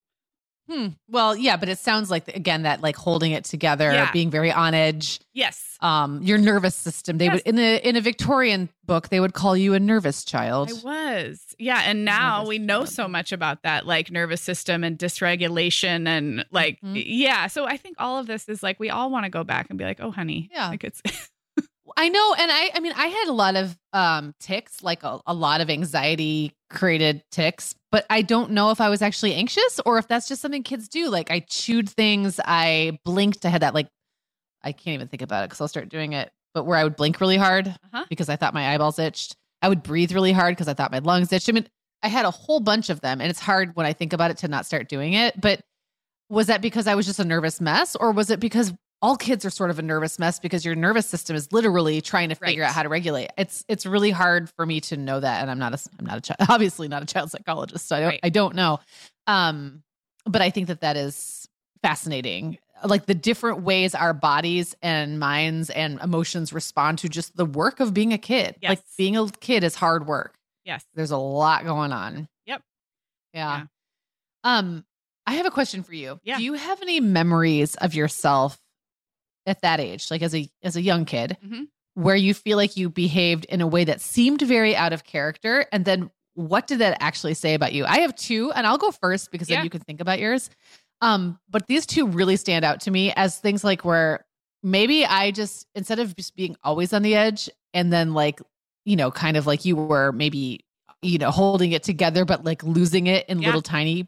hmm. 0.69 0.87
well 1.09 1.35
yeah 1.35 1.57
but 1.57 1.67
it 1.67 1.77
sounds 1.77 2.09
like 2.09 2.25
again 2.29 2.61
that 2.63 2.79
like 2.79 2.95
holding 2.95 3.33
it 3.33 3.43
together 3.43 3.91
Yeah. 3.91 4.09
being 4.13 4.29
very 4.31 4.49
on 4.49 4.73
edge 4.73 5.19
Yes. 5.33 5.77
um 5.81 6.23
your 6.23 6.37
nervous 6.37 6.73
system 6.73 7.17
they 7.17 7.25
Yes. 7.25 7.33
would 7.33 7.41
in 7.47 7.59
a 7.59 7.77
in 7.83 7.97
a 7.97 8.01
victorian 8.01 8.69
book 8.85 9.09
they 9.09 9.19
would 9.19 9.33
call 9.33 9.57
you 9.57 9.73
a 9.73 9.79
nervous 9.81 10.23
child 10.23 10.69
I 10.71 10.73
was. 10.85 11.53
Yeah. 11.59 11.81
And 11.85 12.05
now 12.05 12.45
we 12.47 12.59
know 12.59 12.79
child. 12.79 12.89
so 12.89 13.07
much 13.09 13.33
about 13.33 13.63
that, 13.63 13.85
like 13.85 14.09
nervous 14.09 14.41
system 14.41 14.85
and 14.85 14.97
dysregulation 14.97 16.07
and 16.07 16.45
like, 16.51 16.79
Mhm. 16.81 17.03
yeah. 17.05 17.47
So 17.47 17.65
I 17.65 17.75
think 17.75 17.97
all 17.99 18.17
of 18.19 18.27
this 18.27 18.47
is 18.47 18.63
like, 18.63 18.79
we 18.79 18.89
all 18.89 19.09
want 19.11 19.25
to 19.25 19.29
go 19.29 19.43
back 19.43 19.67
and 19.69 19.77
be 19.77 19.83
like, 19.85 19.99
oh, 20.01 20.11
honey. 20.11 20.49
Yeah. 20.51 20.69
Like 20.69 20.83
it's, 20.85 21.01
I 21.97 22.09
know, 22.09 22.35
and 22.39 22.51
I 22.51 22.71
I 22.73 22.79
mean 22.79 22.93
I 22.95 23.07
had 23.07 23.27
a 23.27 23.33
lot 23.33 23.55
of 23.55 23.77
um 23.91 24.33
ticks, 24.39 24.81
like 24.83 25.03
a, 25.03 25.19
a 25.27 25.33
lot 25.33 25.61
of 25.61 25.69
anxiety 25.69 26.53
created 26.69 27.23
ticks, 27.31 27.75
but 27.91 28.05
I 28.09 28.21
don't 28.21 28.51
know 28.51 28.71
if 28.71 28.79
I 28.81 28.89
was 28.89 29.01
actually 29.01 29.33
anxious 29.35 29.79
or 29.85 29.97
if 29.97 30.07
that's 30.07 30.27
just 30.27 30.41
something 30.41 30.63
kids 30.63 30.87
do. 30.87 31.09
Like 31.09 31.29
I 31.29 31.41
chewed 31.41 31.89
things, 31.89 32.39
I 32.43 32.97
blinked, 33.05 33.45
I 33.45 33.49
had 33.49 33.61
that 33.61 33.73
like 33.73 33.87
I 34.63 34.71
can't 34.71 34.93
even 34.95 35.07
think 35.09 35.21
about 35.21 35.43
it 35.43 35.49
because 35.49 35.59
I'll 35.61 35.67
start 35.67 35.89
doing 35.89 36.13
it, 36.13 36.31
but 36.53 36.63
where 36.63 36.77
I 36.77 36.83
would 36.85 36.95
blink 36.95 37.19
really 37.19 37.37
hard 37.37 37.67
Uh-huh. 37.67 38.05
because 38.09 38.29
I 38.29 38.37
thought 38.37 38.53
my 38.53 38.73
eyeballs 38.73 38.97
itched. 38.97 39.35
I 39.61 39.67
would 39.69 39.83
breathe 39.83 40.13
really 40.13 40.31
hard 40.31 40.55
because 40.55 40.67
I 40.69 40.73
thought 40.73 40.91
my 40.91 40.99
lungs 40.99 41.31
itched. 41.33 41.49
I 41.49 41.51
mean, 41.51 41.67
I 42.01 42.07
had 42.07 42.25
a 42.25 42.31
whole 42.31 42.59
bunch 42.61 42.89
of 42.89 43.01
them, 43.01 43.19
and 43.21 43.29
it's 43.29 43.39
hard 43.39 43.75
when 43.75 43.85
I 43.85 43.93
think 43.93 44.13
about 44.13 44.31
it 44.31 44.37
to 44.37 44.47
not 44.47 44.65
start 44.65 44.87
doing 44.89 45.13
it. 45.13 45.39
But 45.39 45.61
was 46.29 46.47
that 46.47 46.61
because 46.61 46.87
I 46.87 46.95
was 46.95 47.05
just 47.05 47.19
a 47.19 47.25
nervous 47.25 47.59
mess, 47.61 47.95
or 47.97 48.11
was 48.11 48.29
it 48.29 48.39
because 48.39 48.73
all 49.03 49.17
kids 49.17 49.43
are 49.45 49.49
sort 49.51 49.69
of 49.69 49.77
a 49.77 49.81
nervous 49.83 50.17
mess 50.17 50.39
because 50.39 50.63
your 50.65 50.73
nervous 50.75 51.05
system 51.05 51.35
is 51.35 51.51
literally 51.51 51.99
trying 52.01 52.29
to 52.29 52.35
figure 52.35 52.63
Right. 52.63 52.69
out 52.69 52.73
how 52.73 52.81
to 52.83 52.89
regulate? 52.89 53.29
It's 53.37 53.63
it's 53.67 53.85
really 53.85 54.09
hard 54.11 54.49
for 54.49 54.65
me 54.65 54.79
to 54.81 54.97
know 54.97 55.19
that, 55.19 55.41
and 55.41 55.51
I'm 55.51 55.59
not 55.59 55.73
a 55.73 55.89
I'm 55.99 56.05
not 56.05 56.17
a 56.17 56.21
child, 56.21 56.37
obviously 56.49 56.87
not 56.87 57.03
a 57.03 57.05
child 57.05 57.29
psychologist, 57.29 57.85
so 57.87 57.95
I 57.95 57.99
don't 57.99 58.09
Right. 58.09 58.19
I 58.23 58.29
don't 58.29 58.55
know. 58.55 58.79
Um, 59.27 59.83
but 60.25 60.41
I 60.41 60.49
think 60.49 60.67
that 60.69 60.81
that 60.81 60.97
is 60.97 61.47
fascinating 61.83 62.57
like 62.85 63.05
the 63.05 63.13
different 63.15 63.61
ways 63.61 63.93
our 63.95 64.13
bodies 64.13 64.75
and 64.81 65.19
minds 65.19 65.69
and 65.69 65.99
emotions 66.01 66.51
respond 66.51 66.97
to 66.99 67.07
just 67.09 67.35
the 67.37 67.45
work 67.45 67.79
of 67.79 67.93
being 67.93 68.11
a 68.13 68.17
kid. 68.17 68.55
Like 68.61 68.81
being 68.97 69.15
a 69.15 69.29
kid 69.29 69.63
is 69.63 69.75
hard 69.75 70.05
work. 70.07 70.33
yes. 70.65 70.83
There's 70.93 71.11
a 71.11 71.17
lot 71.17 71.63
going 71.63 71.93
on. 71.93 72.27
Yep. 72.45 72.61
Yeah. 73.33 73.63
Um, 74.43 74.83
I 75.25 75.35
have 75.35 75.45
a 75.45 75.51
question 75.51 75.83
for 75.83 75.93
you. 75.93 76.19
Yeah. 76.23 76.37
Do 76.37 76.43
you 76.43 76.53
have 76.53 76.81
any 76.81 76.99
memories 76.99 77.75
of 77.75 77.93
yourself 77.93 78.59
at 79.45 79.61
that 79.61 79.79
age, 79.79 80.09
like 80.11 80.21
as 80.21 80.33
a 80.35 80.49
as 80.63 80.75
a 80.75 80.81
young 80.81 81.05
kid, 81.05 81.37
Mhm. 81.45 81.67
where 81.95 82.15
you 82.15 82.33
feel 82.33 82.57
like 82.57 82.75
you 82.77 82.89
behaved 82.89 83.45
in 83.45 83.61
a 83.61 83.67
way 83.67 83.83
that 83.83 84.01
seemed 84.01 84.41
very 84.41 84.75
out 84.75 84.93
of 84.93 85.03
character? 85.03 85.65
And 85.71 85.85
then 85.85 86.09
what 86.35 86.65
did 86.67 86.79
that 86.79 86.97
actually 87.01 87.33
say 87.35 87.53
about 87.53 87.73
you? 87.73 87.85
I 87.85 87.99
have 87.99 88.15
two, 88.15 88.51
and 88.53 88.65
I'll 88.65 88.77
go 88.77 88.91
first 88.91 89.31
because 89.31 89.49
Yeah. 89.49 89.57
then 89.57 89.65
you 89.65 89.69
can 89.69 89.81
think 89.81 90.01
about 90.01 90.19
yours. 90.19 90.49
Um, 91.01 91.39
but 91.49 91.67
these 91.67 91.85
two 91.85 92.07
really 92.07 92.37
stand 92.37 92.63
out 92.65 92.79
to 92.81 92.91
me 92.91 93.11
as 93.15 93.37
things 93.37 93.63
like 93.63 93.83
where 93.85 94.25
maybe 94.63 95.05
I 95.05 95.31
just 95.31 95.67
instead 95.75 95.99
of 95.99 96.15
just 96.15 96.35
being 96.35 96.55
always 96.63 96.93
on 96.93 97.01
the 97.03 97.15
edge 97.15 97.49
and 97.73 97.91
then 97.91 98.13
like, 98.13 98.39
you 98.85 98.95
know, 98.95 99.11
kind 99.11 99.35
of 99.37 99.45
like 99.45 99.65
you 99.65 99.75
were 99.75 100.11
maybe, 100.13 100.61
you 101.01 101.17
know, 101.17 101.29
holding 101.31 101.73
it 101.73 101.83
together, 101.83 102.23
but 102.23 102.45
like 102.45 102.63
losing 102.63 103.07
it 103.07 103.27
in 103.27 103.39
Yeah. 103.41 103.47
little 103.49 103.61
tiny, 103.61 104.07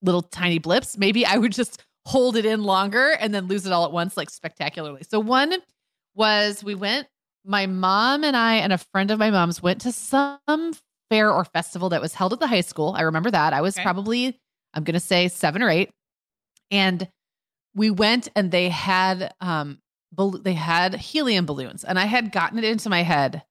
little 0.00 0.22
tiny 0.22 0.58
blips. 0.60 0.96
Maybe 0.96 1.26
I 1.26 1.36
would 1.36 1.52
just 1.52 1.82
hold 2.08 2.36
it 2.36 2.46
in 2.46 2.62
longer 2.62 3.10
and 3.20 3.34
then 3.34 3.46
lose 3.48 3.66
it 3.66 3.72
all 3.72 3.84
at 3.84 3.92
once, 3.92 4.16
like 4.16 4.30
spectacularly. 4.30 5.02
So 5.08 5.20
one 5.20 5.52
was 6.14 6.64
we 6.64 6.74
went, 6.74 7.06
my 7.44 7.66
mom 7.66 8.24
and 8.24 8.36
I 8.36 8.54
and 8.56 8.72
a 8.72 8.78
friend 8.78 9.10
of 9.10 9.18
my 9.18 9.30
mom's 9.30 9.62
went 9.62 9.80
to 9.82 9.92
some 9.92 10.72
fair 11.10 11.30
or 11.32 11.44
festival 11.44 11.90
that 11.90 12.00
was 12.00 12.14
held 12.14 12.32
at 12.32 12.40
the 12.40 12.46
high 12.46 12.62
school. 12.62 12.94
I 12.96 13.02
remember 13.02 13.30
that. 13.30 13.52
I 13.52 13.60
was 13.60 13.76
Okay. 13.76 13.82
probably, 13.82 14.38
I'm 14.74 14.84
gonna 14.84 15.00
say 15.00 15.28
seven 15.28 15.62
or 15.62 15.68
eight. 15.70 15.90
And 16.70 17.08
we 17.74 17.90
went 17.90 18.28
and 18.34 18.50
they 18.50 18.68
had 18.70 19.32
um 19.40 19.78
bal- 20.12 20.30
they 20.42 20.54
had 20.54 20.94
helium 20.94 21.44
balloons 21.46 21.84
and 21.84 21.98
i 21.98 22.06
had 22.06 22.32
gotten 22.32 22.58
it 22.58 22.64
into 22.64 22.88
my 22.88 23.02
head 23.02 23.42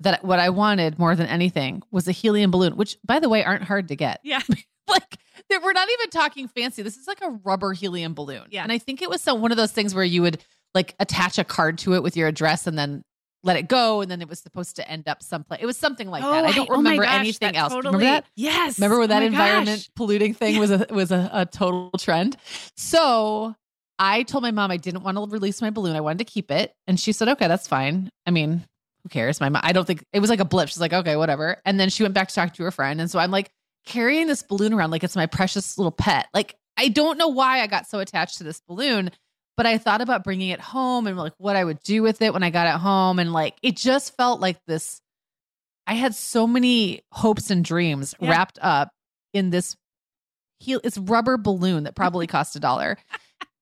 that 0.00 0.24
what 0.24 0.38
i 0.38 0.48
wanted 0.48 0.98
more 0.98 1.16
than 1.16 1.26
anything 1.26 1.82
was 1.90 2.06
a 2.08 2.12
helium 2.12 2.50
balloon 2.52 2.76
which 2.76 2.96
by 3.04 3.18
the 3.18 3.28
way 3.28 3.44
aren't 3.44 3.64
hard 3.64 3.88
to 3.88 3.96
get 3.96 4.20
Yeah. 4.22 4.40
like 4.88 5.18
we're 5.62 5.72
not 5.72 5.88
even 5.98 6.10
talking 6.10 6.48
fancy 6.48 6.82
this 6.82 6.96
is 6.96 7.06
like 7.06 7.20
a 7.22 7.30
rubber 7.44 7.72
helium 7.72 8.14
balloon 8.14 8.44
Yeah. 8.50 8.62
and 8.62 8.72
i 8.72 8.78
think 8.78 9.02
it 9.02 9.10
was 9.10 9.20
some 9.22 9.40
one 9.40 9.50
of 9.50 9.56
those 9.56 9.72
things 9.72 9.94
where 9.94 10.04
you 10.04 10.22
would 10.22 10.42
like 10.74 10.94
attach 11.00 11.38
a 11.38 11.44
card 11.44 11.78
to 11.78 11.94
it 11.94 12.02
with 12.02 12.16
your 12.16 12.28
address 12.28 12.66
and 12.66 12.78
then 12.78 13.02
let 13.42 13.56
it 13.56 13.68
go 13.68 14.00
and 14.00 14.10
then 14.10 14.20
it 14.20 14.28
was 14.28 14.40
supposed 14.40 14.76
to 14.76 14.90
end 14.90 15.06
up 15.08 15.22
someplace 15.22 15.60
it 15.62 15.66
was 15.66 15.76
something 15.76 16.08
like 16.08 16.22
that 16.22 16.44
i 16.44 16.50
oh, 16.50 16.52
don't 16.52 16.68
oh 16.70 16.74
my 16.74 16.90
remember 16.90 17.04
gosh, 17.04 17.14
anything 17.20 17.56
else 17.56 17.72
Totally, 17.72 17.94
remember 17.94 18.04
that 18.12 18.24
Yes. 18.34 18.78
Remember 18.78 18.98
when 18.98 19.10
Oh 19.10 19.14
that 19.14 19.22
environment 19.22 19.80
gosh. 19.82 19.90
polluting 19.94 20.34
thing 20.34 20.58
was 20.58 20.70
a 20.70 20.86
was 20.90 21.12
a, 21.12 21.30
a 21.32 21.46
total 21.46 21.90
trend? 21.98 22.36
So 22.76 23.54
I 23.98 24.24
told 24.24 24.42
my 24.42 24.50
mom 24.50 24.70
I 24.70 24.76
didn't 24.76 25.02
want 25.02 25.16
to 25.16 25.26
release 25.26 25.62
my 25.62 25.70
balloon. 25.70 25.96
I 25.96 26.00
wanted 26.00 26.18
to 26.18 26.24
keep 26.24 26.50
it, 26.50 26.74
and 26.86 26.98
she 27.00 27.12
said, 27.12 27.28
"Okay, 27.28 27.48
that's 27.48 27.66
fine." 27.66 28.10
I 28.26 28.30
mean, 28.30 28.64
who 29.02 29.08
cares? 29.08 29.40
My 29.40 29.48
mom. 29.48 29.62
I 29.64 29.72
don't 29.72 29.86
think 29.86 30.04
it 30.12 30.20
was 30.20 30.28
like 30.28 30.40
a 30.40 30.44
blip. 30.44 30.68
She's 30.68 30.80
like, 30.80 30.92
"Okay, 30.92 31.16
whatever." 31.16 31.56
And 31.64 31.80
then 31.80 31.88
she 31.88 32.02
went 32.02 32.14
back 32.14 32.28
to 32.28 32.34
talk 32.34 32.52
to 32.54 32.64
her 32.64 32.70
friend, 32.70 33.00
and 33.00 33.10
so 33.10 33.18
I'm 33.18 33.30
like 33.30 33.50
carrying 33.86 34.26
this 34.26 34.42
balloon 34.42 34.74
around 34.74 34.90
like 34.90 35.02
it's 35.04 35.16
my 35.16 35.26
precious 35.26 35.78
little 35.78 35.90
pet. 35.92 36.26
Like 36.34 36.56
I 36.76 36.88
don't 36.88 37.16
know 37.16 37.28
why 37.28 37.60
I 37.62 37.66
got 37.66 37.86
so 37.86 38.00
attached 38.00 38.36
to 38.38 38.44
this 38.44 38.60
balloon, 38.68 39.10
but 39.56 39.64
I 39.64 39.78
thought 39.78 40.02
about 40.02 40.24
bringing 40.24 40.50
it 40.50 40.60
home 40.60 41.06
and 41.06 41.16
like 41.16 41.32
what 41.38 41.56
I 41.56 41.64
would 41.64 41.80
do 41.80 42.02
with 42.02 42.20
it 42.20 42.34
when 42.34 42.42
I 42.42 42.50
got 42.50 42.66
it 42.66 42.78
home. 42.78 43.18
And 43.18 43.32
like, 43.32 43.54
it 43.62 43.76
just 43.76 44.14
felt 44.16 44.40
like 44.40 44.58
this. 44.66 45.00
I 45.86 45.94
had 45.94 46.14
so 46.14 46.46
many 46.46 47.00
hopes 47.12 47.50
and 47.50 47.64
dreams 47.64 48.14
Yeah. 48.20 48.28
wrapped 48.30 48.58
up 48.60 48.90
in 49.32 49.48
this 49.50 49.74
heel. 50.60 50.80
It's 50.84 50.98
rubber 50.98 51.38
balloon 51.38 51.84
that 51.84 51.94
probably 51.94 52.26
cost 52.36 52.56
a 52.56 52.60
dollar. 52.60 52.98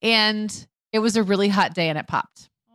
And 0.02 0.66
it 0.92 0.98
was 0.98 1.16
a 1.16 1.22
really 1.22 1.48
hot 1.48 1.74
day 1.74 1.88
and 1.88 1.98
it 1.98 2.06
popped. 2.08 2.48
Oh. 2.72 2.74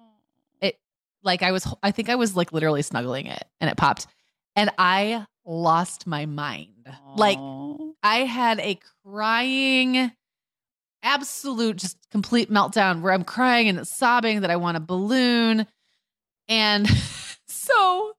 It 0.62 0.80
like 1.24 1.44
I 1.44 1.52
was, 1.52 1.68
I 1.84 1.92
think 1.92 2.10
I 2.10 2.16
was 2.16 2.36
like 2.36 2.54
literally 2.54 2.82
snuggling 2.82 3.26
it 3.26 3.44
and 3.60 3.70
it 3.70 3.76
popped. 3.76 4.08
And 4.56 4.72
I 4.78 5.26
lost 5.46 6.08
my 6.08 6.26
mind. 6.26 6.88
Like 7.16 7.38
I 8.04 8.20
had 8.20 8.60
a 8.60 8.80
crying, 9.06 10.12
absolute, 11.04 11.78
just 11.78 11.98
complete 12.12 12.52
meltdown 12.52 13.02
where 13.02 13.14
I'm 13.14 13.24
crying 13.24 13.68
and 13.68 13.88
sobbing 13.88 14.42
that 14.42 14.52
I 14.52 14.56
want 14.56 14.78
a 14.78 14.82
balloon. 14.82 15.68
And 16.48 16.90
so 17.48 18.14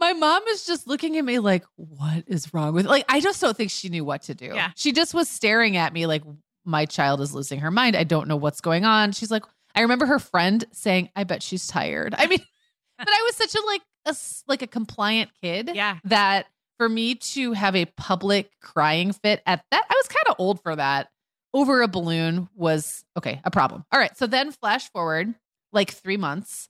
my 0.00 0.12
mom 0.12 0.42
is 0.48 0.64
just 0.64 0.86
looking 0.86 1.16
at 1.16 1.24
me 1.24 1.38
like, 1.38 1.64
what 1.76 2.24
is 2.26 2.52
wrong 2.54 2.74
with 2.74 2.86
like 2.86 3.04
I 3.08 3.20
just 3.20 3.40
don't 3.40 3.56
think 3.56 3.70
she 3.70 3.88
knew 3.88 4.04
what 4.04 4.22
to 4.22 4.34
do. 4.34 4.52
Yeah. 4.54 4.70
She 4.76 4.92
just 4.92 5.14
was 5.14 5.28
staring 5.28 5.76
at 5.76 5.92
me 5.92 6.06
like 6.06 6.22
my 6.64 6.84
child 6.84 7.20
is 7.20 7.34
losing 7.34 7.60
her 7.60 7.70
mind. 7.70 7.96
I 7.96 8.04
don't 8.04 8.28
know 8.28 8.36
what's 8.36 8.60
going 8.60 8.84
on. 8.84 9.12
She's 9.12 9.30
like, 9.30 9.44
I 9.74 9.82
remember 9.82 10.06
her 10.06 10.18
friend 10.18 10.64
saying, 10.72 11.08
I 11.16 11.24
bet 11.24 11.42
she's 11.42 11.66
tired. 11.66 12.14
I 12.16 12.26
mean, 12.26 12.40
but 12.98 13.08
I 13.08 13.22
was 13.26 13.36
such 13.36 13.54
a 13.54 13.66
like 13.66 13.82
a 14.08 14.14
like 14.50 14.62
a 14.62 14.66
compliant 14.66 15.30
kid 15.42 15.70
yeah. 15.74 15.98
that 16.04 16.46
for 16.78 16.88
me 16.88 17.14
to 17.16 17.52
have 17.52 17.74
a 17.76 17.84
public 17.84 18.50
crying 18.60 19.12
fit 19.12 19.42
at 19.46 19.64
that, 19.70 19.82
I 19.88 19.94
was 19.96 20.08
kind 20.08 20.24
of 20.28 20.36
old 20.38 20.62
for 20.62 20.74
that. 20.76 21.08
Over 21.54 21.82
a 21.82 21.88
balloon 21.88 22.48
was 22.54 23.04
okay, 23.16 23.40
a 23.44 23.50
problem. 23.50 23.84
All 23.90 23.98
right. 23.98 24.16
So 24.16 24.26
then 24.26 24.52
flash 24.52 24.90
forward 24.90 25.34
like 25.72 25.90
three 25.90 26.16
months, 26.18 26.68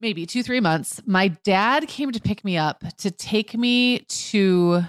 maybe 0.00 0.26
two, 0.26 0.42
three 0.42 0.60
months. 0.60 1.00
My 1.06 1.28
dad 1.28 1.86
came 1.86 2.10
to 2.12 2.20
pick 2.20 2.44
me 2.44 2.56
up 2.56 2.82
to 2.98 3.10
take 3.10 3.56
me 3.56 4.00
to 4.00 4.82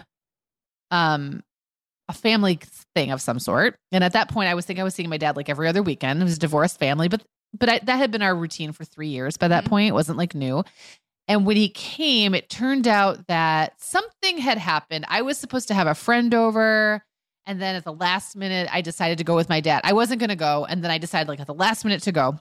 um 0.92 1.44
a 2.08 2.14
family 2.14 2.60
thing 2.94 3.12
of 3.12 3.22
some 3.22 3.40
sort. 3.40 3.78
And 3.92 4.04
at 4.04 4.14
that 4.14 4.30
point, 4.30 4.50
I 4.50 4.54
was 4.54 4.66
thinking 4.66 4.82
I 4.82 4.84
was 4.84 4.94
seeing 4.94 5.10
my 5.10 5.18
dad 5.18 5.36
like 5.36 5.50
every 5.50 5.68
other 5.68 5.82
weekend. 5.82 6.22
It 6.22 6.24
was 6.26 6.38
a 6.38 6.40
divorced 6.40 6.78
family, 6.80 7.08
but 7.08 7.24
but 7.58 7.70
I, 7.70 7.80
that 7.84 7.96
had 7.96 8.12
been 8.12 8.22
our 8.22 8.36
routine 8.36 8.74
for 8.74 8.84
three 8.84 9.08
years. 9.08 9.38
By 9.38 9.48
that 9.48 9.64
Mhm. 9.66 9.70
point, 9.70 9.90
it 9.90 9.94
wasn't 9.94 10.18
like 10.18 10.36
new. 10.36 10.64
And 11.28 11.46
when 11.46 11.58
he 11.58 11.70
came, 11.70 12.36
it 12.36 12.50
turned 12.50 12.88
out 12.88 13.28
that 13.28 13.82
something 13.82 14.38
had 14.38 14.58
happened. 14.58 15.06
I 15.08 15.24
was 15.24 15.38
supposed 15.38 15.68
to 15.70 15.74
have 15.74 15.88
a 15.88 15.96
friend 15.96 16.34
over. 16.34 17.04
And 17.48 17.62
then 17.62 17.76
at 17.76 17.84
the 17.84 17.94
last 17.94 18.36
minute, 18.36 18.68
I 18.72 18.82
decided 18.82 19.18
to 19.20 19.24
go 19.24 19.36
with 19.36 19.50
my 19.50 19.60
dad. 19.60 19.82
I 19.84 19.94
wasn't 19.94 20.20
going 20.20 20.30
to 20.30 20.36
go. 20.36 20.66
And 20.66 20.84
then 20.84 20.92
I 20.92 20.98
decided, 20.98 21.28
like, 21.28 21.40
at 21.40 21.48
the 21.48 21.54
last 21.54 21.84
minute 21.86 22.04
to 22.04 22.12
go. 22.12 22.40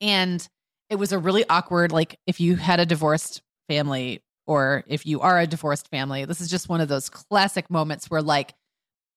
And 0.00 0.46
it 0.88 0.96
was 0.96 1.12
a 1.12 1.18
really 1.18 1.44
awkward, 1.48 1.92
like, 1.92 2.18
if 2.26 2.40
you 2.40 2.56
had 2.56 2.80
a 2.80 2.86
divorced 2.86 3.42
family 3.68 4.22
or 4.46 4.82
if 4.86 5.06
you 5.06 5.20
are 5.20 5.38
a 5.38 5.46
divorced 5.46 5.88
family, 5.88 6.24
this 6.24 6.40
is 6.40 6.50
just 6.50 6.68
one 6.68 6.80
of 6.80 6.88
those 6.88 7.08
classic 7.08 7.70
moments 7.70 8.10
where, 8.10 8.22
like, 8.22 8.54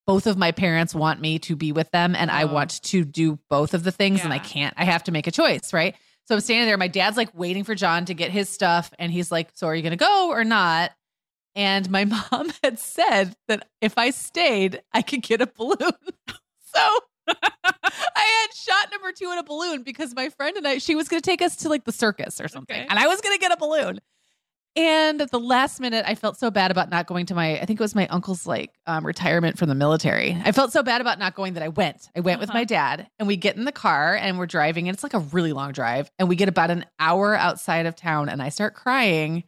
both 0.06 0.28
of 0.28 0.38
my 0.38 0.52
parents 0.52 0.93
want 0.93 1.22
me 1.22 1.39
to 1.39 1.56
be 1.56 1.72
with 1.72 1.89
them 1.91 2.15
and 2.15 2.30
I 2.30 2.43
Oh. 2.43 2.48
want 2.48 2.82
to 2.84 3.06
do 3.06 3.39
both 3.50 3.74
of 3.74 3.84
the 3.86 3.91
things 3.91 4.24
and 4.24 4.34
I 4.34 4.39
can't. 4.39 4.74
I 4.78 4.84
have 4.84 5.04
to 5.06 5.12
make 5.13 5.28
a 5.28 5.32
choice, 5.32 5.72
right? 5.72 5.96
So 6.27 6.36
I'm 6.36 6.41
standing 6.41 6.67
there. 6.67 6.77
My 6.77 6.88
dad's 6.88 7.17
like 7.17 7.29
waiting 7.33 7.63
for 7.63 7.75
John 7.75 8.05
to 8.05 8.13
get 8.13 8.31
his 8.31 8.49
stuff. 8.49 8.93
And 8.97 9.12
he's 9.12 9.31
like, 9.31 9.49
So 9.53 9.67
are 9.67 9.75
you 9.75 9.81
going 9.81 9.91
to 9.91 9.97
go 9.97 10.29
or 10.29 10.43
not? 10.43 10.91
And 11.55 11.89
my 11.89 12.05
mom 12.31 12.51
had 12.63 12.79
said 12.79 13.36
that 13.47 13.67
if 13.81 13.97
I 13.97 14.09
stayed, 14.09 14.81
I 14.93 15.01
could 15.01 15.21
get 15.21 15.41
a 15.41 15.47
balloon. 15.47 15.77
so 15.79 16.99
I 17.27 17.36
had 18.15 18.47
shot 18.55 18.91
number 18.91 19.12
two 19.12 19.31
in 19.31 19.38
a 19.38 19.43
balloon 19.43 19.83
because 19.83 20.15
my 20.15 20.29
friend 20.29 20.57
and 20.57 20.67
I, 20.67 20.77
she 20.77 20.95
was 20.95 21.07
going 21.07 21.21
to 21.21 21.29
take 21.29 21.41
us 21.41 21.55
to 21.57 21.69
like 21.69 21.86
the 21.86 21.91
circus 21.91 22.41
or 22.41 22.47
something. 22.47 22.75
Okay. 22.75 22.88
And 22.89 22.99
I 22.99 23.07
was 23.07 23.21
going 23.21 23.36
to 23.36 23.39
get 23.39 23.51
a 23.51 23.57
balloon. 23.57 23.99
And 24.75 25.21
at 25.21 25.29
the 25.29 25.39
last 25.39 25.79
minute, 25.79 26.03
I 26.07 26.15
felt 26.15 26.38
so 26.38 26.49
bad 26.49 26.71
about 26.71 26.89
not 26.89 27.05
going 27.05 27.27
to 27.27 27.36
my, 27.36 27.59
I 27.59 27.65
think 27.65 27.79
it 27.79 27.83
was 27.83 27.93
my 27.93 28.07
uncle's 28.07 28.47
like 28.47 28.71
um, 28.88 29.05
retirement 29.05 29.59
from 29.59 29.69
the 29.69 29.75
military. 29.75 30.36
I 30.43 30.51
felt 30.51 30.71
so 30.71 30.81
bad 30.81 30.99
about 30.99 31.19
not 31.19 31.36
going 31.36 31.53
that 31.53 31.62
I 31.63 31.67
went. 31.67 32.09
I 32.15 32.21
went 32.21 32.39
with 32.39 32.49
Uh-huh. 32.49 32.57
my 32.59 32.63
dad 32.63 33.07
and 33.19 33.27
we 33.27 33.36
get 33.38 33.55
in 33.55 33.65
the 33.65 33.71
car 33.71 34.15
and 34.15 34.39
we're 34.39 34.47
driving. 34.47 34.88
And 34.88 34.95
it's 34.95 35.03
like 35.03 35.13
a 35.13 35.19
really 35.19 35.53
long 35.53 35.73
drive. 35.73 36.09
And 36.17 36.27
we 36.27 36.36
get 36.36 36.49
about 36.49 36.71
an 36.71 36.86
hour 36.99 37.36
outside 37.36 37.86
of 37.86 37.95
town 37.95 38.29
and 38.29 38.41
I 38.41 38.49
start 38.49 38.73
crying, 38.73 39.43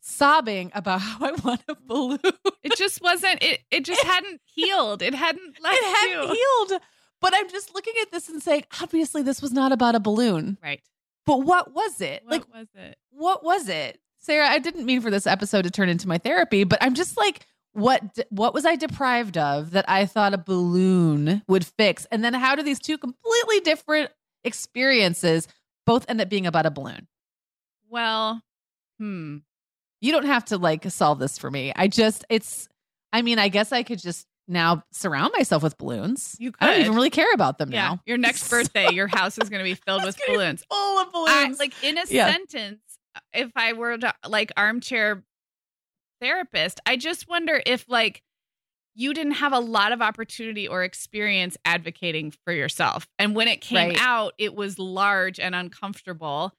sobbing 0.00 0.70
about 0.74 1.00
how 1.00 1.26
I 1.26 1.32
want 1.32 1.62
a 1.68 1.74
balloon. 1.84 2.20
It 2.62 2.76
just 2.76 3.02
wasn't. 3.02 3.42
It. 3.42 3.60
It 3.70 3.84
just 3.84 4.02
hadn't 4.04 4.40
healed. 4.44 5.02
It 5.02 5.14
hadn't 5.14 5.60
left 5.60 5.76
it 5.76 5.84
hadn't 5.84 6.28
you. 6.28 6.34
healed. 6.68 6.80
But 7.20 7.32
I'm 7.34 7.48
just 7.50 7.74
looking 7.74 7.94
at 8.02 8.12
this 8.12 8.28
and 8.28 8.42
saying, 8.42 8.64
obviously, 8.80 9.22
this 9.22 9.42
was 9.42 9.50
not 9.52 9.72
about 9.72 9.94
a 9.94 10.00
balloon. 10.00 10.58
Right. 10.62 10.82
But 11.24 11.42
what 11.42 11.74
was 11.74 12.00
it? 12.00 12.22
What 12.24 12.30
like, 12.30 12.54
was 12.54 12.66
it? 12.76 12.96
what 13.10 13.42
was 13.42 13.68
it? 13.68 13.98
Sarah, 14.26 14.48
I 14.48 14.58
didn't 14.58 14.84
mean 14.86 15.00
for 15.00 15.10
this 15.10 15.24
episode 15.26 15.62
to 15.62 15.70
turn 15.70 15.88
into 15.88 16.08
my 16.08 16.18
therapy, 16.18 16.64
but 16.64 16.82
I'm 16.82 16.94
just 16.94 17.16
like, 17.16 17.46
what 17.74 18.02
what 18.30 18.54
was 18.54 18.64
I 18.66 18.74
deprived 18.74 19.38
of 19.38 19.70
that 19.70 19.88
I 19.88 20.04
thought 20.06 20.34
a 20.34 20.38
balloon 20.38 21.42
would 21.46 21.64
fix? 21.64 22.06
And 22.10 22.24
then 22.24 22.34
how 22.34 22.56
do 22.56 22.62
these 22.64 22.80
two 22.80 22.98
completely 22.98 23.60
different 23.60 24.10
experiences 24.42 25.46
both 25.84 26.04
end 26.08 26.20
up 26.20 26.28
being 26.28 26.46
about 26.46 26.66
a 26.66 26.70
balloon? 26.72 27.06
Well, 27.88 28.42
hmm. 28.98 29.38
You 30.00 30.12
don't 30.12 30.26
have 30.26 30.44
to 30.46 30.58
like 30.58 30.90
solve 30.90 31.18
this 31.20 31.38
for 31.38 31.50
me. 31.50 31.72
I 31.76 31.86
just 31.86 32.24
it's 32.28 32.68
I 33.12 33.22
mean, 33.22 33.38
I 33.38 33.48
guess 33.48 33.70
I 33.72 33.82
could 33.84 34.00
just 34.00 34.26
now 34.48 34.82
surround 34.92 35.32
myself 35.36 35.62
with 35.62 35.76
balloons. 35.78 36.36
You 36.38 36.52
could. 36.52 36.62
I 36.62 36.72
don't 36.72 36.80
even 36.80 36.94
really 36.94 37.10
care 37.10 37.32
about 37.34 37.58
them 37.58 37.72
Yeah. 37.72 37.88
now. 37.88 38.00
Your 38.06 38.18
next 38.18 38.48
birthday, 38.50 38.88
your 38.92 39.06
house 39.08 39.38
is 39.38 39.48
going 39.48 39.60
to 39.60 39.64
be 39.64 39.74
filled 39.74 40.04
with 40.04 40.18
balloons. 40.26 40.64
Full 40.70 40.98
of 40.98 41.08
I, 41.08 41.44
balloons. 41.44 41.58
like 41.58 41.74
in 41.82 41.98
a 41.98 42.04
Yeah. 42.08 42.30
sentence, 42.30 42.80
if 43.32 43.50
I 43.56 43.72
were 43.72 43.96
to 43.98 44.14
like 44.28 44.52
armchair 44.56 45.24
therapist, 46.20 46.80
I 46.86 46.96
just 46.96 47.28
wonder 47.28 47.62
if 47.66 47.84
like 47.88 48.22
you 48.94 49.12
didn't 49.12 49.32
have 49.32 49.52
a 49.52 49.58
lot 49.60 49.92
of 49.92 50.00
opportunity 50.00 50.66
or 50.66 50.82
experience 50.82 51.56
advocating 51.66 52.32
for 52.44 52.52
yourself. 52.52 53.06
And 53.18 53.34
when 53.36 53.46
it 53.48 53.60
came 53.60 53.76
Right. 53.90 53.98
out, 54.00 54.32
it 54.38 54.54
was 54.54 54.78
large 54.78 55.38
and 55.38 55.54
uncomfortable. 55.54 56.52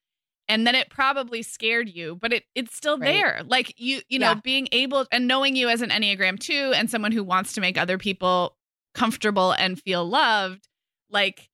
And 0.47 0.65
then 0.65 0.75
it 0.75 0.89
probably 0.89 1.41
scared 1.41 1.89
you, 1.89 2.15
but 2.15 2.31
it 2.31 2.43
it's 2.55 2.75
still 2.75 2.97
Right. 2.97 3.11
there. 3.11 3.41
Like 3.45 3.73
you, 3.79 4.01
you 4.07 4.19
know, 4.19 4.29
Yeah. 4.29 4.41
being 4.43 4.67
able 4.71 5.05
and 5.11 5.27
knowing 5.27 5.55
you 5.55 5.67
as 5.67 5.81
an 5.81 5.89
Enneagram 5.89 6.39
2 6.39 6.73
and 6.75 6.89
someone 6.89 7.11
who 7.11 7.23
wants 7.23 7.53
to 7.53 7.61
make 7.61 7.77
other 7.77 7.97
people 7.97 8.55
comfortable 8.93 9.51
and 9.53 9.81
feel 9.81 10.05
loved, 10.05 10.67
like 11.09 11.49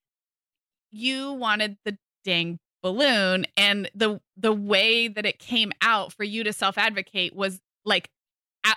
you 0.91 1.33
wanted 1.33 1.77
the 1.85 1.97
dang 2.23 2.59
balloon 2.83 3.45
and 3.57 3.89
the 3.95 4.19
the 4.37 4.51
way 4.53 5.07
that 5.07 5.25
it 5.25 5.39
came 5.39 5.71
out 5.81 6.13
for 6.13 6.23
you 6.23 6.43
to 6.43 6.53
self-advocate 6.53 7.35
was 7.35 7.59
like 7.85 8.09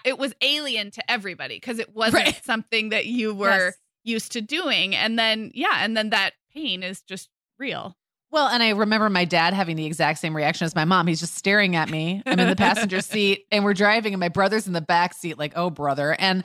it 0.05 0.19
was 0.19 0.33
alien 0.41 0.91
to 0.93 1.11
everybody 1.11 1.57
because 1.57 1.79
it 1.79 1.95
wasn't 1.95 2.25
Right. 2.25 2.45
something 2.45 2.89
that 2.91 3.07
you 3.07 3.35
were 3.35 3.49
Yes. 3.67 3.75
used 4.05 4.33
to 4.33 4.41
doing 4.41 4.95
and 4.97 5.19
then 5.19 5.51
yeah 5.55 5.79
and 5.85 5.97
then 5.97 6.11
that 6.11 6.33
pain 6.55 6.83
is 6.83 7.03
just 7.03 7.29
real 7.59 7.97
Well, 8.31 8.49
and 8.49 8.63
I 8.63 8.71
remember 8.71 9.09
my 9.11 9.25
dad 9.25 9.55
having 9.55 9.77
the 9.77 9.87
exact 9.87 10.19
same 10.21 10.35
reaction 10.37 10.65
as 10.67 10.75
my 10.75 10.85
mom. 10.85 11.07
He's 11.07 11.21
just 11.21 11.35
staring 11.37 11.77
at 11.77 11.89
me. 11.91 12.23
I'm 12.27 12.39
in 12.41 12.49
the 12.49 12.57
passenger 12.57 13.01
seat 13.13 13.47
and 13.53 13.65
we're 13.65 13.73
driving, 13.75 14.13
and 14.15 14.21
my 14.21 14.29
brother's 14.29 14.67
in 14.67 14.73
the 14.73 14.81
back 14.81 15.15
seat, 15.15 15.39
like, 15.39 15.53
oh, 15.57 15.71
brother. 15.71 16.15
And 16.19 16.45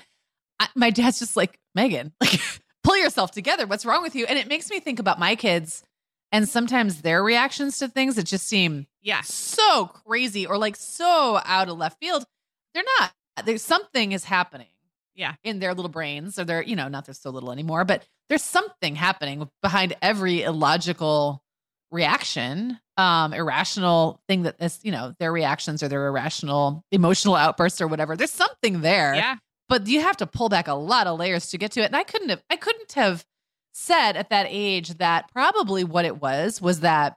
I, 0.60 0.67
my 0.76 0.91
dad's 0.91 1.17
just 1.19 1.36
like, 1.36 1.58
Meagan, 1.76 2.13
like, 2.21 2.39
pull 2.84 2.95
yourself 2.97 3.32
together. 3.32 3.65
What's 3.65 3.84
wrong 3.86 4.04
with 4.04 4.15
you? 4.15 4.26
And 4.26 4.38
it 4.38 4.47
makes 4.47 4.69
me 4.69 4.80
think 4.80 5.00
about 5.00 5.19
my 5.19 5.36
kids 5.36 5.84
and 6.32 6.48
sometimes 6.48 7.02
their 7.02 7.24
reactions 7.24 7.78
to 7.80 7.88
things 7.88 8.15
that 8.15 8.26
just 8.26 8.48
seem 8.48 8.88
yeah 9.02 9.22
so 9.22 9.86
crazy 9.86 10.46
or 10.46 10.58
like 10.58 10.76
so 10.76 11.39
out 11.46 11.70
of 11.70 11.78
left 11.78 12.00
field. 12.00 12.26
They're 12.74 12.84
not. 13.00 13.12
There's 13.46 13.63
something 13.63 14.12
is 14.12 14.24
happening. 14.24 14.67
Yeah. 15.13 15.36
In 15.44 15.60
their 15.60 15.74
little 15.74 15.91
brains, 15.91 16.39
or 16.39 16.46
they're, 16.46 16.63
you 16.63 16.76
know, 16.76 16.88
not 16.88 17.06
they're 17.06 17.13
so 17.13 17.32
little 17.32 17.52
anymore, 17.52 17.84
but 17.84 18.08
there's 18.30 18.44
something 18.44 18.96
happening 18.96 19.50
behind 19.62 19.94
every 20.02 20.44
illogical 20.44 21.44
reaction, 21.91 22.80
um, 22.96 23.34
irrational 23.34 24.22
thing 24.30 24.44
that 24.44 24.56
is, 24.62 24.80
you 24.84 24.91
know, 24.94 25.13
their 25.20 25.34
reactions 25.34 25.84
or 25.84 25.89
their 25.89 26.08
irrational 26.08 26.86
emotional 26.91 27.36
outbursts 27.36 27.82
or 27.82 27.88
whatever. 27.88 28.15
There's 28.15 28.32
something 28.32 28.82
there 28.82 29.15
yeah 29.15 29.36
but 29.72 29.88
you 29.88 30.02
have 30.02 30.17
to 30.17 30.28
pull 30.28 30.50
back 30.50 30.67
a 30.67 30.74
lot 30.74 31.08
of 31.08 31.17
layers 31.17 31.48
to 31.48 31.58
get 31.58 31.72
to 31.72 31.80
it. 31.80 31.86
And 31.86 31.96
I 31.96 32.04
couldn't 32.04 32.28
have, 32.28 32.44
I 32.50 32.58
couldn't 32.58 32.91
have 32.91 33.26
said 33.74 34.18
at 34.18 34.30
that 34.30 34.48
age 34.50 34.90
that 34.98 35.32
probably 35.32 35.84
what 35.84 36.06
it 36.06 36.22
was 36.22 36.62
was 36.62 36.82
that 36.82 37.16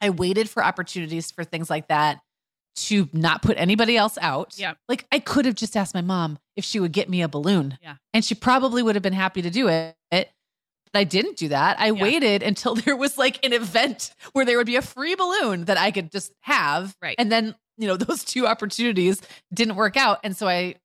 I 0.00 0.10
waited 0.10 0.48
for 0.48 0.64
opportunities 0.64 1.30
for 1.30 1.44
things 1.44 1.68
like 1.68 1.88
that 1.88 2.20
to 2.76 3.08
not 3.12 3.42
put 3.42 3.56
anybody 3.58 3.96
else 3.96 4.16
out. 4.22 4.54
Yeah. 4.56 4.74
Like 4.88 5.04
I 5.12 5.18
could 5.18 5.44
have 5.44 5.56
just 5.56 5.76
asked 5.76 5.94
my 5.94 6.00
mom 6.00 6.38
if 6.56 6.64
she 6.64 6.80
would 6.80 6.92
get 6.92 7.08
me 7.10 7.20
a 7.22 7.28
balloon. 7.28 7.76
Yeah. 7.82 7.96
And 8.14 8.24
she 8.24 8.34
probably 8.34 8.82
would 8.82 8.94
have 8.94 9.02
been 9.02 9.12
happy 9.12 9.42
to 9.42 9.50
do 9.50 9.68
it. 9.68 9.96
But 10.10 10.98
I 10.98 11.04
didn't 11.04 11.36
do 11.36 11.48
that. 11.48 11.78
I 11.78 11.86
Yeah. 11.86 12.02
waited 12.02 12.42
until 12.42 12.74
there 12.76 12.96
was 12.96 13.18
like 13.18 13.44
an 13.44 13.52
event 13.52 14.12
where 14.32 14.44
there 14.44 14.56
would 14.56 14.66
be 14.66 14.76
a 14.76 14.82
free 14.82 15.14
balloon 15.14 15.64
that 15.66 15.76
I 15.78 15.90
could 15.90 16.10
just 16.10 16.32
have. 16.40 16.96
Right. 17.02 17.16
And 17.18 17.30
then, 17.30 17.54
you 17.76 17.86
know, 17.88 17.96
those 17.98 18.24
two 18.24 18.46
opportunities 18.46 19.20
didn't 19.52 19.74
work 19.76 19.96
out. 19.96 20.20
And 20.24 20.36
so 20.36 20.48
I 20.48 20.76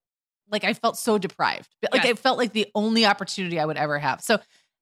like 0.52 0.64
I 0.64 0.74
felt 0.74 0.98
so 0.98 1.18
deprived. 1.18 1.70
Like 1.92 2.04
Yes. 2.04 2.12
I 2.12 2.14
felt 2.16 2.38
like 2.38 2.52
the 2.54 2.68
only 2.76 3.06
opportunity 3.06 3.60
I 3.60 3.66
would 3.66 3.78
ever 3.78 3.98
have. 4.00 4.22
So 4.22 4.40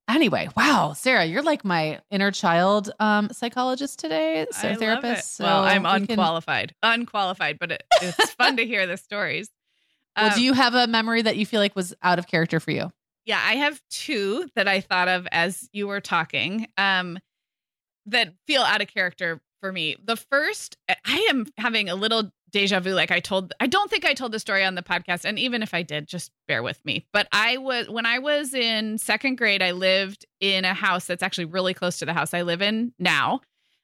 Anyway, 0.10 0.50
wow, 0.58 0.94
Sarah, 0.94 1.24
you're 1.26 1.42
like 1.42 1.64
my 1.64 2.02
inner 2.12 2.30
child 2.30 2.92
um, 3.00 3.30
psychologist 3.32 4.00
today, 4.00 4.46
so 4.52 4.70
I 4.70 4.76
therapist. 4.76 5.38
So 5.38 5.46
well, 5.46 5.64
I'm 5.64 5.84
we 5.84 5.90
can- 6.06 6.12
unqualified, 6.12 6.76
unqualified, 6.84 7.58
but 7.58 7.72
it, 7.72 7.84
it's 8.02 8.32
fun 8.34 8.58
to 8.58 8.66
hear 8.66 8.86
the 8.86 8.98
stories. 8.98 9.50
well, 10.18 10.28
Um, 10.28 10.34
do 10.36 10.42
you 10.44 10.54
have 10.54 10.76
a 10.76 10.88
memory 10.88 11.22
that 11.22 11.38
you 11.38 11.46
feel 11.46 11.62
like 11.62 11.76
was 11.76 11.94
out 12.04 12.20
of 12.20 12.28
character 12.28 12.60
for 12.60 12.72
you? 12.72 12.92
Yeah, 13.26 13.40
I 13.42 13.56
have 13.56 13.82
two 13.90 14.50
that 14.56 14.68
I 14.68 14.82
thought 14.82 15.08
of 15.08 15.26
as 15.32 15.70
you 15.72 15.88
were 15.88 16.02
talking 16.02 16.68
um, 16.78 17.18
that 18.08 18.34
feel 18.46 18.62
out 18.64 18.82
of 18.82 18.90
character 18.90 19.40
for 19.64 19.72
me. 19.72 19.96
The 20.04 20.18
first, 20.18 20.76
I 20.90 21.26
am 21.30 21.46
having 21.58 21.88
a 21.88 21.96
little 21.96 22.30
deja 22.52 22.82
vu. 22.82 22.92
Like 22.92 23.12
I 23.12 23.22
told, 23.22 23.54
I 23.62 23.68
don't 23.68 23.90
think 23.90 24.04
I 24.04 24.14
told 24.14 24.34
the 24.34 24.40
story 24.40 24.66
on 24.66 24.76
the 24.76 24.84
podcast. 24.84 25.24
And 25.24 25.40
even 25.40 25.64
if 25.64 25.74
I 25.74 25.84
did, 25.84 26.06
just 26.06 26.32
bear 26.50 26.62
with 26.62 26.84
me. 26.84 27.08
But 27.14 27.30
I 27.32 27.56
was, 27.56 27.90
when 27.90 28.06
I 28.06 28.20
was 28.20 28.54
in 28.54 28.98
second 28.98 29.38
grade, 29.38 29.62
I 29.62 29.72
lived 29.72 30.26
in 30.42 30.66
a 30.66 30.74
house 30.74 31.06
that's 31.06 31.24
actually 31.24 31.46
really 31.46 31.74
close 31.74 31.98
to 32.00 32.06
the 32.06 32.12
house 32.12 32.34
I 32.34 32.42
live 32.42 32.62
in 32.62 32.92
now. 33.00 33.40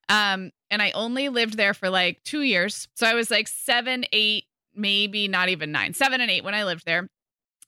Um, 0.10 0.52
and 0.70 0.82
I 0.82 0.92
only 0.92 1.30
lived 1.30 1.56
there 1.56 1.74
for 1.74 1.90
like 1.90 2.22
two 2.26 2.42
years. 2.42 2.90
So 2.96 3.08
I 3.08 3.14
was 3.14 3.32
like 3.32 3.48
seven, 3.48 4.04
eight, 4.12 4.48
maybe 4.76 5.30
not 5.30 5.48
even 5.48 5.72
nine, 5.72 5.94
seven 5.94 6.20
and 6.20 6.30
eight 6.30 6.44
when 6.44 6.56
I 6.56 6.66
lived 6.66 6.84
there. 6.86 7.08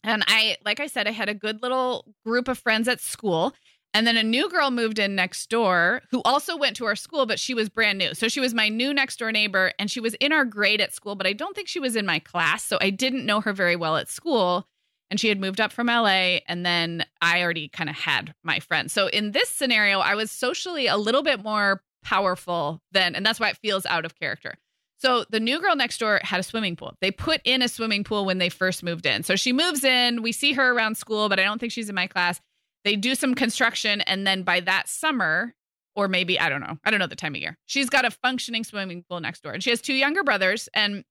And 0.04 0.22
I, 0.28 0.58
like 0.66 0.82
I 0.82 0.88
said, 0.88 1.08
I 1.08 1.12
had 1.12 1.30
a 1.30 1.34
good 1.34 1.62
little 1.62 2.14
group 2.26 2.50
of 2.50 2.58
friends 2.58 2.90
at 2.90 3.00
school. 3.00 3.54
And 3.94 4.08
then 4.08 4.16
a 4.16 4.24
new 4.24 4.50
girl 4.50 4.72
moved 4.72 5.00
in 5.00 5.16
next 5.16 5.50
door 5.50 6.02
who 6.12 6.22
also 6.24 6.56
went 6.56 6.78
to 6.78 6.86
our 6.86 6.96
school, 6.96 7.26
but 7.26 7.40
she 7.40 7.54
was 7.54 7.68
brand 7.68 7.98
new. 7.98 8.14
So 8.14 8.30
she 8.30 8.40
was 8.40 8.54
my 8.54 8.70
new 8.70 8.94
next 8.94 9.20
door 9.20 9.32
neighbor 9.32 9.74
and 9.78 9.92
she 9.92 10.00
was 10.00 10.14
in 10.16 10.32
our 10.32 10.46
grade 10.46 10.80
at 10.80 10.94
school, 10.94 11.16
but 11.16 11.28
I 11.28 11.34
don't 11.34 11.56
think 11.56 11.68
she 11.68 11.80
was 11.80 11.96
in 11.96 12.06
my 12.06 12.20
class. 12.20 12.64
So 12.64 12.78
I 12.80 12.90
didn't 12.90 13.26
know 13.26 13.42
her 13.42 13.52
very 13.52 13.76
well 13.76 13.98
at 13.98 14.10
school. 14.10 14.68
And 15.10 15.20
she 15.20 15.28
had 15.28 15.42
moved 15.42 15.60
up 15.60 15.74
from 15.74 15.88
LA. 15.88 16.40
And 16.48 16.66
then 16.66 17.06
I 17.22 17.42
already 17.42 17.68
kind 17.68 17.90
of 17.90 17.98
had 17.98 18.34
my 18.44 18.60
friends. 18.60 18.94
So 18.94 19.08
in 19.08 19.32
this 19.32 19.50
scenario, 19.50 20.00
I 20.00 20.16
was 20.16 20.32
socially 20.32 20.88
a 20.88 20.96
little 20.96 21.22
bit 21.22 21.44
more 21.44 21.84
powerful 22.02 22.82
than, 22.94 23.14
and 23.14 23.26
that's 23.26 23.40
why 23.40 23.50
it 23.50 23.58
feels 23.58 23.86
out 23.86 24.06
of 24.06 24.18
character. 24.18 24.56
So 25.00 25.26
the 25.30 25.40
new 25.40 25.60
girl 25.60 25.76
next 25.76 25.98
door 25.98 26.22
had 26.24 26.40
a 26.40 26.44
swimming 26.44 26.76
pool. 26.76 26.96
They 27.02 27.12
put 27.12 27.42
in 27.44 27.62
a 27.62 27.68
swimming 27.68 28.04
pool 28.04 28.24
when 28.24 28.38
they 28.38 28.50
first 28.50 28.84
moved 28.84 29.06
in. 29.06 29.24
So 29.24 29.36
she 29.36 29.52
moves 29.52 29.84
in. 29.84 30.22
We 30.22 30.32
see 30.32 30.54
her 30.54 30.72
around 30.72 30.96
school, 30.96 31.28
but 31.28 31.40
I 31.40 31.44
don't 31.44 31.60
think 31.60 31.72
she's 31.72 31.90
in 31.90 31.96
my 31.96 32.08
class. 32.08 32.40
They 32.84 32.96
do 32.96 33.16
some 33.16 33.36
construction. 33.36 34.02
And 34.02 34.26
then 34.26 34.44
by 34.44 34.60
that 34.62 34.88
summer, 34.88 35.54
or 35.96 36.08
maybe, 36.08 36.40
I 36.40 36.50
don't 36.50 36.62
know, 36.62 36.78
I 36.84 36.92
don't 36.92 37.00
know 37.00 37.08
the 37.08 37.16
time 37.16 37.36
of 37.36 37.42
year, 37.42 37.58
she's 37.66 37.90
got 37.90 38.06
a 38.06 38.12
functioning 38.12 38.64
swimming 38.64 39.04
pool 39.08 39.20
next 39.20 39.44
door. 39.44 39.54
And 39.54 39.64
she 39.64 39.70
has 39.70 39.82
two 39.82 39.94
younger 39.94 40.24
brothers. 40.24 40.70
And 40.74 41.04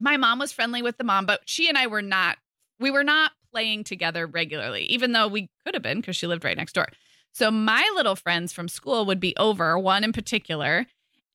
my 0.00 0.16
mom 0.16 0.38
was 0.38 0.52
friendly 0.52 0.82
with 0.82 0.98
the 0.98 1.04
mom, 1.04 1.26
but 1.26 1.40
she 1.46 1.68
and 1.68 1.78
I 1.78 1.86
were 1.86 2.02
not, 2.02 2.38
we 2.78 2.90
were 2.90 3.04
not 3.04 3.32
playing 3.50 3.84
together 3.84 4.26
regularly, 4.26 4.84
even 4.84 5.12
though 5.12 5.28
we 5.28 5.48
could 5.64 5.74
have 5.74 5.82
been 5.82 6.00
because 6.00 6.16
she 6.16 6.26
lived 6.26 6.44
right 6.44 6.56
next 6.56 6.74
door. 6.74 6.88
So 7.32 7.50
my 7.50 7.90
little 7.94 8.16
friends 8.16 8.52
from 8.52 8.68
school 8.68 9.06
would 9.06 9.20
be 9.20 9.34
over, 9.36 9.78
one 9.78 10.04
in 10.04 10.12
particular, 10.12 10.86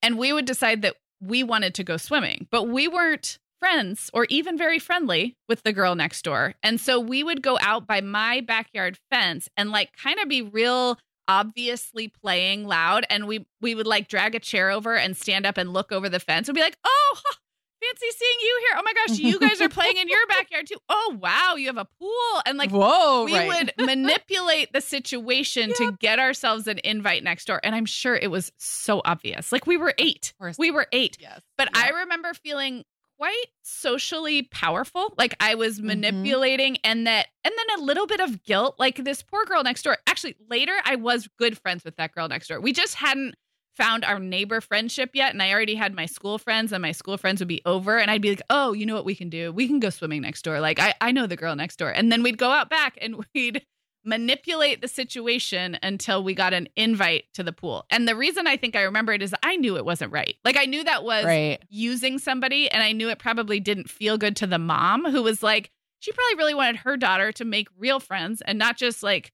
and 0.02 0.18
we 0.18 0.34
would 0.34 0.46
decide 0.46 0.82
that 0.82 0.96
we 1.20 1.44
wanted 1.44 1.76
to 1.76 1.84
go 1.84 1.98
swimming, 1.98 2.48
but 2.52 2.68
we 2.68 2.88
weren't 2.88 3.40
friends 3.62 4.10
or 4.14 4.26
even 4.30 4.58
very 4.58 4.80
friendly 4.80 5.38
with 5.48 5.62
the 5.64 5.72
girl 5.72 5.94
next 5.96 6.24
door. 6.24 6.56
And 6.64 6.82
so 6.82 7.00
we 7.00 7.24
would 7.24 7.42
go 7.44 7.60
out 7.62 7.86
by 7.86 8.02
my 8.02 8.42
backyard 8.42 8.98
fence 9.12 9.48
and 9.56 9.70
like 9.70 9.96
kind 9.96 10.20
of 10.20 10.28
be 10.28 10.42
real 10.42 10.98
obviously 11.28 12.08
playing 12.10 12.66
loud 12.68 13.06
and 13.10 13.28
we 13.28 13.46
we 13.62 13.76
would 13.76 13.88
like 13.88 14.08
drag 14.10 14.36
a 14.36 14.40
chair 14.40 14.70
over 14.72 14.96
and 14.98 15.16
stand 15.16 15.46
up 15.46 15.58
and 15.58 15.72
look 15.72 15.92
over 15.92 16.10
the 16.10 16.20
fence 16.20 16.50
and 16.50 16.56
be 16.56 16.62
like, 16.62 16.76
"Oh, 16.84 17.20
fancy 17.84 18.08
seeing 18.18 18.38
you 18.42 18.60
here. 18.68 18.78
Oh 18.80 18.84
my 18.84 18.94
gosh, 18.94 19.20
you 19.20 19.40
guys 19.40 19.62
are 19.62 19.70
playing 19.70 19.98
in 19.98 20.10
your 20.10 20.26
backyard 20.28 20.68
too. 20.68 20.78
Oh, 20.90 21.18
wow, 21.22 21.56
you 21.56 21.68
have 21.68 21.78
a 21.78 21.88
pool." 22.00 22.42
And 22.46 22.58
like 22.58 22.72
Whoa, 22.72 23.26
we 23.26 23.48
would 23.48 23.74
manipulate 23.78 24.74
the 24.74 24.82
situation 24.82 25.72
to 25.74 25.96
get 26.00 26.20
ourselves 26.20 26.68
an 26.68 26.80
invite 26.84 27.24
next 27.24 27.46
door. 27.46 27.62
And 27.64 27.76
I'm 27.76 27.86
sure 27.86 28.16
it 28.16 28.32
was 28.32 28.52
so 28.58 29.02
obvious. 29.06 29.52
Like 29.52 29.68
we 29.68 29.78
were 29.78 29.94
eight. 30.00 30.34
We 30.58 30.72
were 30.72 30.88
eight. 30.92 31.18
yes, 31.22 31.42
But 31.58 31.70
Yeah. 31.74 31.84
I 31.86 31.90
remember 32.02 32.34
feeling 32.34 32.84
quite 33.22 33.46
socially 33.62 34.42
powerful. 34.52 35.14
Like 35.16 35.36
I 35.40 35.54
was 35.54 35.80
Mhm. 35.80 35.84
manipulating 35.84 36.78
and 36.84 37.06
that 37.06 37.28
and 37.44 37.54
then 37.56 37.80
a 37.80 37.84
little 37.84 38.08
bit 38.08 38.20
of 38.20 38.44
guilt. 38.44 38.78
Like 38.80 38.96
this 39.04 39.22
poor 39.22 39.46
girl 39.46 39.62
next 39.64 39.84
door. 39.84 39.98
Actually, 40.08 40.36
later 40.50 40.74
I 40.86 40.96
was 40.96 41.28
good 41.38 41.56
friends 41.56 41.84
with 41.84 41.98
that 41.98 42.14
girl 42.16 42.28
next 42.28 42.48
door. 42.48 42.60
We 42.60 42.74
just 42.74 42.96
hadn't 42.96 43.36
found 43.78 44.04
our 44.04 44.20
neighbor 44.20 44.60
friendship 44.60 45.12
yet. 45.14 45.34
And 45.34 45.42
I 45.42 45.52
already 45.54 45.76
had 45.76 45.94
my 45.96 46.06
school 46.06 46.38
friends, 46.38 46.74
and 46.74 46.82
my 46.82 46.92
school 46.92 47.18
friends 47.18 47.40
would 47.42 47.48
be 47.48 47.62
over. 47.66 47.98
And 47.98 48.12
I'd 48.12 48.22
be 48.22 48.30
like, 48.32 48.42
oh, 48.50 48.74
you 48.74 48.86
know 48.86 48.96
what 48.96 49.06
we 49.06 49.16
can 49.16 49.30
do? 49.30 49.52
We 49.52 49.66
can 49.68 49.80
go 49.80 49.90
swimming 49.90 50.22
next 50.24 50.42
door. 50.42 50.60
Like 50.60 50.80
I, 50.80 50.94
I 51.00 51.12
know 51.12 51.26
the 51.28 51.38
girl 51.38 51.56
next 51.56 51.78
door. 51.78 51.90
And 51.90 52.12
then 52.12 52.22
we'd 52.24 52.38
go 52.38 52.50
out 52.52 52.70
back 52.70 52.98
and 53.02 53.24
we'd 53.36 53.66
manipulate 54.04 54.82
the 54.82 54.88
situation 54.88 55.78
until 55.84 56.24
we 56.24 56.34
got 56.34 56.54
an 56.54 56.68
invite 56.76 57.26
to 57.34 57.44
the 57.44 57.54
pool. 57.54 57.86
And 57.90 58.08
the 58.08 58.16
reason 58.16 58.48
I 58.48 58.58
think 58.58 58.76
I 58.76 58.82
remember 58.82 59.14
it 59.14 59.22
is 59.22 59.36
I 59.44 59.56
knew 59.56 59.78
it 59.78 59.86
wasn't 59.86 60.12
right. 60.12 60.36
Like 60.44 60.58
I 60.58 60.66
knew 60.66 60.84
that 60.84 61.04
was 61.04 61.26
right. 61.26 61.60
using 61.70 62.18
somebody 62.18 62.70
and 62.70 62.84
I 62.84 62.92
knew 62.92 63.10
it 63.10 63.20
probably 63.20 63.60
didn't 63.60 63.90
feel 63.90 64.18
good 64.18 64.36
to 64.38 64.48
the 64.48 64.58
mom 64.58 65.06
who 65.06 65.22
was 65.22 65.44
like 65.44 65.72
she 66.00 66.12
probably 66.12 66.38
really 66.38 66.56
wanted 66.56 66.78
her 66.78 66.98
daughter 66.98 67.32
to 67.34 67.46
make 67.46 67.68
real 67.78 68.00
friends 68.00 68.42
and 68.42 68.58
not 68.58 68.76
just 68.76 69.04
like 69.04 69.32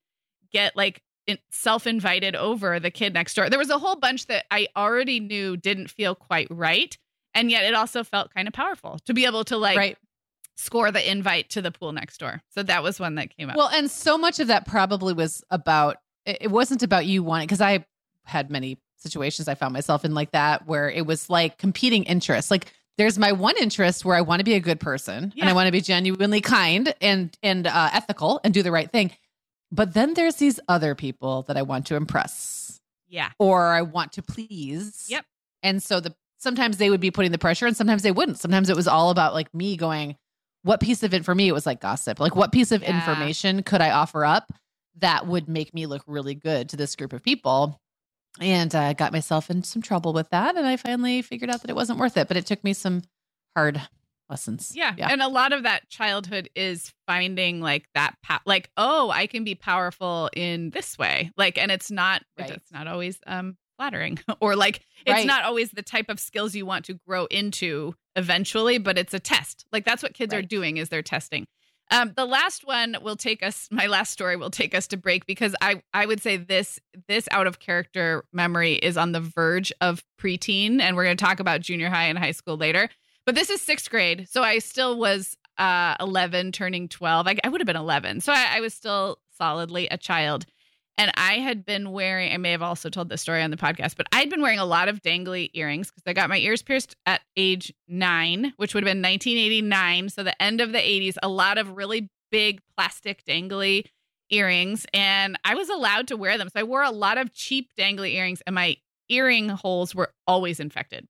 get 0.51 0.75
like 0.75 1.01
in- 1.27 1.39
self-invited 1.49 2.35
over 2.35 2.79
the 2.79 2.91
kid 2.91 3.13
next 3.13 3.35
door. 3.35 3.49
There 3.49 3.59
was 3.59 3.69
a 3.69 3.79
whole 3.79 3.95
bunch 3.95 4.27
that 4.27 4.45
I 4.51 4.67
already 4.75 5.21
knew 5.21 5.55
didn't 5.55 5.89
feel 5.89 6.13
quite 6.13 6.47
right 6.49 6.97
and 7.33 7.51
yet 7.51 7.63
it 7.63 7.73
also 7.73 8.03
felt 8.03 8.33
kind 8.33 8.47
of 8.47 8.53
powerful 8.53 8.99
to 9.05 9.13
be 9.13 9.25
able 9.25 9.43
to 9.45 9.57
like 9.57 9.77
right. 9.77 9.97
Score 10.57 10.91
the 10.91 11.09
invite 11.09 11.49
to 11.51 11.61
the 11.61 11.71
pool 11.71 11.91
next 11.91 12.19
door. 12.19 12.41
So 12.49 12.63
that 12.63 12.83
was 12.83 12.99
one 12.99 13.15
that 13.15 13.35
came 13.35 13.49
up. 13.49 13.55
Well, 13.55 13.69
and 13.69 13.89
so 13.89 14.17
much 14.17 14.39
of 14.39 14.47
that 14.47 14.67
probably 14.67 15.13
was 15.13 15.43
about 15.49 15.97
it 16.25 16.51
wasn't 16.51 16.83
about 16.83 17.05
you 17.05 17.23
wanting 17.23 17.47
because 17.47 17.61
I 17.61 17.85
had 18.25 18.51
many 18.51 18.79
situations 18.97 19.47
I 19.47 19.55
found 19.55 19.73
myself 19.73 20.03
in 20.03 20.13
like 20.13 20.31
that 20.31 20.67
where 20.67 20.89
it 20.89 21.05
was 21.05 21.29
like 21.29 21.57
competing 21.57 22.03
interests. 22.03 22.51
Like 22.51 22.73
there's 22.97 23.17
my 23.17 23.31
one 23.31 23.55
interest 23.57 24.03
where 24.03 24.15
I 24.15 24.21
want 24.21 24.39
to 24.39 24.43
be 24.43 24.55
a 24.55 24.59
good 24.59 24.79
person 24.79 25.31
and 25.39 25.49
I 25.49 25.53
want 25.53 25.67
to 25.67 25.71
be 25.71 25.81
genuinely 25.81 26.41
kind 26.41 26.93
and 26.99 27.37
and 27.41 27.67
uh, 27.67 27.89
ethical 27.93 28.41
and 28.43 28.53
do 28.53 28.63
the 28.63 28.71
right 28.71 28.91
thing. 28.91 29.11
But 29.71 29.93
then 29.93 30.13
there's 30.13 30.35
these 30.35 30.59
other 30.67 30.95
people 30.95 31.43
that 31.43 31.57
I 31.57 31.61
want 31.61 31.87
to 31.87 31.95
impress 31.95 32.81
yeah. 33.07 33.31
or 33.39 33.67
I 33.67 33.81
want 33.81 34.13
to 34.13 34.21
please. 34.21 35.05
Yep. 35.09 35.25
And 35.63 35.81
so 35.81 35.99
the 35.99 36.15
sometimes 36.37 36.77
they 36.77 36.89
would 36.89 36.99
be 36.99 37.11
putting 37.11 37.31
the 37.31 37.37
pressure 37.37 37.65
and 37.65 37.75
sometimes 37.75 38.03
they 38.03 38.11
wouldn't. 38.11 38.39
Sometimes 38.39 38.69
it 38.69 38.75
was 38.75 38.87
all 38.87 39.09
about 39.09 39.33
like 39.33 39.53
me 39.53 39.75
going, 39.77 40.15
what 40.63 40.79
piece 40.79 41.03
of 41.03 41.13
it 41.13 41.23
for 41.25 41.33
me? 41.35 41.47
It 41.47 41.53
was 41.53 41.65
like 41.65 41.79
gossip. 41.81 42.19
Like 42.19 42.35
what 42.35 42.51
piece 42.51 42.71
of 42.71 42.81
Yeah. 42.81 42.95
information 42.95 43.63
could 43.63 43.81
I 43.81 43.91
offer 43.91 44.25
up 44.25 44.51
that 44.99 45.27
would 45.27 45.47
make 45.47 45.73
me 45.73 45.85
look 45.85 46.03
really 46.07 46.35
good 46.35 46.69
to 46.69 46.75
this 46.77 46.95
group 46.95 47.13
of 47.13 47.23
people? 47.23 47.79
And 48.39 48.73
I 48.75 48.93
got 48.93 49.11
myself 49.11 49.49
in 49.49 49.63
some 49.63 49.81
trouble 49.81 50.13
with 50.13 50.29
that. 50.29 50.55
And 50.57 50.67
I 50.67 50.77
finally 50.77 51.21
figured 51.21 51.49
out 51.49 51.61
that 51.61 51.69
it 51.69 51.75
wasn't 51.75 51.99
worth 51.99 52.17
it. 52.17 52.27
But 52.27 52.37
it 52.37 52.45
took 52.45 52.63
me 52.63 52.73
some 52.73 53.01
hard 53.55 53.81
lessons. 54.29 54.73
Yeah. 54.75 54.93
Yeah. 54.97 55.07
And 55.09 55.21
a 55.21 55.27
lot 55.29 55.53
of 55.53 55.63
that 55.63 55.89
childhood 55.89 56.49
is 56.55 56.93
finding 57.07 57.61
like 57.61 57.85
that, 57.95 58.15
pa- 58.23 58.41
like, 58.45 58.69
oh, 58.77 59.09
I 59.09 59.25
can 59.25 59.43
be 59.43 59.55
powerful 59.55 60.29
in 60.35 60.69
this 60.71 60.97
way. 60.97 61.31
Like, 61.37 61.57
and 61.57 61.71
it's 61.71 61.89
not, 61.89 62.23
Right. 62.37 62.51
it's 62.51 62.71
not 62.71 62.87
always 62.87 63.19
um 63.25 63.55
flattering 63.77 64.19
or 64.41 64.55
like, 64.55 64.81
it's 65.05 65.13
Right. 65.13 65.25
not 65.27 65.43
always 65.45 65.71
the 65.71 65.81
type 65.81 66.09
of 66.09 66.19
skills 66.19 66.55
you 66.55 66.65
want 66.65 66.85
to 66.85 66.99
grow 67.07 67.25
into 67.27 67.93
eventually, 68.17 68.77
but 68.77 68.97
it's 68.97 69.13
a 69.13 69.19
test. 69.19 69.65
Like, 69.71 69.85
that's 69.85 70.03
what 70.03 70.13
kids 70.13 70.33
are 70.33 70.41
doing 70.41 70.75
is 70.77 70.89
they're 70.89 71.01
testing. 71.01 71.47
Um, 71.89 72.11
the 72.15 72.25
last 72.25 72.67
one 72.67 72.97
will 73.01 73.15
take 73.15 73.41
us. 73.41 73.67
My 73.71 73.87
last 73.87 74.11
story 74.11 74.35
will 74.35 74.49
take 74.49 74.75
us 74.75 74.87
to 74.87 74.97
break 74.97 75.25
because 75.25 75.55
I 75.61 75.81
I 75.93 76.05
would 76.05 76.21
say 76.21 76.37
this 76.37 76.79
this 77.07 77.27
out 77.31 77.47
of 77.47 77.59
character 77.59 78.25
memory 78.33 78.73
is 78.73 78.97
on 78.97 79.13
the 79.13 79.21
verge 79.21 79.71
of 79.79 80.03
preteen, 80.19 80.81
and 80.81 80.95
we're 80.95 81.05
going 81.05 81.17
to 81.17 81.23
talk 81.23 81.39
about 81.39 81.61
junior 81.61 81.89
high 81.89 82.05
and 82.05 82.19
high 82.19 82.31
school 82.31 82.57
later. 82.57 82.89
But 83.25 83.35
this 83.35 83.49
is 83.49 83.61
sixth 83.61 83.89
grade, 83.89 84.27
so 84.29 84.43
I 84.43 84.59
still 84.59 84.97
was 84.97 85.37
uh, 85.57 85.95
eleven, 85.99 86.51
turning 86.51 86.89
twelve. 86.89 87.27
I, 87.27 87.37
I 87.43 87.49
would 87.49 87.61
have 87.61 87.67
been 87.67 87.75
eleven, 87.75 88.19
so 88.19 88.33
I, 88.33 88.57
I 88.57 88.59
was 88.59 88.73
still 88.73 89.19
solidly 89.37 89.87
a 89.89 89.97
child. 89.97 90.45
And 90.97 91.11
I 91.15 91.35
had 91.35 91.63
been 91.65 91.91
wearing, 91.91 92.33
I 92.33 92.37
may 92.37 92.51
have 92.51 92.63
also 92.63 92.89
told 92.89 93.09
this 93.09 93.21
story 93.21 93.43
on 93.43 93.51
the 93.51 93.57
podcast, 93.57 93.97
but 93.97 94.07
I'd 94.11 94.29
been 94.29 94.41
wearing 94.41 94.57
a 94.57 94.65
lot 94.65 94.87
of 94.87 95.01
dangly 95.03 95.51
earrings 95.53 95.91
because 95.91 96.03
I 96.07 96.13
got 96.13 96.29
my 96.29 96.37
ears 96.37 96.63
pierced 96.63 96.95
at 97.05 97.21
age 97.35 97.71
nine, 97.87 98.53
which 98.57 98.73
would 98.73 98.83
have 98.83 98.91
been 98.91 99.03
1989. 99.03 100.09
So 100.09 100.23
the 100.23 100.41
end 100.41 100.59
of 100.59 100.71
the 100.71 100.79
80s, 100.79 101.15
a 101.21 101.27
lot 101.29 101.59
of 101.59 101.77
really 101.77 102.09
big 102.31 102.61
plastic 102.75 103.23
dangly 103.25 103.85
earrings. 104.29 104.85
And 104.93 105.37
I 105.45 105.55
was 105.55 105.69
allowed 105.69 106.07
to 106.07 106.17
wear 106.17 106.37
them. 106.37 106.49
So 106.49 106.59
I 106.59 106.63
wore 106.63 106.83
a 106.83 106.91
lot 106.91 107.17
of 107.17 107.33
cheap 107.33 107.71
dangly 107.77 108.15
earrings, 108.15 108.41
and 108.47 108.55
my 108.55 108.77
earring 109.09 109.49
holes 109.49 109.95
were 109.95 110.11
always 110.25 110.59
infected 110.59 111.07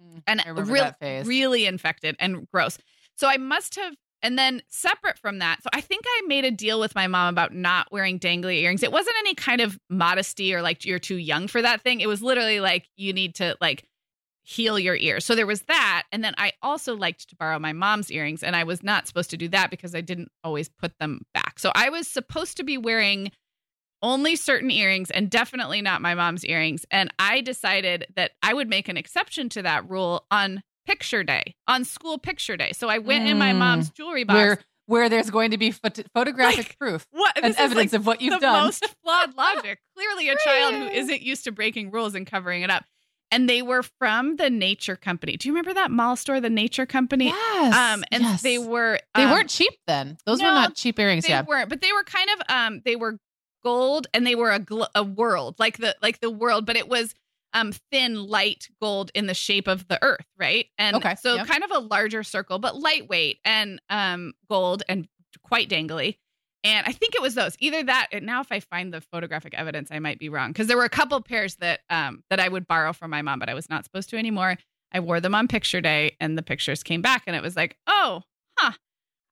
mm, 0.00 0.22
and 0.26 0.42
real- 0.68 0.84
that 0.84 0.98
phase. 0.98 1.26
really 1.26 1.66
infected 1.66 2.16
and 2.18 2.46
gross. 2.52 2.78
So 3.16 3.28
I 3.28 3.36
must 3.38 3.76
have, 3.76 3.94
and 4.22 4.38
then 4.38 4.62
separate 4.68 5.18
from 5.18 5.38
that, 5.38 5.62
so 5.62 5.70
I 5.72 5.80
think 5.80 6.04
I 6.06 6.22
made 6.26 6.44
a 6.44 6.50
deal 6.50 6.80
with 6.80 6.94
my 6.94 7.06
mom 7.06 7.32
about 7.32 7.54
not 7.54 7.90
wearing 7.90 8.18
dangly 8.18 8.62
earrings. 8.62 8.82
It 8.82 8.92
wasn't 8.92 9.16
any 9.18 9.34
kind 9.34 9.60
of 9.60 9.78
modesty 9.88 10.54
or 10.54 10.62
like 10.62 10.84
you're 10.84 10.98
too 10.98 11.16
young 11.16 11.48
for 11.48 11.62
that 11.62 11.82
thing. 11.82 12.00
It 12.00 12.08
was 12.08 12.22
literally 12.22 12.60
like 12.60 12.88
you 12.96 13.12
need 13.12 13.34
to 13.36 13.56
like 13.60 13.86
heal 14.42 14.78
your 14.78 14.96
ears. 14.96 15.24
So 15.24 15.34
there 15.34 15.46
was 15.46 15.62
that, 15.62 16.04
and 16.12 16.24
then 16.24 16.34
I 16.38 16.52
also 16.62 16.96
liked 16.96 17.28
to 17.30 17.36
borrow 17.36 17.58
my 17.58 17.72
mom's 17.72 18.10
earrings, 18.10 18.42
and 18.42 18.56
I 18.56 18.64
was 18.64 18.82
not 18.82 19.06
supposed 19.06 19.30
to 19.30 19.36
do 19.36 19.48
that 19.48 19.70
because 19.70 19.94
I 19.94 20.00
didn't 20.00 20.30
always 20.42 20.68
put 20.68 20.98
them 20.98 21.20
back. 21.34 21.58
So 21.58 21.70
I 21.74 21.90
was 21.90 22.08
supposed 22.08 22.56
to 22.56 22.64
be 22.64 22.78
wearing 22.78 23.32
only 24.02 24.34
certain 24.34 24.70
earrings 24.70 25.10
and 25.10 25.30
definitely 25.30 25.82
not 25.82 26.00
my 26.00 26.14
mom's 26.14 26.44
earrings. 26.44 26.86
And 26.90 27.12
I 27.18 27.42
decided 27.42 28.06
that 28.16 28.32
I 28.42 28.54
would 28.54 28.68
make 28.68 28.88
an 28.88 28.96
exception 28.96 29.48
to 29.50 29.62
that 29.62 29.88
rule 29.88 30.24
on 30.30 30.62
picture 30.90 31.22
day, 31.22 31.54
on 31.68 31.84
school 31.84 32.18
picture 32.18 32.56
day. 32.56 32.72
So 32.72 32.88
I 32.88 32.98
went 32.98 33.24
mm, 33.24 33.30
in 33.30 33.38
my 33.38 33.52
mom's 33.52 33.90
mm. 33.90 33.94
jewelry 33.94 34.24
box. 34.24 34.36
Where, 34.36 34.58
where 34.86 35.08
there's 35.08 35.30
going 35.30 35.52
to 35.52 35.58
be 35.58 35.70
pho- 35.70 35.88
photographic 36.12 36.58
like, 36.58 36.78
proof 36.78 37.06
what, 37.12 37.36
and 37.36 37.54
evidence 37.56 37.92
like 37.92 38.00
of 38.00 38.06
what 38.06 38.20
you've 38.20 38.34
the 38.34 38.40
done. 38.40 38.64
most 38.64 38.84
flawed 39.04 39.36
logic. 39.36 39.78
Clearly, 39.96 40.28
a 40.28 40.36
child 40.36 40.74
who 40.74 40.86
isn't 40.88 41.22
used 41.22 41.44
to 41.44 41.52
breaking 41.52 41.92
rules 41.92 42.14
and 42.14 42.26
covering 42.26 42.62
it 42.62 42.70
up 42.70 42.84
and 43.30 43.48
they 43.48 43.62
were 43.62 43.82
from 43.82 44.36
the 44.36 44.50
Nature 44.50 44.96
Company. 44.96 45.36
Do 45.36 45.48
you 45.48 45.54
remember 45.54 45.74
that 45.74 45.90
mall 45.90 46.16
store, 46.16 46.40
the 46.40 46.50
Nature 46.50 46.86
Company? 46.86 47.26
Yes. 47.26 47.74
Um, 47.74 48.04
and 48.10 48.22
yes. 48.24 48.42
they 48.42 48.58
were 48.58 48.98
um, 49.14 49.24
they 49.24 49.30
weren't 49.30 49.48
cheap 49.48 49.72
then. 49.86 50.18
Those 50.26 50.40
no, 50.40 50.48
were 50.48 50.54
not 50.54 50.74
cheap 50.74 50.98
earrings. 50.98 51.24
They 51.24 51.30
yeah, 51.30 51.44
weren't. 51.46 51.68
But 51.68 51.80
they 51.80 51.92
were 51.92 52.02
kind 52.02 52.28
of 52.34 52.42
um, 52.48 52.82
they 52.84 52.96
were 52.96 53.18
gold, 53.62 54.06
and 54.12 54.26
they 54.26 54.34
were 54.34 54.50
a 54.50 54.58
gl- 54.58 54.88
a 54.94 55.04
world 55.04 55.56
like 55.58 55.78
the 55.78 55.94
like 56.02 56.20
the 56.20 56.30
world, 56.30 56.66
but 56.66 56.76
it 56.76 56.88
was 56.88 57.14
um 57.52 57.72
thin, 57.90 58.24
light 58.26 58.68
gold 58.80 59.10
in 59.14 59.26
the 59.26 59.34
shape 59.34 59.68
of 59.68 59.86
the 59.88 60.02
Earth, 60.02 60.26
right? 60.38 60.66
And 60.78 60.96
okay, 60.96 61.14
so 61.16 61.36
yep. 61.36 61.46
kind 61.46 61.64
of 61.64 61.70
a 61.70 61.78
larger 61.78 62.22
circle, 62.22 62.58
but 62.58 62.76
lightweight 62.76 63.38
and 63.44 63.80
um 63.90 64.32
gold 64.48 64.82
and 64.88 65.08
quite 65.42 65.68
dangly. 65.68 66.16
And 66.62 66.86
I 66.86 66.92
think 66.92 67.14
it 67.14 67.22
was 67.22 67.34
those. 67.34 67.56
Either 67.58 67.82
that. 67.84 68.08
And 68.12 68.26
now, 68.26 68.42
if 68.42 68.52
I 68.52 68.60
find 68.60 68.92
the 68.92 69.00
photographic 69.00 69.54
evidence, 69.54 69.88
I 69.90 69.98
might 69.98 70.18
be 70.18 70.28
wrong 70.28 70.50
because 70.50 70.66
there 70.66 70.76
were 70.76 70.84
a 70.84 70.90
couple 70.90 71.20
pairs 71.22 71.56
that 71.56 71.80
um 71.88 72.22
that 72.30 72.40
I 72.40 72.48
would 72.48 72.66
borrow 72.66 72.92
from 72.92 73.10
my 73.10 73.22
mom, 73.22 73.38
but 73.38 73.48
I 73.48 73.54
was 73.54 73.70
not 73.70 73.84
supposed 73.84 74.10
to 74.10 74.18
anymore. 74.18 74.56
I 74.92 75.00
wore 75.00 75.20
them 75.20 75.34
on 75.34 75.48
picture 75.48 75.80
day, 75.80 76.16
and 76.20 76.36
the 76.36 76.42
pictures 76.42 76.82
came 76.82 77.00
back, 77.00 77.22
and 77.26 77.36
it 77.36 77.42
was 77.42 77.56
like, 77.56 77.76
oh, 77.86 78.22
huh. 78.58 78.72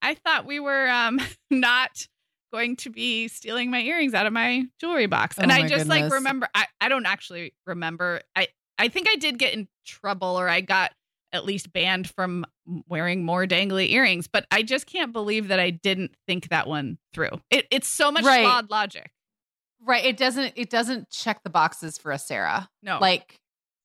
I 0.01 0.13
thought 0.15 0.45
we 0.45 0.59
were 0.59 0.89
um 0.89 1.19
not 1.51 2.07
going 2.51 2.75
to 2.77 2.89
be 2.89 3.27
stealing 3.27 3.71
my 3.71 3.81
earrings 3.81 4.13
out 4.13 4.25
of 4.25 4.33
my 4.33 4.65
jewelry 4.79 5.07
box, 5.07 5.37
and 5.37 5.51
oh 5.51 5.55
I 5.55 5.61
just 5.61 5.71
goodness. 5.71 5.87
like 5.87 6.11
remember. 6.11 6.47
I 6.53 6.65
I 6.81 6.89
don't 6.89 7.05
actually 7.05 7.53
remember. 7.65 8.21
I 8.35 8.47
I 8.77 8.87
think 8.87 9.07
I 9.09 9.15
did 9.15 9.37
get 9.37 9.53
in 9.53 9.67
trouble, 9.85 10.39
or 10.39 10.47
I 10.47 10.61
got 10.61 10.91
at 11.31 11.45
least 11.45 11.71
banned 11.71 12.09
from 12.09 12.45
wearing 12.87 13.23
more 13.23 13.45
dangly 13.45 13.91
earrings. 13.91 14.27
But 14.27 14.45
I 14.51 14.63
just 14.63 14.85
can't 14.85 15.13
believe 15.13 15.49
that 15.49 15.59
I 15.59 15.69
didn't 15.69 16.11
think 16.27 16.49
that 16.49 16.67
one 16.67 16.97
through. 17.13 17.41
It, 17.51 17.67
it's 17.71 17.87
so 17.87 18.11
much 18.11 18.23
right. 18.23 18.43
flawed 18.43 18.69
logic. 18.69 19.11
Right. 19.81 20.03
It 20.05 20.17
doesn't. 20.17 20.53
It 20.55 20.69
doesn't 20.69 21.09
check 21.09 21.43
the 21.43 21.49
boxes 21.49 21.97
for 21.97 22.11
a 22.11 22.19
Sarah. 22.19 22.69
No. 22.83 22.99
Like, 22.99 23.39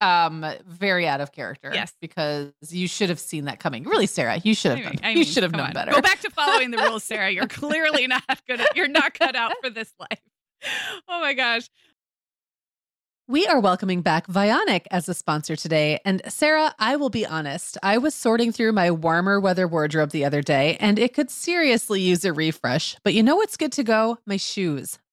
um, 0.05 0.45
very 0.67 1.09
out 1.09 1.21
of 1.21 1.33
character. 1.33 1.71
Yes. 1.73 1.93
Because 2.01 2.53
you 2.69 2.87
should 2.87 3.09
have 3.09 3.19
seen 3.19 3.47
that 3.47 3.59
coming. 3.59 3.85
Really, 3.85 4.07
Sarah, 4.07 4.37
you 4.45 4.55
should 4.55 4.79
have. 4.79 4.93
done, 4.93 5.01
I 5.03 5.09
mean, 5.09 5.19
you 5.19 5.25
should 5.25 5.43
have 5.43 5.53
known 5.53 5.69
on. 5.69 5.73
better. 5.73 5.93
Go 5.93 6.03
back 6.03 6.21
to 6.21 6.31
following 6.31 6.71
the 6.71 6.79
rules, 6.79 7.05
Sarah. 7.05 7.31
You're 7.31 7.47
clearly 7.49 8.07
not 8.07 8.23
good. 8.47 8.61
You're 8.75 8.89
not 8.89 9.15
cut 9.15 9.35
out 9.35 9.53
for 9.63 9.71
this 9.71 9.93
life. 9.99 10.21
Oh 11.07 11.21
my 11.21 11.35
gosh. 11.35 11.69
We 13.29 13.47
are 13.47 13.61
welcoming 13.61 14.01
back 14.01 14.27
Vionic 14.29 14.87
as 14.91 15.11
a 15.11 15.15
sponsor 15.15 15.57
today. 15.57 16.01
And 16.07 16.23
Sarah, 16.29 16.75
I 16.79 16.97
will 16.97 17.11
be 17.11 17.27
honest, 17.27 17.77
I 17.83 17.99
was 17.99 18.15
sorting 18.15 18.51
through 18.51 18.73
my 18.73 18.91
warmer 18.91 19.39
weather 19.41 19.69
wardrobe 19.69 20.11
the 20.11 20.25
other 20.25 20.41
day 20.41 20.79
and 20.81 20.99
it 20.99 21.13
could 21.13 21.31
seriously 21.31 22.01
use 22.01 22.25
a 22.25 22.33
refresh. 22.33 22.97
But 23.03 23.13
you 23.13 23.23
know 23.23 23.37
what's 23.37 23.59
good 23.59 23.73
to 23.73 23.85
go? 23.85 24.19
My 24.27 24.39
shoes. 24.39 24.99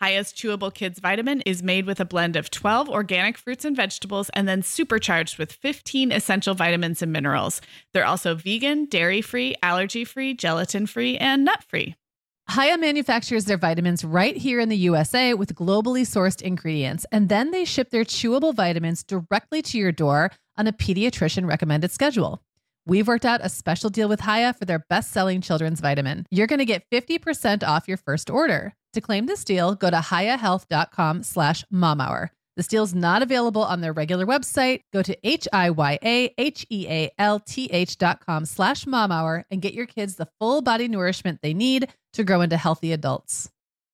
Hiya's 0.00 0.32
Chewable 0.32 0.72
Kids 0.72 0.98
Vitamin 0.98 1.42
is 1.42 1.62
made 1.62 1.84
with 1.84 2.00
a 2.00 2.06
blend 2.06 2.34
of 2.34 2.50
12 2.50 2.88
organic 2.88 3.36
fruits 3.36 3.66
and 3.66 3.76
vegetables 3.76 4.30
and 4.30 4.48
then 4.48 4.62
supercharged 4.62 5.36
with 5.38 5.52
15 5.52 6.10
essential 6.10 6.54
vitamins 6.54 7.02
and 7.02 7.12
minerals. 7.12 7.60
They're 7.92 8.06
also 8.06 8.34
vegan, 8.34 8.86
dairy 8.86 9.20
free, 9.20 9.56
allergy 9.62 10.06
free, 10.06 10.32
gelatin 10.32 10.86
free, 10.86 11.18
and 11.18 11.44
nut 11.44 11.62
free. 11.68 11.96
Hiya 12.54 12.78
manufactures 12.78 13.44
their 13.44 13.58
vitamins 13.58 14.02
right 14.02 14.34
here 14.34 14.58
in 14.58 14.70
the 14.70 14.76
USA 14.78 15.34
with 15.34 15.54
globally 15.54 16.02
sourced 16.02 16.40
ingredients, 16.40 17.04
and 17.12 17.28
then 17.28 17.50
they 17.50 17.66
ship 17.66 17.90
their 17.90 18.04
chewable 18.04 18.54
vitamins 18.54 19.04
directly 19.04 19.60
to 19.62 19.76
your 19.76 19.92
door 19.92 20.30
on 20.56 20.66
a 20.66 20.72
pediatrician 20.72 21.46
recommended 21.46 21.90
schedule. 21.90 22.42
We've 22.86 23.06
worked 23.06 23.26
out 23.26 23.40
a 23.42 23.48
special 23.48 23.90
deal 23.90 24.08
with 24.08 24.22
Hiya 24.22 24.54
for 24.54 24.64
their 24.64 24.84
best 24.88 25.10
selling 25.12 25.40
children's 25.40 25.80
vitamin. 25.80 26.26
You're 26.30 26.46
going 26.46 26.60
to 26.60 26.64
get 26.64 26.84
50% 26.90 27.62
off 27.62 27.86
your 27.86 27.96
first 27.96 28.30
order. 28.30 28.74
To 28.94 29.00
claim 29.00 29.26
this 29.26 29.44
deal, 29.44 29.74
go 29.74 29.90
to 29.90 29.98
hiyahealth.com 29.98 31.22
slash 31.22 31.64
momhour. 31.72 32.30
This 32.56 32.66
deal's 32.66 32.94
not 32.94 33.22
available 33.22 33.62
on 33.62 33.80
their 33.80 33.92
regular 33.92 34.26
website. 34.26 34.80
Go 34.92 35.02
to 35.02 35.16
H-I-Y-A-H-E-A-L-T-H 35.26 35.88
dot 37.98 38.26
com 38.26 38.44
slash 38.44 38.84
momhour 38.84 39.44
and 39.50 39.62
get 39.62 39.72
your 39.72 39.86
kids 39.86 40.16
the 40.16 40.28
full 40.38 40.60
body 40.60 40.88
nourishment 40.88 41.40
they 41.42 41.54
need 41.54 41.88
to 42.14 42.24
grow 42.24 42.40
into 42.40 42.56
healthy 42.56 42.92
adults. 42.92 43.50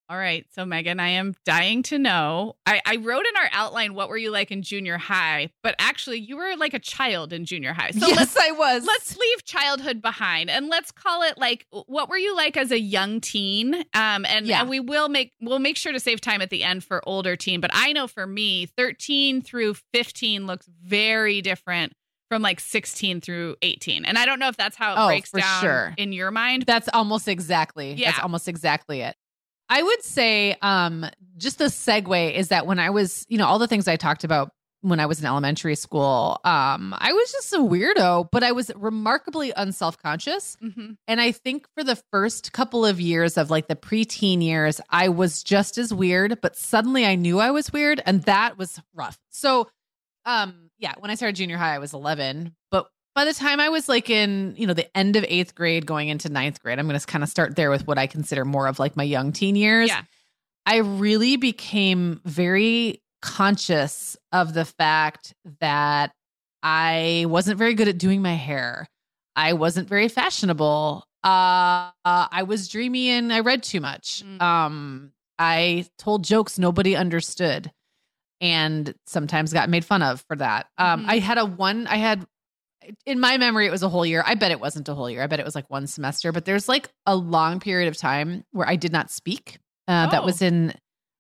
All 0.09 0.17
right. 0.17 0.47
So, 0.55 0.65
Meagan, 0.65 1.01
I 1.01 1.09
am 1.11 1.35
dying 1.45 1.83
to 1.85 1.99
know. 1.99 2.55
I, 2.65 2.81
I, 2.87 2.97
wrote 2.97 3.25
in 3.27 3.37
our 3.37 3.49
outline, 3.51 3.95
what 3.95 4.09
were 4.09 4.17
you 4.17 4.31
like 4.31 4.53
in 4.53 4.63
junior 4.63 4.99
high? 4.99 5.51
But 5.65 5.75
actually, 5.81 6.21
you 6.21 6.37
were 6.37 6.55
like 6.57 6.75
a 6.75 6.79
child 6.79 7.33
in 7.33 7.45
junior 7.45 7.73
high. 7.73 7.91
So 7.91 8.07
yes, 8.07 8.37
I 8.41 8.53
was. 8.53 8.85
Let's 8.87 9.17
leave 9.17 9.45
childhood 9.45 10.01
behind 10.01 10.49
and 10.49 10.69
let's 10.69 10.93
call 10.93 11.23
it 11.23 11.39
like, 11.39 11.67
what 11.71 12.09
were 12.09 12.19
you 12.19 12.37
like 12.37 12.57
as 12.57 12.71
a 12.71 12.79
young 12.79 13.21
teen? 13.21 13.75
Um, 13.95 14.25
and, 14.27 14.47
yeah. 14.47 14.61
and 14.61 14.69
we 14.69 14.79
will 14.79 15.09
make, 15.09 15.33
we'll 15.41 15.59
make 15.59 15.77
sure 15.77 15.93
to 15.93 16.01
save 16.01 16.21
time 16.21 16.41
at 16.41 16.51
the 16.51 16.63
end 16.63 16.85
for 16.85 17.07
older 17.09 17.35
teen. 17.35 17.61
But 17.61 17.71
I 17.73 17.93
know 17.93 18.07
for 18.07 18.27
me, 18.27 18.67
13 18.67 19.43
through 19.43 19.75
15 19.93 20.47
looks 20.47 20.67
very 20.67 21.41
different 21.43 21.95
from 22.29 22.43
like 22.43 22.61
16 22.61 23.21
through 23.21 23.57
18. 23.63 24.05
And 24.05 24.19
I 24.19 24.27
don't 24.27 24.39
know 24.39 24.49
if 24.49 24.57
that's 24.57 24.77
how 24.77 24.93
it 24.93 24.97
oh, 24.99 25.07
breaks 25.09 25.31
down 25.31 25.61
sure. 25.61 25.95
in 25.97 26.13
your 26.13 26.31
mind. 26.31 26.65
That's 26.67 26.89
almost 26.93 27.27
exactly. 27.27 27.95
Yeah. 27.95 28.11
That's 28.11 28.23
almost 28.23 28.49
exactly 28.49 29.01
it. 29.01 29.17
I 29.69 29.83
would 29.83 30.03
say 30.03 30.57
um 30.63 31.07
just 31.37 31.59
the 31.59 31.65
segue 31.67 32.35
is 32.35 32.49
that 32.49 32.67
when 32.67 32.79
I 32.79 32.91
was, 32.91 33.27
you 33.29 33.39
know, 33.39 33.47
all 33.47 33.59
the 33.59 33.67
things 33.67 33.89
I 33.89 33.97
talked 33.97 34.25
about 34.25 34.51
when 34.83 35.01
I 35.01 35.07
was 35.07 35.19
in 35.19 35.27
elementary 35.27 35.75
school, 35.75 36.39
um, 36.45 36.95
I 36.97 37.13
was 37.13 37.33
just 37.33 37.53
a 37.53 37.59
weirdo, 37.59 38.29
but 38.31 38.45
I 38.45 38.53
was 38.53 38.71
remarkably 38.77 39.53
unself-conscious. 39.57 40.57
Mm-hmm. 40.63 40.93
And 41.09 41.21
I 41.21 41.33
think 41.33 41.67
for 41.75 41.83
the 41.83 42.01
first 42.13 42.53
couple 42.53 42.87
of 42.87 43.01
years 43.01 43.37
of 43.37 43.51
like 43.51 43.67
the 43.67 43.75
preteen 43.75 44.43
years, 44.43 44.81
I 44.89 45.09
was 45.09 45.43
just 45.43 45.77
as 45.77 45.93
weird, 45.93 46.41
but 46.41 46.57
suddenly 46.57 47.05
I 47.05 47.17
knew 47.17 47.41
I 47.41 47.51
was 47.51 47.73
weird, 47.73 48.01
and 48.07 48.23
that 48.25 48.59
was 48.59 48.81
rough. 48.95 49.19
So 49.31 49.69
um 50.25 50.71
yeah, 50.79 50.95
when 50.99 51.11
I 51.11 51.15
started 51.15 51.37
junior 51.37 51.57
high, 51.57 51.75
I 51.75 51.79
was 51.79 51.95
11. 51.95 52.55
But 52.71 52.87
by 53.17 53.25
the 53.25 53.33
time 53.33 53.59
I 53.61 53.71
was 53.71 53.89
like 53.89 54.11
in, 54.11 54.55
you 54.59 54.67
know, 54.67 54.75
the 54.75 54.95
end 54.97 55.17
of 55.17 55.25
eighth 55.27 55.55
grade 55.55 55.87
going 55.87 56.11
into 56.11 56.29
ninth 56.29 56.63
grade, 56.63 56.79
I'm 56.79 56.87
going 56.87 57.01
to 57.01 57.07
kind 57.07 57.25
of 57.25 57.31
start 57.31 57.57
there 57.57 57.71
with 57.71 57.87
what 57.87 57.97
I 57.97 58.07
consider 58.07 58.45
more 58.45 58.67
of 58.67 58.79
like 58.79 58.95
my 58.95 59.05
young 59.05 59.33
teen 59.33 59.57
years. 59.57 59.89
Yeah. 59.89 60.03
I 60.67 60.77
really 60.77 61.37
became 61.37 62.21
very 62.27 63.03
conscious 63.23 64.19
of 64.33 64.53
the 64.53 64.67
fact 64.67 65.33
that 65.61 66.13
I 66.63 67.25
wasn't 67.29 67.57
very 67.57 67.73
good 67.73 67.89
at 67.89 67.97
doing 67.97 68.21
my 68.21 68.35
hair. 68.35 68.87
I 69.35 69.55
wasn't 69.55 69.89
very 69.89 70.09
fashionable. 70.09 71.05
Uh, 71.25 71.91
uh, 72.05 72.29
I 72.31 72.43
was 72.47 72.69
dreamy 72.69 73.09
and 73.09 73.33
I 73.33 73.41
read 73.41 73.63
too 73.63 73.81
much. 73.81 74.25
Mm. 74.27 74.43
Um, 74.43 75.13
I 75.39 75.87
told 75.97 76.23
jokes 76.23 76.59
nobody 76.59 76.95
understood 76.95 77.73
and 78.43 78.95
sometimes 79.07 79.55
got 79.55 79.71
made 79.71 79.87
fun 79.87 80.03
of 80.03 80.23
for 80.29 80.37
that. 80.37 80.67
Um, 80.77 81.07
Mhm. 81.07 81.11
I 81.11 81.19
had 81.19 81.39
a 81.39 81.47
one, 81.47 81.87
I 81.87 81.97
had 81.97 82.27
in 83.07 83.21
my 83.21 83.37
memory, 83.39 83.67
it 83.67 83.71
was 83.71 83.83
a 83.83 83.89
whole 83.89 84.05
year. 84.07 84.23
I 84.27 84.35
bet 84.35 84.51
it 84.51 84.61
wasn't 84.61 84.89
a 84.89 84.95
whole 84.95 85.09
year. 85.11 85.23
I 85.23 85.27
bet 85.27 85.41
it 85.41 85.45
was 85.45 85.55
like 85.55 85.69
one 85.71 85.87
semester, 85.87 86.33
but 86.33 86.45
there's 86.45 86.69
like 86.69 86.89
a 87.07 87.15
long 87.17 87.61
period 87.61 87.89
of 87.89 87.97
time 87.97 88.45
where 88.53 88.69
I 88.69 88.77
did 88.77 88.93
not 88.93 89.11
speak. 89.11 89.59
Uh, 89.89 90.09
That 90.09 90.23
Oh. 90.23 90.27
was 90.27 90.43
in, 90.43 90.75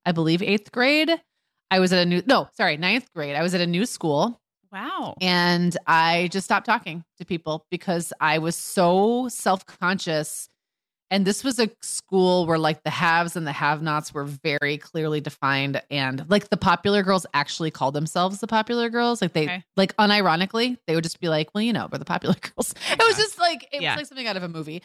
I 0.04 0.12
believe, 0.12 0.42
eighth 0.42 0.72
grade. 0.72 1.10
I 1.70 1.78
was 1.80 1.92
at 1.92 2.00
a 2.00 2.06
new, 2.06 2.22
no, 2.26 2.48
sorry, 2.56 2.76
ninth 2.76 3.12
grade. 3.14 3.34
I 3.36 3.42
was 3.42 3.54
at 3.54 3.60
a 3.60 3.66
new 3.66 3.86
school 3.86 4.40
Wow. 4.72 5.14
and 5.20 5.76
I 5.86 6.28
just 6.32 6.44
stopped 6.44 6.66
talking 6.66 7.04
to 7.18 7.24
people 7.24 7.64
because 7.70 8.12
I 8.20 8.38
was 8.38 8.54
so 8.56 9.28
self 9.28 9.64
conscious. 9.66 10.48
And 11.10 11.24
this 11.24 11.44
was 11.44 11.58
a 11.60 11.70
school 11.82 12.46
where 12.46 12.58
like 12.58 12.82
the 12.82 12.90
haves 12.90 13.36
and 13.36 13.46
the 13.46 13.52
have 13.52 13.80
nots 13.80 14.12
were 14.12 14.24
very 14.24 14.76
clearly 14.78 15.20
defined. 15.20 15.80
And 15.90 16.28
like 16.28 16.48
the 16.50 16.56
popular 16.56 17.02
girls 17.04 17.26
actually 17.32 17.70
called 17.70 17.94
themselves 17.94 18.40
the 18.40 18.46
popular 18.48 18.88
girls. 18.90 19.22
Like 19.22 19.32
they, 19.32 19.44
Okay. 19.44 19.64
like 19.76 19.94
unironically, 19.96 20.78
they 20.86 20.94
would 20.96 21.04
just 21.04 21.20
be 21.20 21.28
like, 21.28 21.48
well, 21.54 21.62
you 21.62 21.72
know, 21.72 21.88
we're 21.92 21.98
the 21.98 22.04
popular 22.04 22.34
girls. 22.40 22.74
It 22.90 22.98
was 23.06 23.16
just 23.16 23.38
like, 23.38 23.68
it 23.72 23.82
Yeah. 23.82 23.92
was 23.92 23.98
like 23.98 24.06
something 24.06 24.26
out 24.26 24.36
of 24.36 24.42
a 24.42 24.48
movie. 24.48 24.82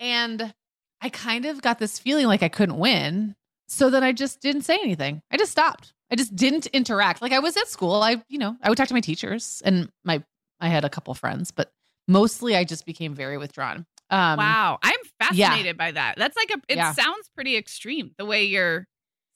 And 0.00 0.52
I 1.00 1.08
kind 1.08 1.46
of 1.46 1.62
got 1.62 1.78
this 1.78 1.98
feeling 1.98 2.26
like 2.26 2.42
I 2.42 2.48
couldn't 2.48 2.78
win. 2.78 3.34
So 3.68 3.88
then 3.90 4.02
I 4.04 4.12
just 4.12 4.40
didn't 4.40 4.62
say 4.62 4.78
anything. 4.82 5.22
I 5.30 5.36
just 5.36 5.52
stopped. 5.52 5.94
I 6.10 6.16
just 6.16 6.36
didn't 6.36 6.66
interact. 6.66 7.22
Like 7.22 7.32
I 7.32 7.38
was 7.38 7.56
at 7.56 7.68
school. 7.68 8.02
I, 8.02 8.22
you 8.28 8.38
know, 8.38 8.56
I 8.62 8.68
would 8.68 8.76
talk 8.76 8.88
to 8.88 8.94
my 8.94 9.00
teachers 9.00 9.62
and 9.64 9.88
my 10.04 10.22
I 10.60 10.68
had 10.68 10.84
a 10.84 10.90
couple 10.90 11.14
friends, 11.14 11.50
but 11.50 11.72
mostly 12.06 12.54
I 12.54 12.64
just 12.64 12.84
became 12.86 13.14
very 13.14 13.38
withdrawn. 13.38 13.86
Um 14.10 14.38
wow. 14.38 14.78
I'm 14.82 14.98
fascinated 15.28 15.76
by 15.76 15.92
that. 15.92 16.16
That's 16.16 16.36
like 16.36 16.50
a, 16.50 16.60
it 16.68 16.76
Yeah. 16.76 16.92
sounds 16.92 17.28
pretty 17.34 17.56
extreme 17.56 18.12
the 18.18 18.24
way 18.24 18.44
you're 18.44 18.86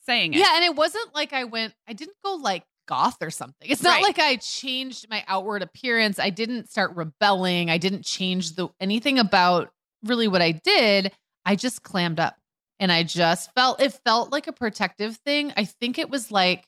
saying 0.06 0.34
it. 0.34 0.38
Yeah, 0.40 0.56
and 0.56 0.64
it 0.64 0.74
wasn't 0.74 1.14
like 1.14 1.32
I 1.32 1.44
went 1.44 1.74
I 1.88 1.92
didn't 1.92 2.16
go 2.24 2.34
like 2.34 2.64
goth 2.86 3.18
or 3.20 3.30
something. 3.30 3.68
It's 3.70 3.82
not 3.82 3.96
Right. 3.96 4.02
like 4.04 4.18
I 4.18 4.36
changed 4.36 5.06
my 5.10 5.22
outward 5.28 5.62
appearance. 5.62 6.18
I 6.18 6.30
didn't 6.30 6.70
start 6.70 6.96
rebelling. 6.96 7.68
I 7.70 7.76
didn't 7.78 8.04
change 8.04 8.54
the 8.54 8.68
anything 8.80 9.18
about 9.18 9.70
really 10.04 10.28
what 10.28 10.40
I 10.42 10.52
did. 10.52 11.12
I 11.44 11.54
just 11.56 11.82
clammed 11.82 12.18
up. 12.20 12.36
And 12.80 12.92
I 12.92 13.02
just 13.02 13.52
felt 13.54 13.82
it 13.82 13.92
felt 14.04 14.30
like 14.32 14.46
a 14.46 14.52
protective 14.52 15.16
thing. 15.26 15.52
I 15.56 15.64
think 15.64 15.98
it 15.98 16.08
was 16.08 16.30
like 16.30 16.64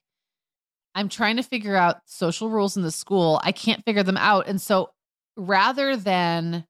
I'm 0.94 1.08
trying 1.08 1.36
to 1.36 1.42
figure 1.44 1.76
out 1.76 1.98
social 2.06 2.50
rules 2.50 2.76
in 2.76 2.82
the 2.82 2.90
school. 2.90 3.40
I 3.44 3.52
can't 3.52 3.84
figure 3.84 4.02
them 4.02 4.16
out. 4.16 4.48
And 4.48 4.60
so 4.60 4.90
rather 5.36 5.96
than 5.96 6.66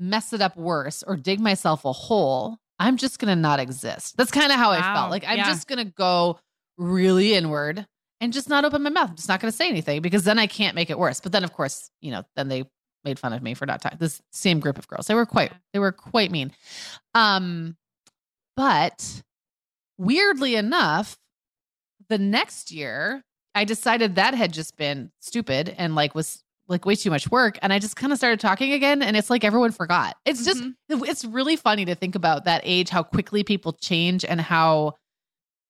mess 0.00 0.32
it 0.32 0.40
up 0.40 0.56
worse 0.56 1.02
or 1.04 1.16
dig 1.16 1.38
myself 1.38 1.84
a 1.84 1.92
hole, 1.92 2.56
I'm 2.78 2.96
just 2.96 3.18
going 3.18 3.28
to 3.28 3.40
not 3.40 3.60
exist. 3.60 4.16
That's 4.16 4.30
kind 4.32 4.50
of 4.50 4.58
how 4.58 4.70
I 4.70 4.80
felt. 4.94 5.10
Like 5.10 5.24
I'm 5.26 5.36
Yeah. 5.38 5.46
just 5.46 5.68
going 5.68 5.78
to 5.84 5.92
go 5.92 6.40
really 6.78 7.34
inward 7.34 7.86
and 8.20 8.32
just 8.32 8.48
not 8.48 8.64
open 8.64 8.82
my 8.82 8.90
mouth. 8.90 9.10
I'm 9.10 9.16
just 9.16 9.28
not 9.28 9.40
going 9.40 9.50
to 9.52 9.56
say 9.56 9.68
anything 9.68 10.00
because 10.02 10.24
then 10.24 10.38
I 10.38 10.46
can't 10.46 10.74
make 10.74 10.88
it 10.90 10.98
worse. 10.98 11.20
But 11.20 11.32
then 11.32 11.44
of 11.44 11.52
course, 11.52 11.90
you 12.00 12.10
know, 12.10 12.24
then 12.36 12.48
they 12.48 12.64
made 13.04 13.18
fun 13.18 13.32
of 13.34 13.42
me 13.42 13.54
for 13.54 13.66
not 13.66 13.80
talking. 13.82 13.98
This 13.98 14.20
same 14.32 14.60
group 14.60 14.78
of 14.78 14.88
girls. 14.88 15.06
They 15.06 15.14
were 15.14 15.26
quite 15.26 15.52
they 15.72 15.78
were 15.78 15.92
quite 15.92 16.30
mean. 16.30 16.52
Um 17.14 17.76
but 18.56 19.22
weirdly 19.98 20.54
enough, 20.56 21.18
the 22.08 22.18
next 22.18 22.70
year 22.72 23.22
I 23.54 23.64
decided 23.64 24.14
that 24.14 24.34
had 24.34 24.52
just 24.52 24.76
been 24.76 25.12
stupid 25.20 25.74
and 25.76 25.94
like 25.94 26.14
was 26.14 26.42
like 26.70 26.86
way 26.86 26.94
too 26.94 27.10
much 27.10 27.30
work 27.30 27.58
and 27.62 27.72
I 27.72 27.78
just 27.80 27.96
kind 27.96 28.12
of 28.12 28.18
started 28.18 28.40
talking 28.40 28.72
again 28.72 29.02
and 29.02 29.16
it's 29.16 29.28
like 29.28 29.44
everyone 29.44 29.72
forgot. 29.72 30.16
It's 30.24 30.44
just 30.44 30.62
Mhm. 30.62 30.74
it's 31.08 31.24
really 31.24 31.56
funny 31.56 31.84
to 31.84 31.94
think 31.94 32.14
about 32.14 32.44
that 32.44 32.62
age 32.64 32.88
how 32.88 33.02
quickly 33.02 33.42
people 33.44 33.72
change 33.74 34.24
and 34.24 34.40
how 34.40 34.94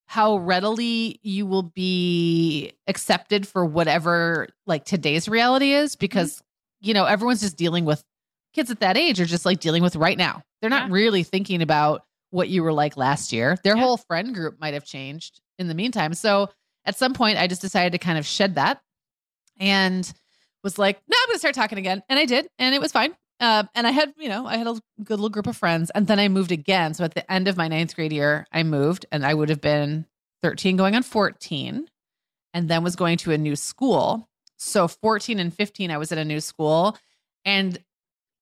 how 0.07 0.37
readily 0.37 1.19
you 1.23 1.47
will 1.47 1.63
be 1.63 2.73
accepted 2.87 3.47
for 3.49 3.65
whatever 3.65 4.49
like 4.67 4.85
today's 4.85 5.29
reality 5.29 5.73
is 5.73 5.97
because 5.97 6.43
you 6.81 6.93
know 6.95 7.05
everyone's 7.07 7.41
just 7.41 7.57
dealing 7.57 7.85
with 7.85 8.05
kids 8.53 8.71
at 8.71 8.81
that 8.81 8.97
age 8.97 9.21
are 9.21 9.27
just 9.27 9.47
like 9.47 9.61
dealing 9.61 9.83
with 9.83 9.97
right 9.97 10.19
now. 10.19 10.43
They're 10.61 10.71
not 10.71 10.89
Yeah. 10.89 10.95
really 10.95 11.23
thinking 11.23 11.63
about 11.63 12.03
what 12.31 12.49
you 12.49 12.63
were 12.63 12.73
like 12.73 12.97
last 12.97 13.33
year. 13.33 13.57
Their 13.65 13.77
Yeah. 13.77 13.83
whole 13.83 13.97
friend 13.97 14.35
group 14.35 14.61
might 14.61 14.75
have 14.75 14.85
changed 14.85 15.41
in 15.59 15.69
the 15.69 15.75
meantime. 15.75 16.13
So 16.15 16.51
at 16.85 16.97
some 16.97 17.15
point 17.15 17.39
I 17.39 17.47
just 17.47 17.63
decided 17.63 17.93
to 17.93 17.99
kind 17.99 18.19
of 18.19 18.27
shed 18.27 18.57
that 18.57 18.81
and 19.59 20.13
was 20.63 20.79
like, 20.79 21.01
no, 21.09 21.17
I'm 21.21 21.29
going 21.29 21.37
to 21.37 21.39
start 21.39 21.55
talking 21.55 21.79
again. 21.79 22.03
And 22.09 22.19
I 22.19 22.25
did. 22.25 22.49
And 22.59 22.75
it 22.75 22.81
was 22.81 22.93
fine. 22.93 23.15
Uh, 23.41 23.65
and 23.75 23.87
I 23.87 23.91
had, 23.91 24.13
you 24.19 24.29
know, 24.29 24.47
I 24.47 24.57
had 24.59 24.67
a 24.67 24.79
good 25.03 25.19
little 25.19 25.31
group 25.31 25.47
of 25.47 25.57
friends. 25.57 25.91
And 25.95 26.07
then 26.07 26.21
I 26.21 26.29
moved 26.29 26.53
again. 26.53 26.93
So 26.95 27.05
at 27.05 27.15
the 27.15 27.31
end 27.33 27.49
of 27.49 27.57
my 27.57 27.69
ninth 27.69 27.95
grade 27.95 28.13
year, 28.13 28.47
I 28.53 28.63
moved 28.63 29.07
and 29.11 29.25
I 29.25 29.33
would 29.33 29.49
have 29.49 29.61
been 29.63 30.07
13 30.43 30.77
going 30.77 30.95
on 30.95 31.03
14 31.03 31.89
and 32.53 32.69
then 32.69 32.83
was 32.83 32.97
going 32.97 33.17
to 33.19 33.33
a 33.33 33.39
new 33.39 33.57
school. 33.57 34.29
So 34.59 34.89
14 34.89 35.39
and 35.39 35.55
15, 35.55 35.91
I 35.91 35.97
was 35.97 36.13
at 36.13 36.19
a 36.19 36.25
new 36.25 36.41
school. 36.41 36.99
And 37.47 37.79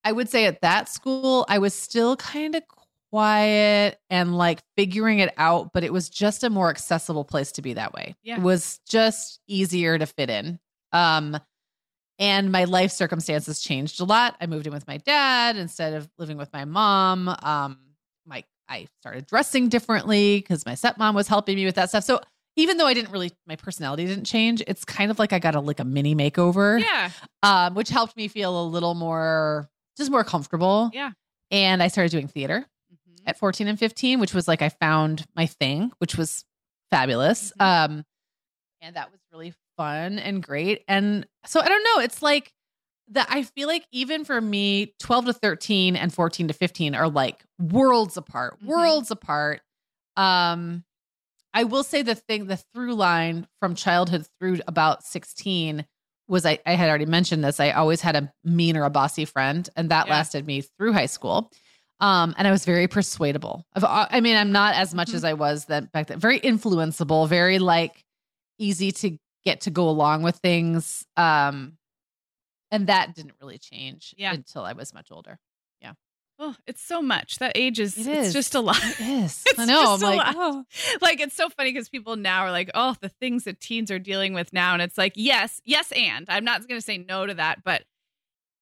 I 0.02 0.10
would 0.10 0.28
say 0.28 0.46
at 0.46 0.62
that 0.62 0.88
school, 0.88 1.46
I 1.48 1.58
was 1.58 1.74
still 1.74 2.16
kind 2.16 2.56
of 2.56 2.62
quiet 3.10 3.98
and 4.10 4.36
like 4.36 4.60
figuring 4.76 5.20
it 5.20 5.32
out, 5.36 5.72
but 5.72 5.84
it 5.84 5.92
was 5.92 6.08
just 6.10 6.44
a 6.44 6.50
more 6.50 6.70
accessible 6.70 7.24
place 7.24 7.52
to 7.52 7.62
be 7.62 7.74
that 7.74 7.92
way. 7.92 8.16
Yeah. 8.22 8.36
It 8.36 8.42
was 8.42 8.80
just 8.88 9.40
easier 9.46 9.96
to 9.98 10.06
fit 10.06 10.30
in. 10.30 10.58
Um, 10.92 11.38
and 12.18 12.50
my 12.52 12.64
life 12.64 12.90
circumstances 12.92 13.60
changed 13.60 14.00
a 14.00 14.04
lot. 14.04 14.36
I 14.40 14.46
moved 14.46 14.66
in 14.66 14.72
with 14.72 14.86
my 14.86 14.96
dad 14.98 15.56
instead 15.56 15.94
of 15.94 16.08
living 16.18 16.36
with 16.36 16.52
my 16.52 16.64
mom. 16.64 17.28
Um, 17.42 17.78
my 18.26 18.44
I 18.68 18.86
started 19.00 19.26
dressing 19.26 19.68
differently 19.68 20.38
because 20.40 20.66
my 20.66 20.72
stepmom 20.74 21.14
was 21.14 21.28
helping 21.28 21.56
me 21.56 21.64
with 21.64 21.76
that 21.76 21.88
stuff. 21.88 22.04
So 22.04 22.20
even 22.56 22.76
though 22.76 22.86
I 22.86 22.92
didn't 22.94 23.12
really, 23.12 23.32
my 23.46 23.56
personality 23.56 24.04
didn't 24.06 24.24
change. 24.24 24.62
It's 24.66 24.84
kind 24.84 25.10
of 25.10 25.18
like 25.18 25.32
I 25.32 25.38
got 25.38 25.54
a 25.54 25.60
like 25.60 25.78
a 25.80 25.84
mini 25.84 26.14
makeover, 26.14 26.80
Yeah. 26.80 27.10
um, 27.42 27.74
which 27.74 27.88
helped 27.88 28.16
me 28.16 28.26
feel 28.28 28.60
a 28.60 28.66
little 28.66 28.94
more, 28.94 29.70
just 29.96 30.10
more 30.10 30.24
comfortable. 30.24 30.90
Yeah. 30.92 31.12
And 31.50 31.82
I 31.82 31.88
started 31.88 32.10
doing 32.10 32.26
theater 32.28 32.66
Mhm. 32.92 33.22
at 33.26 33.38
14 33.38 33.68
and 33.68 33.78
15, 33.78 34.18
which 34.20 34.34
was 34.34 34.48
like 34.48 34.60
I 34.60 34.68
found 34.70 35.24
my 35.36 35.46
thing, 35.46 35.92
which 35.98 36.16
was 36.16 36.44
fabulous. 36.90 37.52
Mhm. 37.58 37.64
Um, 37.64 38.04
and 38.82 38.96
that 38.96 39.10
was 39.12 39.20
really 39.32 39.54
fun 39.78 40.18
and 40.18 40.42
great. 40.42 40.84
And 40.88 41.26
so 41.46 41.60
I 41.60 41.68
don't 41.68 41.82
know, 41.84 42.02
it's 42.02 42.20
like 42.20 42.52
that 43.12 43.28
I 43.30 43.44
feel 43.44 43.68
like 43.68 43.86
even 43.92 44.26
for 44.26 44.38
me, 44.38 44.92
12 45.00 45.26
to 45.26 45.32
13 45.32 45.96
and 45.96 46.12
14 46.12 46.48
to 46.48 46.52
15 46.54 46.94
are 46.94 47.08
like 47.08 47.42
worlds 47.58 48.18
apart, 48.18 48.58
Mhm. 48.60 48.66
worlds 48.66 49.10
apart. 49.10 49.62
Um, 50.16 50.84
I 51.54 51.64
will 51.64 51.84
say 51.84 52.02
the 52.02 52.14
thing, 52.14 52.46
the 52.46 52.58
through 52.74 52.94
line 52.94 53.46
from 53.60 53.74
childhood 53.74 54.26
through 54.38 54.60
about 54.68 55.04
16 55.04 55.86
was 56.28 56.44
I, 56.44 56.58
I 56.66 56.72
had 56.74 56.90
already 56.90 57.06
mentioned 57.06 57.42
this. 57.42 57.58
I 57.58 57.70
always 57.70 58.02
had 58.02 58.14
a 58.16 58.30
mean 58.44 58.76
or 58.76 58.84
a 58.84 58.90
bossy 58.90 59.24
friend, 59.24 59.66
and 59.76 59.90
that 59.90 60.06
Yeah. 60.06 60.12
lasted 60.12 60.46
me 60.46 60.60
through 60.60 60.92
high 60.92 61.06
school. 61.06 61.50
Um, 62.00 62.34
and 62.36 62.46
I 62.46 62.50
was 62.50 62.64
very 62.66 62.86
persuadable. 62.86 63.64
I've, 63.74 63.84
I 63.84 64.20
mean, 64.20 64.36
I'm 64.36 64.52
not 64.52 64.74
as 64.74 64.94
much 64.94 65.08
Mhm. 65.10 65.14
as 65.14 65.24
I 65.24 65.32
was 65.32 65.64
then 65.64 65.88
back 65.92 66.08
then. 66.08 66.20
Very 66.20 66.38
influenceable, 66.40 67.26
very 67.28 67.58
like 67.58 68.04
easy 68.58 68.92
to 68.92 69.16
get 69.48 69.62
to 69.62 69.70
go 69.70 69.88
along 69.88 70.22
with 70.22 70.36
things. 70.36 71.06
Um, 71.16 71.78
and 72.70 72.86
that 72.88 73.14
didn't 73.14 73.32
really 73.40 73.58
change 73.58 74.14
Yeah. 74.18 74.34
until 74.34 74.62
I 74.62 74.74
was 74.74 74.92
much 74.92 75.08
older. 75.10 75.38
Yeah. 75.80 75.92
Oh, 76.38 76.54
it's 76.66 76.82
so 76.82 77.00
much. 77.00 77.38
That 77.38 77.52
age 77.54 77.80
is, 77.80 77.96
It 77.96 78.06
it's 78.06 78.32
just 78.34 78.54
a 78.54 78.60
lot. 78.60 78.76
It 78.82 79.00
is. 79.00 79.42
It's 79.50 79.58
I 79.58 79.64
know. 79.64 79.94
I'm 79.94 80.00
like, 80.00 80.34
oh. 80.36 80.64
like 81.00 81.20
it's 81.20 81.34
so 81.34 81.48
funny 81.48 81.72
because 81.72 81.88
people 81.88 82.16
now 82.16 82.42
are 82.42 82.50
like, 82.50 82.70
oh, 82.74 82.94
the 83.00 83.08
things 83.08 83.44
that 83.44 83.58
teens 83.60 83.90
are 83.90 83.98
dealing 83.98 84.34
with 84.34 84.52
now. 84.52 84.74
And 84.74 84.82
it's 84.82 84.98
like, 84.98 85.14
yes, 85.16 85.60
yes, 85.64 85.90
and 85.92 86.26
I'm 86.28 86.44
not 86.44 86.66
going 86.68 86.78
to 86.78 86.84
say 86.84 86.98
no 86.98 87.24
to 87.26 87.34
that, 87.34 87.64
but 87.64 87.84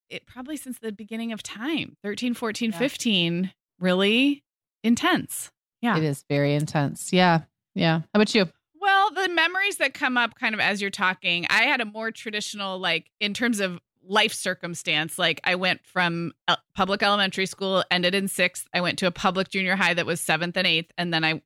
it 0.09 0.24
probably 0.24 0.57
since 0.57 0.78
the 0.78 0.93
beginning 0.93 1.32
of 1.32 1.43
time 1.43 1.97
13, 2.05 2.34
14, 2.34 2.70
Yeah. 2.70 2.78
15, 2.78 3.53
really 3.80 4.45
intense. 4.84 5.51
Yeah. 5.82 5.97
it 5.99 6.05
is 6.05 6.24
very 6.28 6.55
intense. 6.55 7.12
Yeah. 7.12 7.41
Yeah. 7.74 7.99
How 7.99 8.07
about 8.14 8.32
you? 8.34 8.49
Well, 8.87 9.11
the 9.11 9.28
memories 9.34 9.78
that 9.78 9.95
come 9.95 10.16
up 10.16 10.37
kind 10.37 10.55
of 10.55 10.61
as 10.61 10.80
you're 10.80 10.91
talking, 10.91 11.45
I 11.51 11.64
had 11.64 11.80
a 11.80 11.84
more 11.84 12.12
traditional, 12.12 12.78
like 12.78 13.11
in 13.18 13.34
terms 13.34 13.59
of 13.59 13.80
life 14.07 14.32
circumstance. 14.32 15.18
Like 15.18 15.41
I 15.43 15.57
went 15.57 15.84
from 15.84 16.34
public 16.76 17.03
elementary 17.03 17.47
school, 17.47 17.82
ended 17.91 18.14
in 18.14 18.28
sixth. 18.28 18.68
I 18.72 18.80
went 18.80 18.97
to 19.01 19.09
a 19.09 19.11
public 19.11 19.49
junior 19.49 19.74
high 19.74 19.95
that 19.95 20.07
was 20.07 20.20
seventh 20.20 20.57
and 20.57 20.68
eighth. 20.68 20.93
And 20.97 21.12
then 21.12 21.24
I 21.24 21.43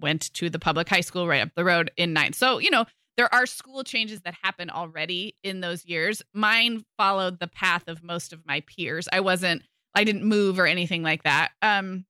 went 0.00 0.32
to 0.32 0.48
the 0.48 0.58
public 0.58 0.88
high 0.88 1.02
school 1.02 1.28
right 1.28 1.42
up 1.42 1.50
the 1.54 1.62
road 1.62 1.90
in 1.98 2.14
ninth. 2.14 2.36
So, 2.36 2.56
you 2.56 2.70
know, 2.70 2.86
there 3.18 3.32
are 3.34 3.44
school 3.44 3.84
changes 3.84 4.22
that 4.22 4.34
happen 4.40 4.70
already 4.70 5.36
in 5.44 5.60
those 5.60 5.84
years. 5.84 6.22
Mine 6.32 6.86
followed 6.96 7.38
the 7.38 7.48
path 7.48 7.86
of 7.88 8.02
most 8.02 8.32
of 8.32 8.46
my 8.46 8.60
peers. 8.60 9.10
I 9.12 9.20
wasn't, 9.20 9.62
I 9.94 10.04
didn't 10.04 10.24
move 10.24 10.58
or 10.58 10.66
anything 10.66 11.02
like 11.02 11.24
that. 11.24 11.50
Um, 11.60 12.06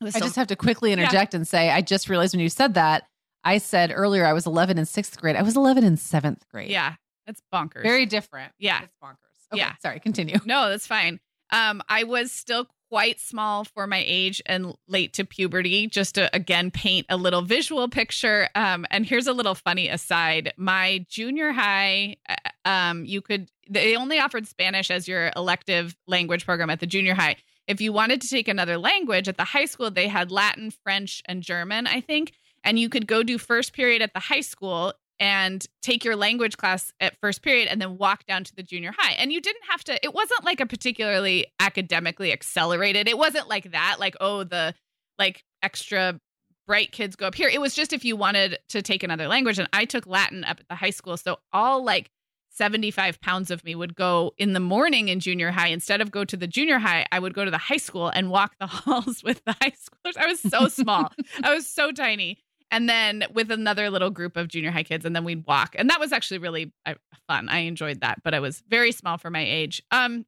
I 0.00 0.20
just 0.20 0.36
have 0.36 0.46
to 0.46 0.56
quickly 0.56 0.92
interject 0.92 1.34
yeah. 1.34 1.38
and 1.38 1.48
say, 1.48 1.70
I 1.70 1.82
just 1.82 2.08
realized 2.08 2.32
when 2.32 2.40
you 2.40 2.48
said 2.48 2.74
that, 2.74 3.08
I 3.44 3.58
said 3.58 3.92
earlier 3.94 4.24
I 4.24 4.32
was 4.32 4.46
11 4.46 4.78
in 4.78 4.86
sixth 4.86 5.20
grade. 5.20 5.36
I 5.36 5.42
was 5.42 5.56
11 5.56 5.84
in 5.84 5.96
seventh 5.96 6.46
grade. 6.48 6.70
Yeah, 6.70 6.94
that's 7.26 7.40
bonkers. 7.52 7.82
Very 7.82 8.06
different. 8.06 8.52
Yeah, 8.58 8.82
it's 8.82 8.96
bonkers. 9.02 9.16
Okay, 9.52 9.60
yeah, 9.60 9.74
sorry. 9.82 10.00
Continue. 10.00 10.36
No, 10.44 10.68
that's 10.68 10.86
fine. 10.86 11.20
Um, 11.52 11.82
I 11.88 12.04
was 12.04 12.30
still 12.30 12.68
quite 12.90 13.20
small 13.20 13.64
for 13.64 13.86
my 13.86 14.02
age 14.04 14.42
and 14.46 14.74
late 14.88 15.12
to 15.14 15.24
puberty, 15.24 15.86
just 15.86 16.16
to 16.16 16.28
again 16.34 16.70
paint 16.70 17.06
a 17.08 17.16
little 17.16 17.42
visual 17.42 17.88
picture. 17.88 18.48
Um, 18.54 18.84
and 18.90 19.06
here's 19.06 19.26
a 19.26 19.32
little 19.32 19.54
funny 19.54 19.88
aside 19.88 20.52
my 20.56 21.04
junior 21.08 21.52
high, 21.52 22.16
uh, 22.28 22.68
um, 22.68 23.04
you 23.04 23.20
could, 23.20 23.50
they 23.68 23.96
only 23.96 24.18
offered 24.18 24.46
Spanish 24.46 24.90
as 24.90 25.06
your 25.06 25.30
elective 25.36 25.96
language 26.06 26.44
program 26.44 26.70
at 26.70 26.80
the 26.80 26.86
junior 26.86 27.14
high. 27.14 27.36
If 27.68 27.80
you 27.80 27.92
wanted 27.92 28.20
to 28.22 28.28
take 28.28 28.48
another 28.48 28.78
language 28.78 29.28
at 29.28 29.36
the 29.36 29.44
high 29.44 29.66
school, 29.66 29.92
they 29.92 30.08
had 30.08 30.32
Latin, 30.32 30.72
French, 30.72 31.22
and 31.26 31.42
German, 31.42 31.86
I 31.86 32.00
think. 32.00 32.32
And 32.64 32.78
you 32.78 32.88
could 32.88 33.06
go 33.06 33.22
do 33.22 33.38
first 33.38 33.72
period 33.72 34.02
at 34.02 34.12
the 34.12 34.20
high 34.20 34.42
school 34.42 34.92
and 35.20 35.66
take 35.82 36.02
your 36.04 36.16
language 36.16 36.56
class 36.56 36.92
at 36.98 37.16
first 37.20 37.42
period 37.42 37.68
and 37.68 37.80
then 37.80 37.98
walk 37.98 38.24
down 38.26 38.42
to 38.42 38.56
the 38.56 38.62
junior 38.62 38.92
high. 38.96 39.12
And 39.12 39.30
you 39.30 39.40
didn't 39.40 39.64
have 39.68 39.84
to, 39.84 40.04
it 40.04 40.14
wasn't 40.14 40.44
like 40.44 40.60
a 40.60 40.66
particularly 40.66 41.46
academically 41.60 42.32
accelerated. 42.32 43.06
It 43.06 43.18
wasn't 43.18 43.48
like 43.48 43.72
that, 43.72 43.96
like, 44.00 44.16
oh, 44.20 44.44
the 44.44 44.74
like 45.18 45.44
extra 45.62 46.18
bright 46.66 46.90
kids 46.92 47.16
go 47.16 47.26
up 47.26 47.34
here. 47.34 47.48
It 47.48 47.60
was 47.60 47.74
just 47.74 47.92
if 47.92 48.04
you 48.04 48.16
wanted 48.16 48.58
to 48.70 48.80
take 48.80 49.02
another 49.02 49.28
language. 49.28 49.58
And 49.58 49.68
I 49.72 49.84
took 49.84 50.06
Latin 50.06 50.42
up 50.44 50.60
at 50.60 50.68
the 50.68 50.74
high 50.74 50.90
school. 50.90 51.18
So 51.18 51.38
all 51.52 51.84
like 51.84 52.10
75 52.52 53.20
pounds 53.20 53.50
of 53.50 53.62
me 53.64 53.74
would 53.74 53.94
go 53.94 54.32
in 54.38 54.54
the 54.54 54.60
morning 54.60 55.08
in 55.08 55.20
junior 55.20 55.50
high. 55.50 55.68
Instead 55.68 56.00
of 56.00 56.10
go 56.10 56.24
to 56.24 56.36
the 56.36 56.46
junior 56.46 56.78
high, 56.78 57.06
I 57.12 57.18
would 57.18 57.34
go 57.34 57.44
to 57.44 57.50
the 57.50 57.58
high 57.58 57.76
school 57.76 58.08
and 58.08 58.30
walk 58.30 58.54
the 58.58 58.66
halls 58.68 59.22
with 59.22 59.44
the 59.44 59.52
high 59.60 59.72
schoolers. 59.72 60.16
I 60.16 60.26
was 60.26 60.40
so 60.40 60.68
small. 60.68 61.12
I 61.42 61.54
was 61.54 61.66
so 61.66 61.92
tiny 61.92 62.38
and 62.70 62.88
then 62.88 63.24
with 63.32 63.50
another 63.50 63.90
little 63.90 64.10
group 64.10 64.36
of 64.36 64.48
junior 64.48 64.70
high 64.70 64.82
kids 64.82 65.04
and 65.04 65.14
then 65.14 65.24
we'd 65.24 65.46
walk. 65.46 65.74
And 65.78 65.90
that 65.90 66.00
was 66.00 66.12
actually 66.12 66.38
really 66.38 66.72
uh, 66.86 66.94
fun. 67.26 67.48
I 67.48 67.60
enjoyed 67.60 68.00
that 68.00 68.22
but 68.22 68.34
i 68.34 68.40
was 68.40 68.62
very 68.68 68.92
small 68.92 69.18
for 69.18 69.30
my 69.30 69.44
age. 69.44 69.82
Um 69.90 70.26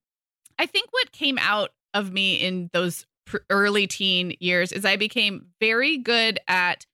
i 0.58 0.66
think 0.66 0.88
what 0.92 1.12
came 1.12 1.38
out 1.38 1.70
of 1.94 2.12
me 2.12 2.36
in 2.36 2.70
those 2.72 3.06
pr- 3.26 3.38
early 3.50 3.86
teen 3.86 4.34
years 4.40 4.72
is 4.72 4.84
i 4.84 4.96
became 4.96 5.46
very 5.60 5.98
good 5.98 6.38
at 6.48 6.86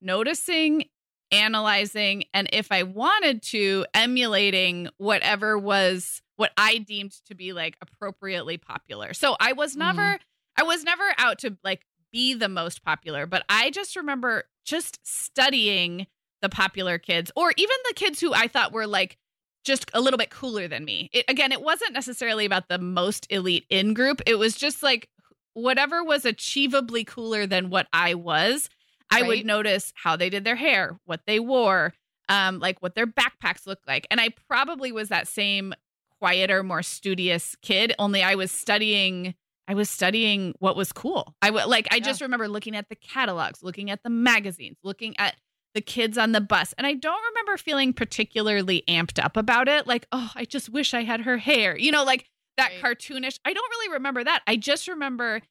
noticing 0.00 0.84
analyzing 1.32 2.24
and 2.32 2.48
if 2.52 2.70
i 2.70 2.82
wanted 2.82 3.42
to 3.42 3.84
emulating 3.94 4.88
whatever 4.98 5.58
was 5.58 6.22
what 6.36 6.52
i 6.56 6.78
deemed 6.78 7.12
to 7.26 7.34
be 7.34 7.52
like 7.52 7.76
appropriately 7.80 8.58
popular. 8.58 9.12
So 9.12 9.36
i 9.40 9.52
was 9.52 9.76
never 9.76 10.02
mm. 10.02 10.18
i 10.56 10.62
was 10.62 10.84
never 10.84 11.04
out 11.18 11.38
to 11.40 11.56
like 11.64 11.84
be 12.12 12.34
the 12.34 12.48
most 12.48 12.84
popular, 12.84 13.26
but 13.26 13.44
I 13.48 13.70
just 13.70 13.96
remember 13.96 14.44
just 14.64 14.98
studying 15.02 16.06
the 16.42 16.48
popular 16.48 16.98
kids 16.98 17.30
or 17.34 17.52
even 17.56 17.76
the 17.88 17.94
kids 17.94 18.20
who 18.20 18.34
I 18.34 18.48
thought 18.48 18.72
were 18.72 18.86
like 18.86 19.16
just 19.64 19.90
a 19.94 20.00
little 20.00 20.18
bit 20.18 20.30
cooler 20.30 20.68
than 20.68 20.84
me. 20.84 21.10
It, 21.12 21.24
again, 21.28 21.52
it 21.52 21.60
wasn't 21.60 21.92
necessarily 21.92 22.46
about 22.46 22.68
the 22.68 22.78
most 22.78 23.26
elite 23.30 23.66
in 23.68 23.94
group. 23.94 24.22
It 24.26 24.38
was 24.38 24.54
just 24.54 24.82
like 24.82 25.08
whatever 25.54 26.04
was 26.04 26.24
achievably 26.24 27.06
cooler 27.06 27.46
than 27.46 27.70
what 27.70 27.88
I 27.92 28.14
was. 28.14 28.68
I 29.10 29.20
right. 29.20 29.28
would 29.28 29.46
notice 29.46 29.92
how 29.96 30.16
they 30.16 30.30
did 30.30 30.44
their 30.44 30.56
hair, 30.56 30.98
what 31.04 31.20
they 31.26 31.40
wore, 31.40 31.94
um, 32.28 32.58
like 32.58 32.82
what 32.82 32.94
their 32.94 33.06
backpacks 33.06 33.66
looked 33.66 33.86
like. 33.86 34.06
And 34.10 34.20
I 34.20 34.30
probably 34.48 34.92
was 34.92 35.08
that 35.08 35.28
same 35.28 35.74
quieter, 36.18 36.62
more 36.62 36.82
studious 36.82 37.56
kid, 37.62 37.94
only 37.98 38.22
I 38.22 38.34
was 38.34 38.50
studying 38.50 39.34
I 39.68 39.74
was 39.74 39.90
studying 39.90 40.54
what 40.58 40.76
was 40.76 40.92
cool. 40.92 41.34
I 41.42 41.50
would 41.50 41.66
like 41.66 41.88
I 41.90 41.96
yeah. 41.96 42.04
just 42.04 42.20
remember 42.20 42.48
looking 42.48 42.76
at 42.76 42.88
the 42.88 42.94
catalogs, 42.94 43.62
looking 43.62 43.90
at 43.90 44.02
the 44.02 44.10
magazines, 44.10 44.76
looking 44.82 45.16
at 45.18 45.36
the 45.74 45.80
kids 45.80 46.16
on 46.16 46.32
the 46.32 46.40
bus. 46.40 46.72
And 46.78 46.86
I 46.86 46.94
don't 46.94 47.22
remember 47.30 47.56
feeling 47.56 47.92
particularly 47.92 48.82
amped 48.88 49.22
up 49.22 49.36
about 49.36 49.68
it. 49.68 49.86
Like, 49.86 50.06
oh, 50.10 50.32
I 50.34 50.44
just 50.44 50.70
wish 50.70 50.94
I 50.94 51.02
had 51.02 51.20
her 51.22 51.36
hair. 51.36 51.76
You 51.76 51.92
know, 51.92 52.04
like 52.04 52.26
that 52.56 52.72
right. 52.82 52.98
cartoonish. 52.98 53.38
I 53.44 53.52
don't 53.52 53.70
really 53.70 53.92
remember 53.92 54.24
that. 54.24 54.42
I 54.46 54.56
just 54.56 54.88
remember 54.88 55.42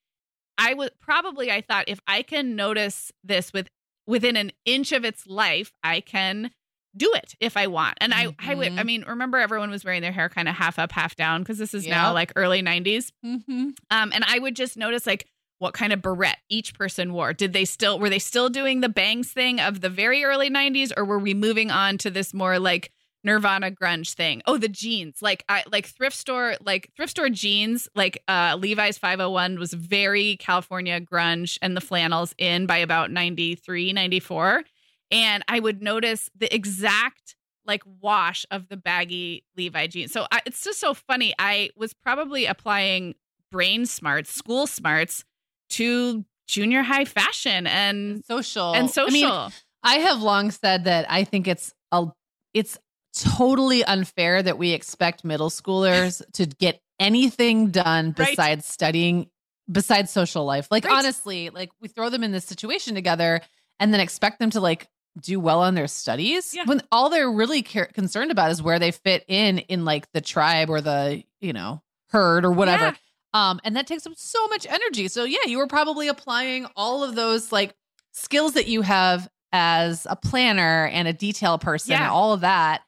I 0.57 0.74
would 0.74 0.91
probably 0.99 1.51
I 1.51 1.61
thought 1.61 1.86
if 1.88 1.99
I 2.07 2.22
can 2.22 2.55
notice 2.55 3.11
this 3.24 3.53
with 3.53 3.68
within 4.07 4.38
an 4.38 4.51
inch 4.66 4.91
of 4.91 5.03
its 5.03 5.28
life, 5.28 5.72
I 5.84 5.99
can 5.99 6.51
do 6.98 7.12
it 7.16 7.36
if 7.39 7.58
I 7.58 7.68
want. 7.68 7.98
And 8.02 8.14
I, 8.14 8.28
mm-hmm. 8.28 8.50
I 8.50 8.56
would, 8.56 8.68
I 8.68 8.70
mm-hmm. 8.72 8.86
mean, 8.86 9.06
remember 9.08 9.38
everyone 9.38 9.70
was 9.70 9.84
wearing 9.84 10.02
their 10.02 10.12
hair 10.12 10.30
kind 10.30 10.48
of 10.48 10.56
half 10.56 10.80
up, 10.80 10.91
half 10.91 11.16
down 11.16 11.41
because 11.41 11.58
this 11.58 11.74
is 11.74 11.86
yep. 11.86 11.96
now 11.96 12.14
like 12.14 12.32
early 12.36 12.62
90s. 12.62 13.12
Mm-hmm. 13.26 13.70
Um, 13.91 14.12
and 14.14 14.24
I 14.26 14.39
would 14.39 14.56
just 14.56 14.78
notice 14.78 15.06
like 15.06 15.28
what 15.60 15.74
kind 15.74 15.93
of 15.93 16.02
beret 16.02 16.38
each 16.50 16.74
person 16.74 17.14
wore. 17.14 17.34
Did 17.34 17.54
they 17.54 17.66
still, 17.66 18.00
were 18.00 18.10
they 18.10 18.20
still 18.20 18.50
doing 18.50 18.82
the 18.82 18.89
bangs 18.89 19.32
thing 19.32 19.60
of 19.60 19.82
the 19.82 19.89
very 19.89 20.24
early 20.24 20.50
90s 20.50 20.91
or 20.96 21.06
were 21.06 21.20
we 21.20 21.34
moving 21.34 21.72
on 21.72 21.98
to 22.00 22.12
this 22.12 22.34
more 22.34 22.60
like 22.60 22.91
Nirvana 23.24 23.72
grunge 23.72 24.14
thing? 24.14 24.41
Oh, 24.46 24.58
the 24.58 24.68
jeans, 24.70 25.22
like, 25.22 25.43
I, 25.50 25.64
like 25.72 25.88
thrift 25.88 26.16
store, 26.16 26.56
like 26.62 26.91
thrift 26.96 27.12
store 27.12 27.30
jeans, 27.30 27.89
like 27.96 28.22
uh, 28.28 28.58
Levi's 28.60 28.98
501 28.98 29.58
was 29.58 29.74
very 29.74 30.38
California 30.38 31.02
grunge 31.02 31.58
and 31.62 31.76
the 31.76 31.82
flannels 31.82 32.36
in 32.38 32.68
by 32.68 32.78
about 32.78 33.12
93, 33.12 33.93
94 33.93 34.64
and 35.12 35.43
I 35.47 35.60
would 35.60 35.82
notice 35.82 36.30
the 36.36 36.53
exact 36.53 37.36
like 37.66 37.82
wash 38.01 38.45
of 38.51 38.70
the 38.70 38.78
baggy 38.78 39.43
Levi 39.58 39.88
jeans. 39.88 40.12
So 40.12 40.28
I, 40.32 40.41
it's 40.45 40.64
just 40.64 40.80
so 40.80 40.93
funny. 40.93 41.34
I 41.39 41.72
was 41.76 41.93
probably 41.93 42.45
applying 42.45 43.16
brain 43.51 43.86
smarts, 43.86 44.34
school 44.34 44.68
smarts 44.68 45.24
to 45.72 46.26
junior 46.47 46.84
high 46.84 47.06
fashion 47.06 47.68
and 47.68 48.24
social 48.26 48.74
and 48.74 48.89
social. 48.89 49.32
I, 49.32 49.43
mean, 49.45 49.51
I 49.84 49.95
have 49.95 50.22
long 50.22 50.51
said 50.51 50.84
that 50.86 51.06
I 51.10 51.24
think 51.24 51.47
it's 51.47 51.74
a 51.91 52.08
it's 52.53 52.78
totally 53.18 53.84
unfair 53.84 54.43
that 54.43 54.58
we 54.58 54.72
expect 54.72 55.24
middle 55.24 55.49
schoolers 55.49 56.22
to 56.34 56.45
get 56.45 56.80
anything 56.99 57.72
done 57.72 58.12
besides 58.12 58.38
right. 58.38 58.64
studying 58.64 59.30
besides 59.72 60.12
social 60.12 60.45
life. 60.45 60.68
Like 60.70 60.86
right. 60.86 60.97
honestly, 60.97 61.49
like 61.49 61.72
we 61.82 61.88
throw 61.88 62.10
them 62.10 62.24
in 62.24 62.32
this 62.32 62.45
situation 62.45 62.95
together 62.95 63.41
and 63.80 63.93
then 63.93 63.99
expect 63.99 64.39
them 64.39 64.49
to 64.51 64.60
like 64.60 64.88
do 65.20 65.39
well 65.39 65.61
on 65.61 65.76
their 65.76 65.88
studies 65.88 66.53
yeah. 66.53 66.63
when 66.66 66.82
all 66.91 67.09
they're 67.09 67.32
really 67.32 67.61
care- 67.61 67.86
concerned 67.86 68.32
about 68.32 68.51
is 68.51 68.61
where 68.61 68.80
they 68.80 68.91
fit 68.91 69.24
in 69.28 69.59
in 69.59 69.86
like 69.86 70.11
the 70.11 70.22
tribe 70.22 70.70
or 70.70 70.82
the 70.82 71.24
you 71.39 71.53
know 71.53 71.82
herd 72.09 72.45
or 72.45 72.51
whatever 72.51 72.86
yeah. 72.86 72.93
um 73.34 73.59
and 73.63 73.76
that 73.76 73.88
takes 73.88 74.05
up 74.05 74.13
so 74.16 74.45
much 74.47 74.68
energy 74.68 75.07
so 75.07 75.24
yeah 75.24 75.45
you 75.45 75.57
were 75.57 75.68
probably 75.68 76.07
applying 76.07 76.68
all 76.76 77.03
of 77.03 77.16
those 77.16 77.51
like 77.51 77.74
skills 78.11 78.53
that 78.53 78.68
you 78.68 78.82
have 78.82 79.30
as 79.51 80.05
a 80.09 80.16
planner 80.16 80.88
and 80.88 81.07
a 81.07 81.13
detail 81.13 81.57
person 81.57 81.91
yeah. 81.91 82.09
all 82.09 82.34
of 82.34 82.41
that 82.41 82.82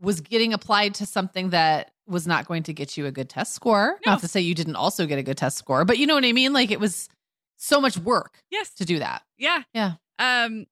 was 0.00 0.20
getting 0.20 0.52
applied 0.52 0.94
to 0.94 1.06
something 1.06 1.50
that 1.50 1.90
was 2.06 2.26
not 2.26 2.46
going 2.46 2.62
to 2.62 2.72
get 2.72 2.96
you 2.96 3.06
a 3.06 3.12
good 3.12 3.28
test 3.28 3.52
score 3.54 3.98
no. 4.06 4.12
not 4.12 4.20
to 4.20 4.28
say 4.28 4.40
you 4.40 4.54
didn't 4.54 4.76
also 4.76 5.06
get 5.06 5.18
a 5.18 5.22
good 5.22 5.36
test 5.36 5.58
score 5.58 5.84
but 5.84 5.98
you 5.98 6.06
know 6.06 6.14
what 6.14 6.24
i 6.24 6.32
mean 6.32 6.52
like 6.52 6.70
it 6.70 6.80
was 6.80 7.08
so 7.56 7.80
much 7.80 7.96
work 7.98 8.42
yes 8.50 8.70
to 8.74 8.84
do 8.84 8.98
that 8.98 9.22
yeah 9.38 9.62
yeah 9.74 9.94
um 10.18 10.66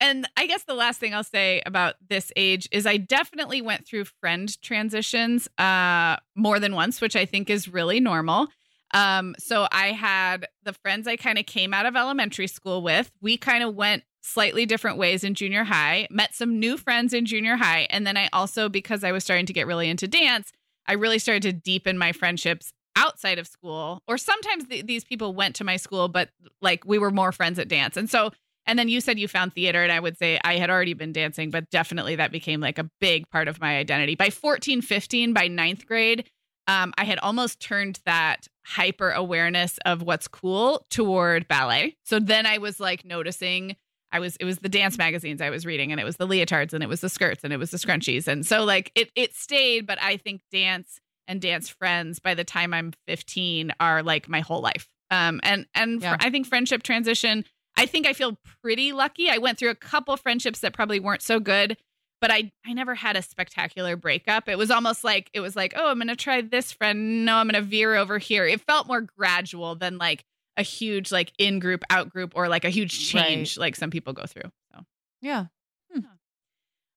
and 0.00 0.28
I 0.36 0.46
guess 0.46 0.64
the 0.64 0.74
last 0.74 1.00
thing 1.00 1.14
I'll 1.14 1.24
say 1.24 1.62
about 1.64 1.94
this 2.08 2.30
age 2.36 2.68
is 2.70 2.86
I 2.86 2.96
definitely 2.96 3.62
went 3.62 3.86
through 3.86 4.04
friend 4.04 4.60
transitions 4.62 5.48
uh, 5.58 6.16
more 6.34 6.60
than 6.60 6.74
once, 6.74 7.00
which 7.00 7.16
I 7.16 7.24
think 7.24 7.48
is 7.48 7.68
really 7.68 8.00
normal. 8.00 8.48
Um, 8.94 9.34
so 9.38 9.66
I 9.72 9.88
had 9.88 10.46
the 10.62 10.72
friends 10.72 11.06
I 11.08 11.16
kind 11.16 11.38
of 11.38 11.46
came 11.46 11.74
out 11.74 11.86
of 11.86 11.96
elementary 11.96 12.46
school 12.46 12.82
with. 12.82 13.10
We 13.20 13.36
kind 13.36 13.64
of 13.64 13.74
went 13.74 14.04
slightly 14.22 14.66
different 14.66 14.98
ways 14.98 15.24
in 15.24 15.34
junior 15.34 15.64
high, 15.64 16.06
met 16.10 16.34
some 16.34 16.58
new 16.58 16.76
friends 16.76 17.14
in 17.14 17.26
junior 17.26 17.56
high. 17.56 17.86
And 17.90 18.06
then 18.06 18.16
I 18.16 18.28
also, 18.32 18.68
because 18.68 19.04
I 19.04 19.12
was 19.12 19.24
starting 19.24 19.46
to 19.46 19.52
get 19.52 19.66
really 19.66 19.88
into 19.88 20.08
dance, 20.08 20.52
I 20.86 20.94
really 20.94 21.18
started 21.18 21.42
to 21.42 21.52
deepen 21.52 21.96
my 21.96 22.12
friendships 22.12 22.72
outside 22.96 23.38
of 23.38 23.46
school. 23.46 24.00
Or 24.08 24.18
sometimes 24.18 24.66
th- 24.66 24.86
these 24.86 25.04
people 25.04 25.34
went 25.34 25.54
to 25.56 25.64
my 25.64 25.76
school, 25.76 26.08
but 26.08 26.30
like 26.60 26.84
we 26.84 26.98
were 26.98 27.10
more 27.10 27.32
friends 27.32 27.58
at 27.58 27.68
dance. 27.68 27.96
And 27.96 28.10
so 28.10 28.30
and 28.66 28.78
then 28.78 28.88
you 28.88 29.00
said 29.00 29.18
you 29.18 29.28
found 29.28 29.54
theater, 29.54 29.82
and 29.82 29.92
I 29.92 30.00
would 30.00 30.18
say 30.18 30.38
I 30.44 30.56
had 30.56 30.70
already 30.70 30.94
been 30.94 31.12
dancing, 31.12 31.50
but 31.50 31.70
definitely 31.70 32.16
that 32.16 32.32
became 32.32 32.60
like 32.60 32.78
a 32.78 32.90
big 33.00 33.28
part 33.30 33.48
of 33.48 33.60
my 33.60 33.76
identity. 33.76 34.14
By 34.14 34.30
14, 34.30 34.82
15, 34.82 35.32
by 35.32 35.48
ninth 35.48 35.86
grade, 35.86 36.28
um, 36.66 36.92
I 36.98 37.04
had 37.04 37.18
almost 37.20 37.60
turned 37.60 38.00
that 38.06 38.48
hyper 38.64 39.10
awareness 39.10 39.78
of 39.84 40.02
what's 40.02 40.26
cool 40.26 40.84
toward 40.90 41.46
ballet. 41.46 41.96
So 42.04 42.18
then 42.18 42.46
I 42.46 42.58
was 42.58 42.80
like 42.80 43.04
noticing 43.04 43.76
I 44.12 44.18
was 44.18 44.36
it 44.36 44.44
was 44.44 44.58
the 44.58 44.68
dance 44.68 44.98
magazines 44.98 45.40
I 45.40 45.50
was 45.50 45.66
reading 45.66 45.92
and 45.92 46.00
it 46.00 46.04
was 46.04 46.16
the 46.16 46.26
leotards 46.26 46.72
and 46.72 46.82
it 46.82 46.88
was 46.88 47.00
the 47.00 47.08
skirts 47.08 47.44
and 47.44 47.52
it 47.52 47.58
was 47.58 47.70
the 47.70 47.76
scrunchies. 47.76 48.26
And 48.26 48.46
so 48.46 48.64
like 48.64 48.90
it 48.94 49.10
it 49.14 49.34
stayed, 49.34 49.86
but 49.86 49.98
I 50.02 50.16
think 50.16 50.42
dance 50.50 51.00
and 51.28 51.40
dance 51.40 51.68
friends 51.68 52.18
by 52.18 52.34
the 52.34 52.44
time 52.44 52.72
I'm 52.72 52.92
15 53.06 53.72
are 53.78 54.02
like 54.02 54.28
my 54.28 54.40
whole 54.40 54.60
life. 54.60 54.88
Um 55.10 55.40
and 55.42 55.66
and 55.74 56.00
yeah. 56.00 56.16
I 56.18 56.30
think 56.30 56.46
friendship 56.46 56.82
transition 56.82 57.44
I 57.76 57.86
think 57.86 58.06
I 58.06 58.12
feel 58.12 58.38
pretty 58.62 58.92
lucky. 58.92 59.28
I 59.28 59.38
went 59.38 59.58
through 59.58 59.70
a 59.70 59.74
couple 59.74 60.16
friendships 60.16 60.60
that 60.60 60.72
probably 60.72 61.00
weren't 61.00 61.22
so 61.22 61.40
good 61.40 61.76
but 62.18 62.30
I 62.30 62.50
I 62.64 62.72
never 62.72 62.94
had 62.94 63.14
a 63.14 63.20
spectacular 63.20 63.94
breakup. 63.94 64.48
It 64.48 64.56
was 64.56 64.70
almost 64.70 65.04
like 65.04 65.28
it 65.34 65.40
was 65.40 65.54
like, 65.54 65.74
oh, 65.76 65.90
I'm 65.90 65.98
gonna 65.98 66.16
try 66.16 66.40
this 66.40 66.72
friend. 66.72 67.26
No, 67.26 67.36
I'm 67.36 67.46
gonna 67.46 67.60
veer 67.60 67.94
over 67.94 68.16
here. 68.16 68.46
It 68.46 68.62
felt 68.62 68.86
more 68.86 69.02
gradual 69.02 69.74
than 69.74 69.98
like 69.98 70.24
a 70.56 70.62
huge 70.62 71.12
like 71.12 71.30
in 71.36 71.58
group, 71.58 71.84
out 71.90 72.08
group, 72.08 72.32
or 72.34 72.48
like 72.48 72.64
a 72.64 72.70
huge 72.70 73.10
change 73.10 73.58
Right. 73.58 73.60
like 73.66 73.76
some 73.76 73.90
people 73.90 74.14
go 74.14 74.24
through. 74.24 74.50
So 74.72 74.80
Yeah. 75.20 75.44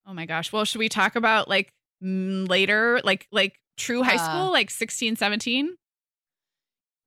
oh 0.06 0.14
my 0.14 0.24
gosh. 0.24 0.50
Well, 0.52 0.64
should 0.64 0.78
we 0.78 0.88
talk 0.88 1.16
about 1.16 1.48
like 1.48 1.70
later, 2.00 3.00
like 3.04 3.28
like 3.30 3.60
true 3.76 4.02
high 4.02 4.14
Uh, 4.14 4.24
school, 4.24 4.50
like 4.52 4.70
16, 4.70 5.16
17? 5.16 5.76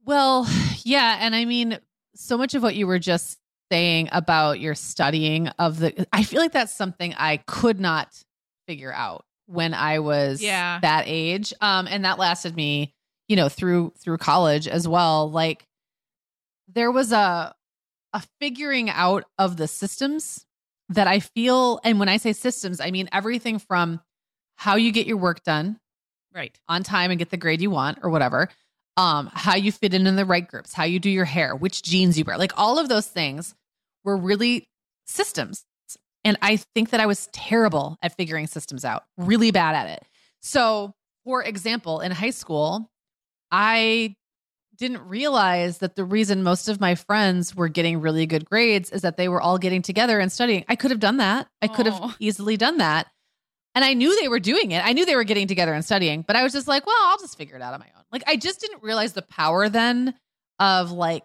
Well, 0.05 0.47
yeah. 0.83 1.17
And 1.19 1.35
I 1.35 1.45
mean, 1.45 1.79
so 2.15 2.37
much 2.37 2.53
of 2.53 2.61
what 2.63 2.75
you 2.75 2.87
were 2.87 2.99
just 2.99 3.39
saying 3.73 4.07
about 4.11 4.59
your 4.59 4.75
studying 4.75 5.47
of 5.57 5.79
the, 5.79 6.05
I 6.13 6.23
feel 6.23 6.39
like 6.39 6.51
that's 6.51 6.71
something 6.73 7.13
I 7.17 7.37
could 7.37 7.79
not 7.79 8.07
figure 8.67 8.93
out 8.93 9.25
when 9.47 9.73
I 9.73 9.97
was 9.97 10.41
Yeah. 10.41 10.77
that 10.83 11.05
age. 11.07 11.53
Um, 11.59 11.87
and 11.89 12.05
that 12.05 12.19
lasted 12.19 12.55
me, 12.55 12.93
you 13.27 13.35
know, 13.35 13.49
through, 13.49 13.93
through 13.97 14.17
college 14.19 14.67
as 14.67 14.87
well. 14.87 15.29
Like 15.31 15.65
there 16.67 16.91
was 16.91 17.11
a, 17.11 17.55
a 18.13 18.23
figuring 18.39 18.91
out 18.91 19.25
of 19.39 19.57
the 19.57 19.67
systems 19.67 20.45
that 20.89 21.07
I 21.07 21.19
feel, 21.19 21.79
and 21.83 21.99
when 21.99 22.09
I 22.09 22.17
say 22.17 22.33
systems, 22.33 22.79
I 22.79 22.91
mean 22.91 23.09
everything 23.11 23.57
from 23.57 24.01
how 24.55 24.75
you 24.75 24.91
get 24.91 25.07
your 25.07 25.17
work 25.17 25.43
done 25.43 25.79
Right. 26.31 26.55
on 26.69 26.83
time 26.83 27.09
and 27.09 27.17
get 27.17 27.31
the 27.31 27.37
grade 27.37 27.61
you 27.61 27.71
want 27.71 27.99
or 28.03 28.09
whatever 28.11 28.49
um 28.97 29.31
how 29.33 29.55
you 29.55 29.71
fit 29.71 29.95
in 29.95 30.05
in 30.05 30.15
the 30.15 30.25
right 30.25 30.47
groups 30.47 30.71
how 30.73 30.83
you 30.83 30.99
do 30.99 31.09
your 31.09 31.25
hair 31.25 31.55
which 31.55 31.81
jeans 31.81 32.15
you 32.15 32.23
wear 32.25 32.37
like 32.37 32.51
all 32.57 32.77
of 32.77 32.87
those 32.89 33.07
things 33.07 33.55
were 34.03 34.17
really 34.17 34.67
systems. 35.05 35.65
And 36.25 36.37
i 36.41 36.55
think 36.55 36.91
that 36.91 36.99
i 37.01 37.05
was 37.05 37.27
terrible 37.33 37.97
at 38.01 38.15
figuring 38.15 38.47
systems 38.47 38.85
out 38.85 39.03
really 39.17 39.51
bad 39.51 39.75
at 39.75 39.89
it. 39.89 40.03
So 40.41 40.93
for 41.25 41.43
example 41.43 41.99
in 41.99 42.11
high 42.11 42.31
school 42.31 42.89
i 43.51 44.15
didn't 44.77 45.07
realize 45.07 45.79
that 45.79 45.95
the 45.95 46.03
reason 46.03 46.43
most 46.43 46.67
of 46.67 46.81
my 46.81 46.95
friends 46.95 47.55
were 47.55 47.67
getting 47.67 48.01
really 48.01 48.25
good 48.25 48.45
grades 48.45 48.89
is 48.89 49.01
that 49.03 49.17
they 49.17 49.27
were 49.27 49.41
all 49.41 49.57
getting 49.57 49.81
together 49.81 50.19
and 50.19 50.31
studying. 50.31 50.65
I 50.67 50.75
could 50.75 50.91
have 50.91 50.99
done 50.99 51.17
that. 51.17 51.47
I 51.61 51.67
could 51.67 51.85
have 51.85 51.99
oh. 52.01 52.15
easily 52.19 52.57
done 52.57 52.79
that. 52.79 53.07
And 53.75 53.83
I 53.83 53.93
knew 53.93 54.19
they 54.19 54.27
were 54.27 54.39
doing 54.39 54.71
it. 54.71 54.85
I 54.85 54.93
knew 54.93 55.05
they 55.05 55.15
were 55.15 55.23
getting 55.23 55.47
together 55.47 55.73
and 55.73 55.83
studying, 55.83 56.23
but 56.25 56.35
I 56.35 56.43
was 56.43 56.53
just 56.53 56.67
like, 56.67 56.85
well, 56.85 56.95
I'll 56.99 57.17
just 57.17 57.37
figure 57.37 57.55
it 57.55 57.61
out 57.61 57.73
on 57.73 57.79
my 57.79 57.87
own. 57.95 58.03
Like, 58.11 58.23
I 58.27 58.35
just 58.35 58.61
didn't 58.61 58.83
realize 58.83 59.13
the 59.13 59.23
power 59.23 59.69
then 59.69 60.13
of 60.59 60.91
like 60.91 61.23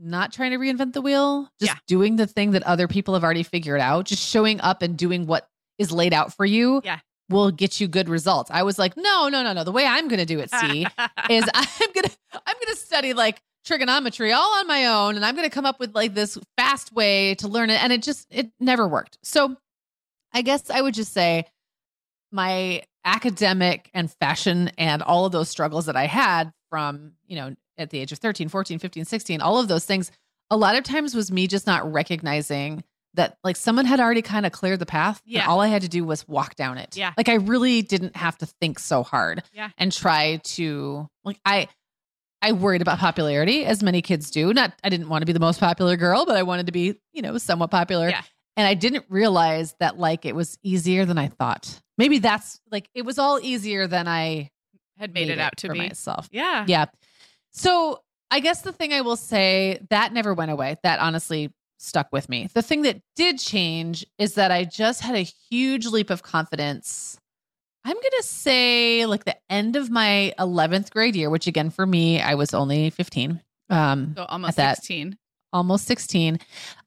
not 0.00 0.32
trying 0.32 0.52
to 0.52 0.58
reinvent 0.58 0.92
the 0.92 1.00
wheel, 1.02 1.48
just 1.60 1.72
Yeah. 1.74 1.78
doing 1.86 2.16
the 2.16 2.26
thing 2.26 2.52
that 2.52 2.62
other 2.62 2.86
people 2.88 3.14
have 3.14 3.24
already 3.24 3.42
figured 3.42 3.80
out, 3.80 4.04
just 4.06 4.26
showing 4.26 4.60
up 4.60 4.82
and 4.82 4.96
doing 4.96 5.26
what 5.26 5.48
is 5.78 5.90
laid 5.92 6.12
out 6.14 6.32
for 6.34 6.44
you 6.44 6.80
Yeah. 6.84 7.00
will 7.28 7.50
get 7.50 7.80
you 7.80 7.88
good 7.88 8.08
results. 8.08 8.50
I 8.50 8.62
was 8.62 8.78
like, 8.78 8.96
no, 8.96 9.28
no, 9.28 9.42
no, 9.42 9.52
no. 9.52 9.64
The 9.64 9.72
way 9.72 9.84
I'm 9.86 10.08
going 10.08 10.18
to 10.20 10.24
do 10.24 10.38
it, 10.38 10.50
see, 10.50 10.86
is 11.30 11.48
I'm 11.54 11.92
gonna 11.94 12.10
I'm 12.46 12.56
gonna 12.64 12.76
study 12.76 13.12
like 13.12 13.40
trigonometry 13.64 14.32
all 14.32 14.54
on 14.58 14.66
my 14.66 14.86
own 14.86 15.16
and 15.16 15.24
I'm 15.24 15.34
gonna 15.36 15.50
come 15.50 15.66
up 15.66 15.78
with 15.78 15.94
like 15.94 16.14
this 16.14 16.38
fast 16.56 16.92
way 16.92 17.34
to 17.36 17.48
learn 17.48 17.68
it. 17.70 17.82
And 17.82 17.92
it 17.92 18.02
just 18.02 18.26
it 18.30 18.50
never 18.60 18.88
worked. 18.88 19.18
So 19.22 19.56
I 20.32 20.42
guess 20.42 20.70
I 20.70 20.80
would 20.80 20.94
just 20.94 21.12
say 21.12 21.44
my 22.32 22.82
academic 23.04 23.90
and 23.94 24.10
fashion 24.20 24.70
and 24.78 25.02
all 25.02 25.24
of 25.26 25.32
those 25.32 25.48
struggles 25.48 25.86
that 25.86 25.96
I 25.96 26.06
had 26.06 26.52
from, 26.70 27.12
you 27.26 27.36
know, 27.36 27.54
at 27.78 27.90
the 27.90 27.98
age 27.98 28.12
of 28.12 28.18
13, 28.18 28.48
14, 28.48 28.78
15, 28.78 29.04
16, 29.04 29.40
all 29.40 29.58
of 29.58 29.68
those 29.68 29.84
things, 29.84 30.10
a 30.50 30.56
lot 30.56 30.76
of 30.76 30.84
times 30.84 31.14
was 31.14 31.30
me 31.32 31.46
just 31.46 31.66
not 31.66 31.90
recognizing 31.92 32.82
that 33.14 33.38
like 33.42 33.56
someone 33.56 33.84
had 33.86 34.00
already 34.00 34.22
kind 34.22 34.44
of 34.46 34.52
cleared 34.52 34.78
the 34.78 34.86
path. 34.86 35.20
Yeah. 35.24 35.46
all 35.48 35.60
I 35.60 35.68
had 35.68 35.82
to 35.82 35.88
do 35.88 36.04
was 36.04 36.26
walk 36.28 36.54
down 36.56 36.78
it. 36.78 36.96
Yeah. 36.96 37.12
Like 37.16 37.28
I 37.28 37.34
really 37.34 37.82
didn't 37.82 38.16
have 38.16 38.36
to 38.38 38.46
think 38.46 38.78
so 38.78 39.02
hard 39.02 39.42
Yeah. 39.52 39.70
and 39.78 39.90
try 39.92 40.36
to 40.44 41.08
like 41.24 41.40
I 41.44 41.68
I 42.40 42.52
worried 42.52 42.82
about 42.82 42.98
popularity 42.98 43.64
as 43.64 43.82
many 43.82 44.02
kids 44.02 44.30
do. 44.30 44.52
Not 44.52 44.72
I 44.84 44.88
didn't 44.90 45.08
want 45.08 45.22
to 45.22 45.26
be 45.26 45.32
the 45.32 45.40
most 45.40 45.58
popular 45.58 45.96
girl, 45.96 46.26
but 46.26 46.36
I 46.36 46.42
wanted 46.44 46.66
to 46.66 46.72
be, 46.72 46.94
you 47.12 47.22
know, 47.22 47.38
somewhat 47.38 47.70
popular. 47.70 48.08
Yeah. 48.10 48.22
And 48.56 48.66
I 48.66 48.74
didn't 48.74 49.06
realize 49.08 49.74
that 49.80 49.98
like 49.98 50.24
it 50.24 50.34
was 50.36 50.58
easier 50.62 51.04
than 51.04 51.18
I 51.18 51.28
thought. 51.28 51.80
Maybe 51.96 52.18
that's 52.18 52.60
like 52.70 52.88
it 52.94 53.04
was 53.04 53.18
all 53.18 53.40
easier 53.42 53.86
than 53.86 54.06
I 54.06 54.50
Had 54.96 55.12
made, 55.14 55.30
it 55.30 55.38
out 55.40 55.56
to 55.58 55.70
be. 55.72 55.78
myself. 55.78 56.28
Yeah. 56.30 56.64
Yeah. 56.68 56.84
So 57.50 58.02
I 58.30 58.40
guess 58.40 58.62
the 58.62 58.72
thing 58.72 58.92
I 58.92 59.00
will 59.00 59.16
say 59.16 59.80
that 59.90 60.12
never 60.12 60.34
went 60.34 60.50
away. 60.50 60.76
That 60.82 61.00
honestly 61.00 61.52
stuck 61.78 62.08
with 62.12 62.28
me. 62.28 62.48
The 62.54 62.62
thing 62.62 62.82
that 62.82 63.00
did 63.16 63.38
change 63.38 64.04
is 64.18 64.34
that 64.34 64.50
I 64.50 64.64
just 64.64 65.00
had 65.00 65.14
a 65.14 65.26
huge 65.50 65.86
leap 65.86 66.10
of 66.10 66.22
confidence. 66.22 67.18
I'm 67.84 67.94
going 67.94 68.02
to 68.18 68.22
say 68.24 69.06
like 69.06 69.24
the 69.24 69.36
end 69.48 69.76
of 69.76 69.88
my 69.90 70.34
11th 70.38 70.90
grade 70.90 71.16
year, 71.16 71.30
which 71.30 71.46
again 71.46 71.70
for 71.70 71.86
me, 71.86 72.20
I 72.20 72.34
was 72.34 72.52
only 72.52 72.90
15. 72.90 73.40
Um, 73.70 74.14
So 74.16 74.24
almost 74.24 74.56
that. 74.56 74.76
16. 74.76 75.16
almost 75.52 75.86
16. 75.86 76.38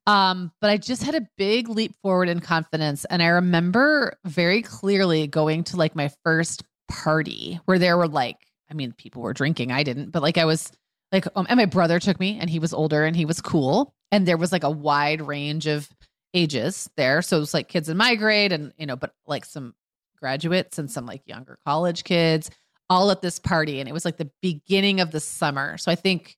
Um, 0.06 0.52
but 0.62 0.70
I 0.70 0.78
just 0.78 1.04
had 1.04 1.16
a 1.16 1.28
big 1.38 1.70
leap 1.70 1.96
forward 2.04 2.30
in 2.30 2.40
confidence. 2.40 3.06
And 3.06 3.24
I 3.24 3.28
remember 3.28 4.18
very 4.26 4.62
clearly 4.62 5.26
going 5.28 5.64
to 5.66 5.78
like 5.78 5.96
my 5.96 6.12
first 6.24 6.64
party 6.88 7.60
where 7.66 7.80
there 7.80 7.98
were 7.98 8.08
like, 8.08 8.38
I 8.72 8.74
mean, 8.74 8.94
people 8.94 9.22
were 9.22 9.34
drinking. 9.34 9.72
I 9.72 9.84
didn't, 9.84 10.12
but 10.12 10.22
like 10.22 10.38
I 10.38 10.46
was 10.46 10.72
like, 11.12 11.28
um, 11.36 11.46
and 11.50 11.58
my 11.58 11.66
brother 11.66 12.00
took 12.00 12.20
me 12.20 12.40
and 12.40 12.50
he 12.50 12.58
was 12.60 12.74
older 12.74 13.04
and 13.04 13.16
he 13.16 13.26
was 13.26 13.42
cool. 13.42 13.94
And 14.12 14.26
there 14.28 14.38
was 14.38 14.52
like 14.52 14.64
a 14.64 14.70
wide 14.70 15.22
range 15.22 15.68
of 15.68 15.90
ages 16.34 16.90
there. 16.96 17.22
So 17.22 17.38
it 17.38 17.42
was 17.42 17.54
like 17.54 17.68
kids 17.68 17.90
in 17.90 17.98
my 17.98 18.16
grade 18.16 18.54
and, 18.54 18.74
you 18.78 18.86
know, 18.86 18.96
but 18.96 19.14
like 19.28 19.44
some 19.46 19.76
graduates 20.18 20.80
and 20.80 20.90
some 20.90 21.06
like 21.06 21.22
younger 21.26 21.58
college 21.66 22.04
kids 22.06 22.50
all 22.90 23.12
at 23.12 23.22
this 23.22 23.40
party. 23.40 23.80
And 23.80 23.90
it 23.90 23.94
was 23.94 24.06
like 24.06 24.18
the 24.18 24.32
beginning 24.42 25.02
of 25.02 25.12
the 25.12 25.20
summer. 25.20 25.78
So 25.78 25.92
I 25.92 25.96
think 25.96 26.38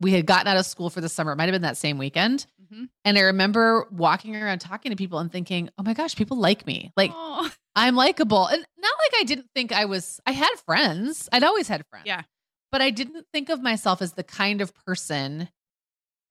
we 0.00 0.12
had 0.12 0.26
gotten 0.26 0.46
out 0.48 0.56
of 0.56 0.66
school 0.66 0.90
for 0.90 1.00
the 1.00 1.08
summer. 1.08 1.32
It 1.32 1.36
might 1.36 1.44
have 1.44 1.52
been 1.52 1.62
that 1.62 1.76
same 1.76 1.98
weekend. 1.98 2.46
Mhm. 2.72 2.88
And 3.04 3.18
I 3.18 3.22
remember 3.22 3.86
walking 3.90 4.36
around 4.36 4.60
talking 4.60 4.90
to 4.90 4.96
people 4.96 5.18
and 5.18 5.30
thinking, 5.30 5.70
oh 5.78 5.82
my 5.82 5.94
gosh, 5.94 6.14
people 6.14 6.36
like 6.36 6.66
me. 6.66 6.92
Like 6.96 7.10
Aw. 7.12 7.52
I'm 7.76 7.96
likable. 7.96 8.46
And 8.46 8.64
not 8.78 8.92
like 8.98 9.20
I 9.20 9.24
didn't 9.24 9.48
think 9.54 9.72
I 9.72 9.84
was, 9.84 10.20
I 10.26 10.32
had 10.32 10.50
friends. 10.64 11.28
I'd 11.32 11.44
always 11.44 11.68
had 11.68 11.84
friends. 11.86 12.06
Yeah. 12.06 12.22
But 12.70 12.82
I 12.82 12.90
didn't 12.90 13.26
think 13.32 13.48
of 13.50 13.62
myself 13.62 14.02
as 14.02 14.12
the 14.12 14.24
kind 14.24 14.60
of 14.60 14.72
person 14.86 15.48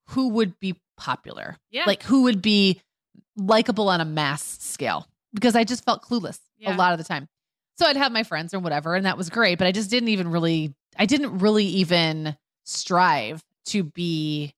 who 0.10 0.30
would 0.30 0.60
be 0.60 0.76
popular, 0.98 1.58
yeah. 1.72 1.84
like 1.86 2.04
who 2.04 2.24
would 2.24 2.42
be 2.42 2.82
likable 3.38 3.90
on 3.90 4.02
a 4.02 4.06
mass 4.06 4.44
scale 4.62 5.08
because 5.34 5.56
I 5.56 5.64
just 5.64 5.84
felt 5.86 6.04
clueless 6.04 6.40
Yeah. 6.58 6.76
a 6.76 6.78
lot 6.78 6.92
of 6.92 6.98
the 6.98 7.04
time. 7.06 7.28
So 7.78 7.88
I'd 7.88 7.98
have 7.98 8.12
my 8.12 8.24
friends 8.24 8.54
or 8.54 8.60
whatever, 8.60 8.96
and 8.96 9.06
that 9.06 9.18
was 9.18 9.30
great. 9.30 9.58
But 9.58 9.68
I 9.68 9.72
just 9.72 9.90
didn't 9.90 10.10
even 10.10 10.30
really, 10.30 10.76
I 10.98 11.06
didn't 11.06 11.40
really 11.40 11.66
even 11.66 12.38
strive 12.66 13.44
to 13.68 13.84
be 13.84 14.54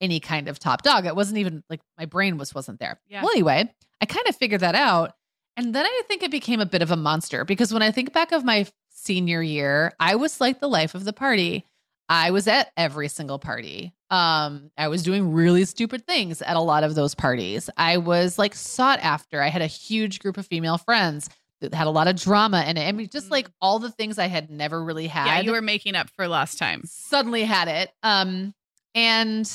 any 0.00 0.20
kind 0.20 0.48
of 0.48 0.58
top 0.58 0.82
dog. 0.82 1.06
It 1.06 1.16
wasn't 1.16 1.38
even 1.38 1.62
like 1.70 1.80
my 1.98 2.04
brain 2.06 2.36
was 2.36 2.54
wasn't 2.54 2.80
there. 2.80 2.98
Yeah. 3.08 3.22
Well, 3.22 3.30
anyway, 3.30 3.72
I 4.00 4.06
kind 4.06 4.26
of 4.28 4.36
figured 4.36 4.60
that 4.60 4.74
out, 4.74 5.12
and 5.56 5.74
then 5.74 5.84
I 5.84 6.02
think 6.08 6.22
it 6.22 6.30
became 6.30 6.60
a 6.60 6.66
bit 6.66 6.82
of 6.82 6.90
a 6.90 6.96
monster 6.96 7.44
because 7.44 7.72
when 7.72 7.82
I 7.82 7.90
think 7.90 8.12
back 8.12 8.32
of 8.32 8.44
my 8.44 8.66
senior 8.90 9.42
year, 9.42 9.92
I 9.98 10.16
was 10.16 10.40
like 10.40 10.60
the 10.60 10.68
life 10.68 10.94
of 10.94 11.04
the 11.04 11.12
party. 11.12 11.66
I 12.08 12.32
was 12.32 12.48
at 12.48 12.72
every 12.76 13.08
single 13.08 13.38
party. 13.38 13.94
Um, 14.10 14.72
I 14.76 14.88
was 14.88 15.04
doing 15.04 15.32
really 15.32 15.64
stupid 15.64 16.06
things 16.06 16.42
at 16.42 16.56
a 16.56 16.60
lot 16.60 16.82
of 16.82 16.96
those 16.96 17.14
parties. 17.14 17.70
I 17.76 17.98
was 17.98 18.38
like 18.38 18.54
sought 18.54 18.98
after. 19.00 19.40
I 19.40 19.48
had 19.48 19.62
a 19.62 19.66
huge 19.66 20.18
group 20.18 20.36
of 20.36 20.46
female 20.46 20.78
friends 20.78 21.30
that 21.60 21.72
had 21.72 21.86
a 21.86 21.90
lot 21.90 22.08
of 22.08 22.16
drama 22.16 22.64
in 22.66 22.76
it. 22.76 22.88
I 22.88 22.92
mean, 22.92 23.08
just 23.08 23.30
like 23.30 23.48
all 23.60 23.78
the 23.78 23.90
things 23.90 24.18
I 24.18 24.26
had 24.26 24.50
never 24.50 24.82
really 24.82 25.06
had 25.06 25.26
yeah, 25.26 25.40
you 25.40 25.52
were 25.52 25.62
making 25.62 25.94
up 25.94 26.10
for 26.10 26.26
lost 26.26 26.58
time. 26.58 26.82
suddenly 26.84 27.44
had 27.44 27.68
it. 27.68 27.92
Um, 28.02 28.54
and 28.94 29.50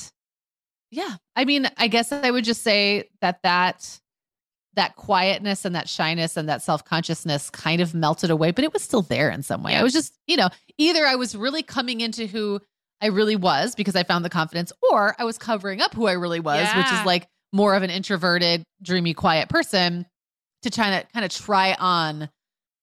yeah, 0.92 1.16
I 1.36 1.46
mean, 1.46 1.70
I 1.78 1.88
guess 1.88 2.12
I 2.12 2.32
would 2.32 2.46
just 2.46 2.62
say 2.62 3.10
that 3.22 3.42
that 3.44 4.00
that 4.76 4.96
quietness 4.96 5.66
and 5.66 5.76
that 5.76 5.88
shyness 5.90 6.38
and 6.38 6.50
that 6.50 6.62
self-consciousness 6.62 7.50
kind 7.50 7.82
of 7.82 7.94
melted 7.94 8.30
away, 8.30 8.52
but 8.52 8.64
it 8.64 8.74
was 8.74 8.82
still 8.84 9.02
there 9.02 9.30
in 9.30 9.42
some 9.44 9.64
way. 9.64 9.76
I 9.76 9.84
was 9.84 9.94
just, 9.94 10.14
you 10.28 10.38
know, 10.38 10.50
either 10.78 11.06
I 11.06 11.16
was 11.16 11.36
really 11.36 11.64
coming 11.64 12.02
into 12.02 12.28
who 12.28 12.60
I 13.02 13.08
really 13.08 13.36
was 13.36 13.76
because 13.76 13.96
I 13.96 14.04
found 14.04 14.26
the 14.26 14.30
confidence, 14.30 14.72
or 14.92 15.16
I 15.20 15.24
was 15.26 15.38
covering 15.38 15.82
up 15.82 15.94
who 15.94 16.08
I 16.08 16.14
really 16.14 16.40
was, 16.40 16.68
which 16.76 16.92
is 16.92 17.06
like 17.06 17.28
more 17.54 17.76
of 17.76 17.84
an 17.84 17.90
introverted, 17.90 18.64
dreamy, 18.82 19.14
quiet 19.14 19.50
person 19.50 20.06
to 20.64 20.70
try 20.70 21.00
to 21.00 21.08
kind 21.14 21.24
of 21.26 21.32
try 21.32 21.76
on 21.80 22.30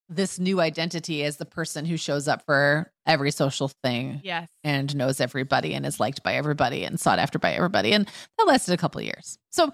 this 0.08 0.38
new 0.38 0.60
identity 0.60 1.24
as 1.24 1.38
the 1.38 1.46
person 1.46 1.84
who 1.86 1.96
shows 1.96 2.28
up 2.28 2.44
for 2.44 2.90
every 3.06 3.30
social 3.30 3.68
thing 3.82 4.20
Yes. 4.22 4.48
and 4.62 4.94
knows 4.94 5.20
everybody 5.20 5.74
and 5.74 5.86
is 5.86 5.98
liked 5.98 6.22
by 6.22 6.34
everybody 6.34 6.84
and 6.84 7.00
sought 7.00 7.18
after 7.18 7.38
by 7.38 7.52
everybody. 7.52 7.92
And 7.92 8.06
that 8.38 8.46
lasted 8.46 8.72
a 8.72 8.76
couple 8.76 8.98
of 9.00 9.06
years. 9.06 9.38
So 9.50 9.72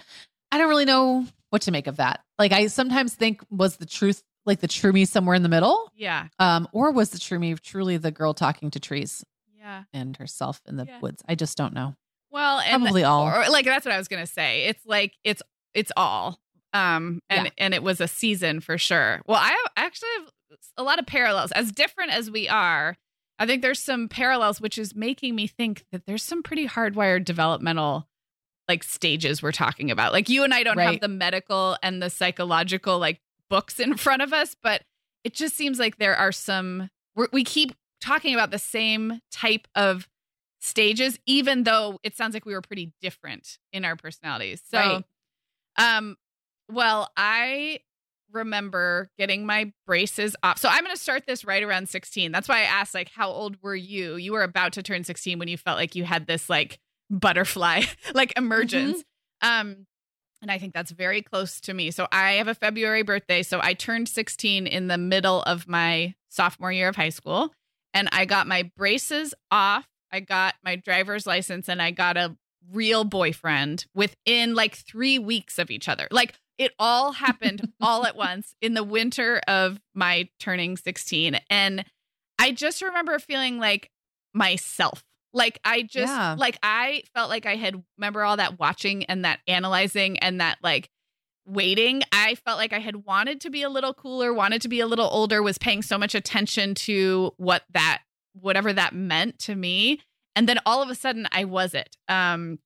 I 0.53 0.59
don't 0.59 0.69
really 0.69 0.85
know 0.85 1.27
what 1.51 1.63
to 1.63 1.71
make 1.71 1.87
of 1.87 1.97
that. 1.97 2.21
Like 2.39 2.53
I 2.53 2.67
sometimes 2.69 3.15
think 3.15 3.43
was 3.51 3.77
the 3.77 3.87
truth 3.87 4.23
like 4.47 4.61
the 4.61 4.69
true 4.69 4.93
me 4.93 5.05
somewhere 5.05 5.35
in 5.35 5.43
the 5.43 5.49
middle? 5.49 5.91
Yeah. 5.95 6.29
Um, 6.39 6.69
or 6.73 6.91
was 6.91 7.11
the 7.11 7.19
true 7.19 7.39
me 7.39 7.55
truly 7.55 7.97
the 7.99 8.11
girl 8.11 8.33
talking 8.35 8.71
to 8.71 8.81
trees 8.81 9.25
Yeah. 9.59 9.85
and 9.93 10.17
herself 10.17 10.61
in 10.67 10.77
the 10.77 10.87
Yeah. 10.87 11.01
woods? 11.01 11.23
I 11.29 11.35
just 11.35 11.57
don't 11.59 11.75
know. 11.75 11.95
Well, 12.31 12.61
and 12.61 12.83
Probably 12.83 13.05
all. 13.05 13.27
or 13.29 13.49
like 13.51 13.65
that's 13.67 13.85
what 13.87 13.95
I 13.95 13.99
was 13.99 14.09
gonna 14.09 14.27
say. 14.27 14.65
It's 14.65 14.85
like 14.87 15.15
it's 15.25 15.43
it's 15.75 15.93
all 15.97 16.39
Um, 16.73 17.21
and 17.31 17.47
yeah. 17.47 17.53
and 17.59 17.75
it 17.75 17.83
was 17.83 18.01
a 18.01 18.09
season 18.09 18.61
for 18.61 18.77
sure. 18.79 19.23
Well, 19.27 19.39
I 19.41 19.57
actually 19.77 20.09
have 20.19 20.59
a 20.77 20.83
lot 20.83 20.99
of 20.99 21.07
parallels. 21.07 21.53
As 21.53 21.71
different 21.73 22.13
as 22.13 22.31
we 22.31 22.49
are, 22.49 22.97
I 23.39 23.47
think 23.47 23.63
there's 23.63 23.83
some 23.83 24.09
parallels, 24.09 24.61
which 24.61 24.79
is 24.79 24.95
making 24.95 25.35
me 25.35 25.47
think 25.47 25.85
that 25.93 26.07
there's 26.07 26.23
some 26.23 26.43
pretty 26.43 26.67
hardwired 26.67 27.25
developmental 27.25 28.08
like 28.69 28.85
stages 28.85 29.43
we're 29.43 29.53
talking 29.53 29.91
about. 29.91 30.13
Like 30.13 30.29
you 30.29 30.45
and 30.45 30.53
I 30.53 30.63
don't 30.63 30.77
right. 30.77 30.93
have 30.93 31.01
the 31.01 31.09
medical 31.09 31.77
and 31.83 32.03
the 32.03 32.11
psychological 32.11 32.99
like 32.99 33.21
books 33.49 33.81
in 33.81 33.97
front 33.97 34.23
of 34.23 34.33
us, 34.33 34.55
but 34.63 34.83
it 35.25 35.35
just 35.35 35.57
seems 35.57 35.79
like 35.79 35.99
there 35.99 36.17
are 36.17 36.33
some 36.33 36.91
we 37.33 37.43
keep 37.43 37.75
talking 38.01 38.35
about 38.35 38.51
the 38.51 38.59
same 38.59 39.21
type 39.33 39.67
of 39.75 40.09
stages, 40.61 41.19
even 41.27 41.65
though 41.65 41.99
it 42.03 42.17
sounds 42.17 42.35
like 42.35 42.45
we 42.45 42.55
were 42.55 42.63
pretty 42.63 42.93
different 43.01 43.59
in 43.73 43.85
our 43.85 43.97
personalities. 43.97 44.63
So, 44.71 44.79
right. 44.79 45.97
um, 45.97 46.17
well, 46.71 47.11
I 47.17 47.81
remember 48.33 49.11
getting 49.19 49.47
my 49.47 49.73
braces 49.87 50.37
off. 50.43 50.59
So 50.59 50.69
I'm 50.69 50.85
going 50.85 50.95
to 50.95 51.01
start 51.01 51.25
this 51.27 51.45
right 51.45 51.63
around 51.63 51.89
16. 51.89 52.31
That's 52.31 52.49
why 52.49 52.59
I 52.59 52.65
asked, 52.65 52.95
like, 52.95 53.11
how 53.11 53.31
old 53.31 53.57
were 53.63 53.75
you? 53.75 54.17
You 54.17 54.33
were 54.33 54.43
about 54.43 54.75
to 54.75 54.83
turn 54.83 55.05
16 55.05 55.39
when 55.39 55.49
you 55.49 55.57
felt 55.57 55.79
like 55.79 55.95
you 55.95 56.05
had 56.05 56.27
this 56.27 56.51
like 56.51 56.79
butterfly 57.11 57.83
like 58.15 58.33
emergence. 58.37 59.05
Mm-hmm. 59.43 59.61
Um, 59.61 59.87
and 60.41 60.51
I 60.51 60.59
think 60.59 60.73
that's 60.73 60.91
very 60.91 61.23
close 61.23 61.61
to 61.63 61.75
me. 61.75 61.91
So 61.91 62.07
I 62.13 62.33
have 62.35 62.49
a 62.49 62.55
February 62.55 63.03
birthday. 63.03 63.43
So 63.43 63.61
I 63.61 63.75
turned 63.75 64.09
16 64.09 64.67
in 64.67 64.87
the 64.87 64.99
middle 64.99 65.43
of 65.43 65.67
my 65.67 66.15
sophomore 66.29 66.73
year 66.73 66.89
of 66.89 66.97
high 66.97 67.09
school. 67.09 67.53
And 67.93 68.09
I 68.13 68.25
got 68.25 68.47
my 68.47 68.71
braces 68.77 69.35
off. 69.51 69.89
I 70.13 70.21
got 70.21 70.55
my 70.63 70.77
driver's 70.77 71.27
license 71.27 71.69
and 71.69 71.83
I 71.83 71.91
got 71.91 72.17
a 72.17 72.37
real 72.73 73.05
boyfriend 73.05 73.87
within 73.95 74.55
like 74.55 74.77
three 74.77 75.19
weeks 75.19 75.59
of 75.59 75.71
each 75.71 75.89
other. 75.89 76.07
Like 76.11 76.35
it 76.59 76.73
all 76.79 77.13
happened 77.13 77.73
all 77.81 78.07
at 78.07 78.17
once 78.17 78.55
in 78.61 78.75
the 78.75 78.85
winter 78.85 79.41
of 79.49 79.81
my 79.95 80.29
turning 80.39 80.77
16. 80.77 81.41
And 81.51 81.85
I 82.39 82.53
just 82.53 82.83
remember 82.83 83.19
feeling 83.19 83.59
like 83.59 83.91
myself. 84.35 85.05
Like 85.33 85.59
I 85.65 85.83
just 85.83 86.13
yeah. 86.13 86.35
like 86.39 86.59
I 86.63 87.03
felt 87.15 87.29
like 87.29 87.47
I 87.47 87.57
had 87.57 87.83
remember 87.99 88.23
all 88.23 88.37
that 88.39 88.59
watching 88.59 89.05
and 89.05 89.25
that 89.25 89.41
analyzing 89.47 90.19
and 90.19 90.41
that 90.41 90.59
like 90.63 90.91
waiting. 91.47 92.03
I 92.13 92.35
felt 92.35 92.59
like 92.59 92.73
I 92.73 92.79
had 92.79 93.05
wanted 93.07 93.41
to 93.43 93.51
be 93.51 93.63
a 93.63 93.69
little 93.69 93.95
cooler, 93.95 94.33
wanted 94.33 94.63
to 94.63 94.69
be 94.69 94.81
a 94.81 94.87
little 94.87 95.09
older, 95.11 95.43
was 95.43 95.59
paying 95.59 95.83
so 95.83 95.99
much 95.99 96.15
attention 96.15 96.75
to 96.75 97.33
what 97.37 97.63
that 97.73 98.03
whatever 98.33 98.73
that 98.73 98.95
meant 98.95 99.39
to 99.41 99.55
me. 99.55 100.01
And 100.37 100.49
then 100.49 100.59
all 100.65 100.83
of 100.83 100.91
a 100.91 100.95
sudden 100.95 101.27
I 101.33 101.45
was 101.45 101.75
it. 101.75 101.97
Um 102.09 102.59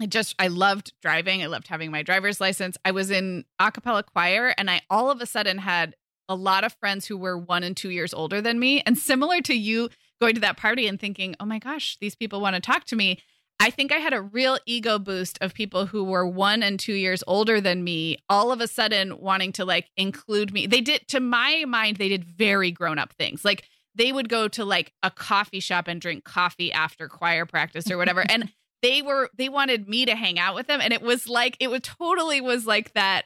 I 0.00 0.06
just 0.06 0.34
I 0.38 0.48
loved 0.48 0.92
driving. 1.02 1.42
I 1.42 1.46
loved 1.46 1.68
having 1.68 1.90
my 1.90 2.02
driver's 2.02 2.40
license. 2.40 2.76
I 2.84 2.90
was 2.90 3.10
in 3.10 3.44
a 3.58 3.72
cappella 3.72 4.02
choir 4.02 4.54
and 4.56 4.70
I 4.70 4.82
all 4.90 5.10
of 5.10 5.20
a 5.20 5.26
sudden 5.26 5.58
had 5.58 5.96
a 6.28 6.34
lot 6.34 6.64
of 6.64 6.72
friends 6.74 7.06
who 7.06 7.16
were 7.16 7.38
1 7.38 7.62
and 7.62 7.76
2 7.76 7.90
years 7.90 8.12
older 8.12 8.40
than 8.40 8.58
me 8.58 8.80
and 8.80 8.98
similar 8.98 9.40
to 9.42 9.54
you 9.54 9.88
going 10.20 10.34
to 10.34 10.40
that 10.40 10.56
party 10.56 10.86
and 10.86 11.00
thinking, 11.00 11.36
"Oh 11.40 11.44
my 11.44 11.58
gosh, 11.58 11.96
these 12.00 12.14
people 12.14 12.40
want 12.40 12.54
to 12.54 12.60
talk 12.60 12.84
to 12.86 12.96
me." 12.96 13.18
I 13.58 13.70
think 13.70 13.90
I 13.90 13.96
had 13.96 14.12
a 14.12 14.20
real 14.20 14.58
ego 14.66 14.98
boost 14.98 15.38
of 15.40 15.54
people 15.54 15.86
who 15.86 16.04
were 16.04 16.26
1 16.26 16.62
and 16.62 16.78
2 16.78 16.92
years 16.92 17.24
older 17.26 17.58
than 17.58 17.82
me 17.82 18.18
all 18.28 18.52
of 18.52 18.60
a 18.60 18.68
sudden 18.68 19.18
wanting 19.18 19.52
to 19.52 19.64
like 19.64 19.88
include 19.96 20.52
me. 20.52 20.66
They 20.66 20.80
did 20.80 21.08
to 21.08 21.20
my 21.20 21.64
mind 21.66 21.96
they 21.96 22.08
did 22.08 22.24
very 22.24 22.70
grown-up 22.70 23.14
things. 23.14 23.44
Like 23.44 23.64
they 23.94 24.12
would 24.12 24.28
go 24.28 24.46
to 24.48 24.64
like 24.64 24.92
a 25.02 25.10
coffee 25.10 25.60
shop 25.60 25.88
and 25.88 26.00
drink 26.00 26.24
coffee 26.24 26.70
after 26.70 27.08
choir 27.08 27.46
practice 27.46 27.90
or 27.90 27.96
whatever. 27.96 28.24
and 28.28 28.52
they 28.82 29.02
were 29.02 29.30
they 29.36 29.48
wanted 29.48 29.88
me 29.88 30.04
to 30.04 30.14
hang 30.14 30.38
out 30.38 30.54
with 30.54 30.66
them 30.66 30.80
and 30.80 30.92
it 30.92 31.02
was 31.02 31.28
like 31.28 31.56
it 31.60 31.68
was 31.68 31.80
totally 31.82 32.40
was 32.40 32.66
like 32.66 32.92
that 32.92 33.24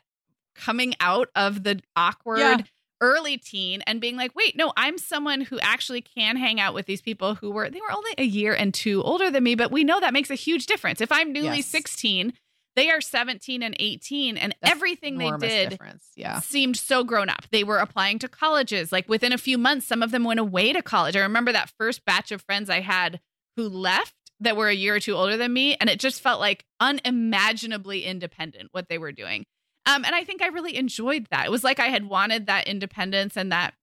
coming 0.55 0.95
out 1.01 1.28
of 1.34 1.64
the 1.64 1.80
awkward 1.97 2.38
yeah. 2.38 2.57
Early 3.01 3.38
teen 3.38 3.82
and 3.86 4.01
being 4.01 4.16
like 4.16 4.34
wait 4.34 4.57
no 4.57 4.72
i'm 4.76 4.98
someone 4.98 5.40
who 5.40 5.59
actually 5.61 6.01
can 6.01 6.36
hang 6.36 6.61
out 6.61 6.74
with 6.74 6.86
these 6.86 7.01
people 7.01 7.34
who 7.34 7.51
were 7.51 7.70
they 7.70 7.80
were 7.80 7.92
only 7.92 8.12
a 8.18 8.24
year 8.24 8.55
and 8.55 8.74
two 8.74 9.03
older 9.03 9.30
than 9.30 9.42
me 9.42 9.55
but 9.55 9.70
we 9.70 9.84
know 9.84 9.98
that 10.01 10.12
makes 10.12 10.30
a 10.30 10.34
huge 10.34 10.66
difference. 10.66 11.01
If 11.01 11.12
i'm 11.12 11.32
newly 11.32 11.59
yes. 11.59 11.66
16 11.66 12.32
they 12.76 12.90
are 12.90 13.01
17 13.01 13.62
and 13.62 13.74
18 13.78 14.36
and 14.36 14.55
That's 14.61 14.72
everything 14.72 15.18
they 15.18 15.30
did 15.38 15.78
yeah. 16.16 16.38
seemed 16.38 16.76
so 16.76 17.03
grown 17.03 17.28
up. 17.28 17.44
They 17.51 17.64
were 17.64 17.78
applying 17.78 18.20
to 18.20 18.28
colleges. 18.28 18.92
Like 18.92 19.09
within 19.09 19.32
a 19.32 19.38
few 19.38 19.59
months 19.59 19.86
some 19.86 20.03
of 20.03 20.12
them 20.12 20.22
went 20.22 20.38
away 20.38 20.72
to 20.72 20.80
college. 20.80 21.16
I 21.16 21.20
remember 21.20 21.51
that 21.53 21.72
first 21.78 22.05
batch 22.05 22.30
of 22.32 22.42
friends 22.42 22.70
i 22.70 22.80
had 22.80 23.20
who 23.57 23.68
left 23.68 24.14
that 24.40 24.57
were 24.57 24.68
a 24.68 24.74
year 24.74 24.94
or 24.94 25.01
two 25.01 25.14
older 25.14 25.36
than 25.36 25.53
me 25.53 25.74
and 25.74 25.90
it 25.90 26.01
just 26.01 26.20
felt 26.20 26.40
like 26.40 26.64
unimaginably 26.78 28.05
independent 28.05 28.68
what 28.72 28.88
they 28.88 28.98
were 28.98 29.12
doing 29.12 29.44
um, 29.87 30.05
and 30.05 30.14
i 30.14 30.24
think 30.24 30.43
i 30.43 30.49
really 30.49 30.76
enjoyed 30.76 31.26
that. 31.31 31.47
It 31.47 31.51
was 31.51 31.64
like 31.64 31.81
i 31.81 31.89
had 31.89 32.09
wanted 32.09 32.47
that 32.47 32.68
independence 32.68 33.37
and 33.37 33.53
that 33.53 33.74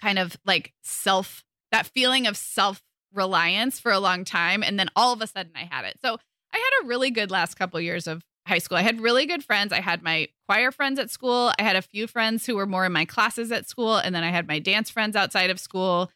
kind 0.00 0.18
of 0.18 0.36
like 0.44 0.72
self 0.82 1.44
that 1.72 1.86
feeling 1.86 2.26
of 2.26 2.36
self 2.36 2.82
reliance 3.12 3.80
for 3.80 3.90
a 3.90 3.98
long 3.98 4.24
time 4.24 4.62
and 4.62 4.78
then 4.78 4.88
all 4.94 5.12
of 5.12 5.22
a 5.22 5.26
sudden 5.26 5.52
i 5.54 5.68
had 5.70 5.84
it. 5.84 5.98
So 6.02 6.18
i 6.52 6.56
had 6.56 6.84
a 6.84 6.86
really 6.86 7.10
good 7.10 7.30
last 7.30 7.54
couple 7.54 7.80
years 7.80 8.06
of 8.06 8.22
high 8.46 8.58
school. 8.58 8.78
I 8.78 8.82
had 8.82 9.02
really 9.02 9.26
good 9.26 9.44
friends. 9.44 9.74
I 9.74 9.80
had 9.80 10.02
my 10.02 10.28
choir 10.46 10.72
friends 10.72 10.98
at 10.98 11.10
school. 11.10 11.52
I 11.58 11.62
had 11.62 11.76
a 11.76 11.82
few 11.82 12.06
friends 12.06 12.46
who 12.46 12.56
were 12.56 12.64
more 12.64 12.86
in 12.86 12.92
my 12.92 13.04
classes 13.04 13.52
at 13.52 13.68
school 13.68 13.96
and 13.96 14.14
then 14.14 14.24
i 14.24 14.30
had 14.30 14.48
my 14.48 14.58
dance 14.58 14.90
friends 14.90 15.14
outside 15.16 15.50
of 15.50 15.60
school. 15.60 16.10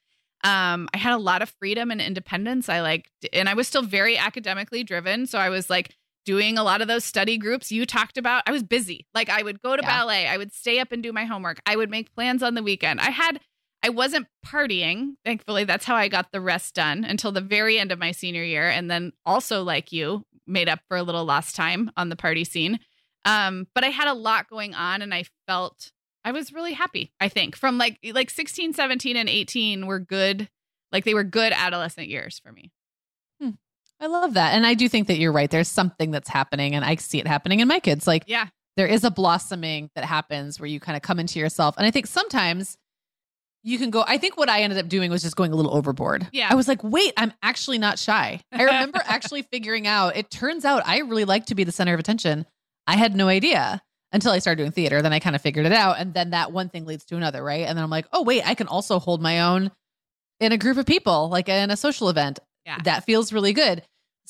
Um, 0.44 0.88
I 0.92 0.98
had 0.98 1.12
a 1.12 1.18
lot 1.18 1.40
of 1.40 1.50
freedom 1.50 1.92
and 1.92 2.00
independence. 2.00 2.68
I 2.68 2.80
like, 2.80 3.08
and 3.32 3.48
I 3.48 3.54
was 3.54 3.68
still 3.68 3.82
very 3.82 4.18
academically 4.18 4.82
driven. 4.82 5.26
So 5.26 5.38
I 5.38 5.50
was 5.50 5.70
like 5.70 5.94
doing 6.24 6.58
a 6.58 6.64
lot 6.64 6.82
of 6.82 6.88
those 6.88 7.04
study 7.04 7.38
groups 7.38 7.72
you 7.72 7.86
talked 7.86 8.16
about. 8.16 8.42
I 8.46 8.52
was 8.52 8.62
busy. 8.62 9.06
Like 9.14 9.28
I 9.28 9.42
would 9.42 9.60
go 9.60 9.76
to 9.76 9.82
yeah. 9.82 9.88
ballet, 9.88 10.26
I 10.26 10.36
would 10.36 10.52
stay 10.52 10.78
up 10.78 10.92
and 10.92 11.02
do 11.02 11.12
my 11.12 11.24
homework, 11.24 11.60
I 11.66 11.76
would 11.76 11.90
make 11.90 12.14
plans 12.14 12.42
on 12.42 12.54
the 12.54 12.62
weekend. 12.62 13.00
I 13.00 13.10
had, 13.10 13.40
I 13.82 13.88
wasn't 13.88 14.28
partying. 14.46 15.14
Thankfully, 15.24 15.64
that's 15.64 15.84
how 15.84 15.96
I 15.96 16.08
got 16.08 16.32
the 16.32 16.40
rest 16.40 16.74
done 16.74 17.04
until 17.04 17.32
the 17.32 17.40
very 17.40 17.78
end 17.78 17.92
of 17.92 17.98
my 17.98 18.12
senior 18.12 18.44
year. 18.44 18.68
And 18.68 18.90
then 18.90 19.12
also, 19.26 19.62
like 19.62 19.92
you, 19.92 20.24
made 20.46 20.68
up 20.68 20.80
for 20.88 20.96
a 20.96 21.02
little 21.02 21.24
lost 21.24 21.56
time 21.56 21.90
on 21.96 22.08
the 22.08 22.16
party 22.16 22.44
scene. 22.44 22.78
Um, 23.24 23.66
but 23.74 23.84
I 23.84 23.88
had 23.88 24.08
a 24.08 24.14
lot 24.14 24.48
going 24.48 24.74
on 24.74 25.02
and 25.02 25.14
I 25.14 25.24
felt 25.46 25.92
I 26.24 26.32
was 26.32 26.52
really 26.52 26.72
happy, 26.72 27.12
I 27.20 27.28
think. 27.28 27.56
From 27.56 27.78
like 27.78 27.98
like 28.12 28.30
16, 28.30 28.72
17 28.74 29.16
and 29.16 29.28
18 29.28 29.86
were 29.86 30.00
good 30.00 30.48
like 30.92 31.04
they 31.04 31.14
were 31.14 31.24
good 31.24 31.52
adolescent 31.52 32.08
years 32.08 32.38
for 32.38 32.52
me. 32.52 32.70
I 34.02 34.06
love 34.06 34.34
that. 34.34 34.54
And 34.54 34.66
I 34.66 34.74
do 34.74 34.88
think 34.88 35.06
that 35.06 35.18
you're 35.18 35.32
right. 35.32 35.48
There's 35.48 35.68
something 35.68 36.10
that's 36.10 36.28
happening 36.28 36.74
and 36.74 36.84
I 36.84 36.96
see 36.96 37.20
it 37.20 37.26
happening 37.26 37.60
in 37.60 37.68
my 37.68 37.78
kids. 37.78 38.06
Like 38.06 38.24
Yeah. 38.26 38.48
There 38.76 38.86
is 38.86 39.04
a 39.04 39.10
blossoming 39.10 39.90
that 39.94 40.04
happens 40.04 40.58
where 40.58 40.66
you 40.66 40.80
kind 40.80 40.96
of 40.96 41.02
come 41.02 41.20
into 41.20 41.38
yourself. 41.38 41.76
And 41.76 41.86
I 41.86 41.90
think 41.90 42.06
sometimes 42.06 42.78
you 43.62 43.78
can 43.78 43.90
go. 43.90 44.02
I 44.06 44.18
think 44.18 44.36
what 44.36 44.48
I 44.48 44.62
ended 44.62 44.78
up 44.78 44.88
doing 44.88 45.10
was 45.10 45.22
just 45.22 45.36
going 45.36 45.52
a 45.52 45.56
little 45.56 45.74
overboard. 45.74 46.26
Yeah. 46.32 46.48
I 46.50 46.54
was 46.54 46.66
like, 46.66 46.82
wait, 46.82 47.12
I'm 47.16 47.32
actually 47.42 47.78
not 47.78 47.98
shy. 47.98 48.40
I 48.50 48.62
remember 48.64 49.00
actually 49.04 49.42
figuring 49.42 49.86
out, 49.86 50.16
it 50.16 50.30
turns 50.30 50.64
out 50.64 50.82
I 50.86 51.00
really 51.00 51.24
like 51.24 51.46
to 51.46 51.54
be 51.54 51.64
the 51.64 51.70
center 51.70 51.94
of 51.94 52.00
attention. 52.00 52.46
I 52.86 52.96
had 52.96 53.14
no 53.14 53.28
idea 53.28 53.80
until 54.10 54.32
I 54.32 54.40
started 54.40 54.62
doing 54.62 54.72
theater. 54.72 55.00
Then 55.00 55.12
I 55.12 55.20
kind 55.20 55.36
of 55.36 55.42
figured 55.42 55.66
it 55.66 55.72
out. 55.72 55.96
And 55.98 56.12
then 56.12 56.30
that 56.30 56.50
one 56.50 56.68
thing 56.70 56.86
leads 56.86 57.04
to 57.06 57.16
another, 57.16 57.44
right? 57.44 57.66
And 57.66 57.76
then 57.76 57.84
I'm 57.84 57.90
like, 57.90 58.06
oh, 58.12 58.22
wait, 58.22 58.42
I 58.44 58.54
can 58.54 58.66
also 58.66 58.98
hold 58.98 59.22
my 59.22 59.42
own 59.42 59.70
in 60.40 60.50
a 60.50 60.58
group 60.58 60.76
of 60.76 60.86
people, 60.86 61.28
like 61.28 61.48
in 61.48 61.70
a 61.70 61.76
social 61.76 62.08
event. 62.08 62.40
Yeah. 62.66 62.78
That 62.84 63.04
feels 63.04 63.32
really 63.32 63.52
good. 63.52 63.82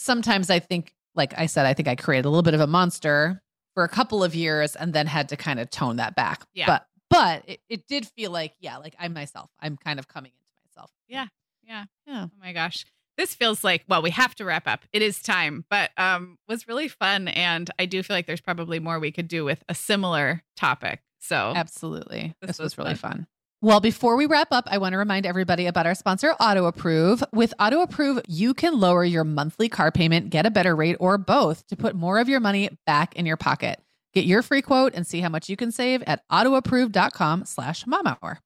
Sometimes 0.03 0.51
I 0.51 0.59
think, 0.59 0.95
like 1.15 1.35
I 1.37 1.47
said, 1.47 1.67
I 1.67 1.75
think 1.75 1.89
I 1.89 1.97
created 1.97 2.27
a 2.27 2.29
little 2.29 2.43
bit 2.43 2.55
of 2.55 2.61
a 2.61 2.67
monster 2.67 3.43
for 3.75 3.85
a 3.85 3.89
couple 3.89 4.23
of 4.23 4.35
years 4.35 4.77
and 4.77 4.93
then 4.93 5.07
had 5.07 5.29
to 5.31 5.37
kind 5.37 5.61
of 5.61 5.71
tone 5.71 5.97
that 5.97 6.15
back. 6.15 6.43
Yeah. 6.55 6.67
But 6.67 6.87
but 7.11 7.45
it, 7.47 7.61
it 7.69 7.87
did 7.87 8.07
feel 8.07 8.31
like, 8.31 8.55
yeah, 8.59 8.79
like 8.79 8.95
I'm 8.99 9.13
myself. 9.13 9.51
I'm 9.61 9.77
kind 9.77 9.99
of 9.99 10.09
coming 10.09 10.33
into 10.33 10.53
myself. 10.67 10.91
Yeah. 11.09 11.27
Yeah. 11.63 11.85
Yeah. 12.07 12.27
Oh 12.29 12.31
my 12.41 12.53
gosh 12.53 12.85
this 13.17 13.35
feels 13.35 13.63
like 13.63 13.85
well 13.89 14.03
we 14.03 14.11
have 14.11 14.35
to 14.35 14.45
wrap 14.45 14.67
up 14.67 14.85
it 14.93 15.03
is 15.03 15.21
time 15.21 15.65
but 15.71 15.91
um 15.97 16.39
was 16.49 16.67
really 16.67 16.89
fun 16.89 17.29
and 17.29 17.71
i 17.79 17.87
do 17.87 18.03
feel 18.03 18.17
like 18.17 18.27
there's 18.27 18.41
probably 18.41 18.81
more 18.81 18.99
we 18.99 19.13
could 19.13 19.29
do 19.29 19.45
with 19.45 19.63
a 19.69 19.75
similar 19.75 20.43
topic 20.57 21.01
so 21.19 21.53
absolutely 21.55 22.35
this, 22.41 22.49
this 22.49 22.59
was, 22.59 22.77
was, 22.77 22.79
really 22.79 22.95
fun. 22.95 23.11
fun. 23.13 23.27
Well, 23.65 23.79
before 23.79 24.17
we 24.17 24.27
wrap 24.27 24.49
up, 24.51 24.67
I 24.69 24.79
want 24.79 24.95
to 24.95 24.99
remind 24.99 25.25
everybody 25.25 25.67
about 25.67 25.87
our 25.87 25.95
sponsor, 25.95 26.33
Auto 26.33 26.65
Approve. 26.65 27.23
With 27.33 27.55
Auto 27.61 27.81
Approve, 27.81 28.21
you 28.27 28.55
can 28.55 28.81
lower 28.81 29.05
your 29.05 29.23
monthly 29.23 29.69
car 29.69 29.93
payment, 29.93 30.31
get 30.31 30.47
a 30.47 30.51
better 30.51 30.75
rate, 30.75 30.97
or 30.99 31.17
both 31.17 31.65
to 31.69 31.77
put 31.77 31.95
more 31.95 32.19
of 32.19 32.29
your 32.29 32.41
money 32.41 32.71
back 32.87 33.15
in 33.15 33.25
your 33.25 33.37
pocket. 33.37 33.79
Get 34.15 34.25
your 34.25 34.43
free 34.43 34.63
quote 34.63 34.95
and 34.95 35.07
see 35.07 35.21
how 35.21 35.29
much 35.29 35.49
you 35.49 35.55
can 35.55 35.71
save 35.71 36.03
at 36.09 36.29
autoapprove.com 36.29 37.45
slash 37.45 37.87
mom 37.87 38.09
hour. 38.09 38.41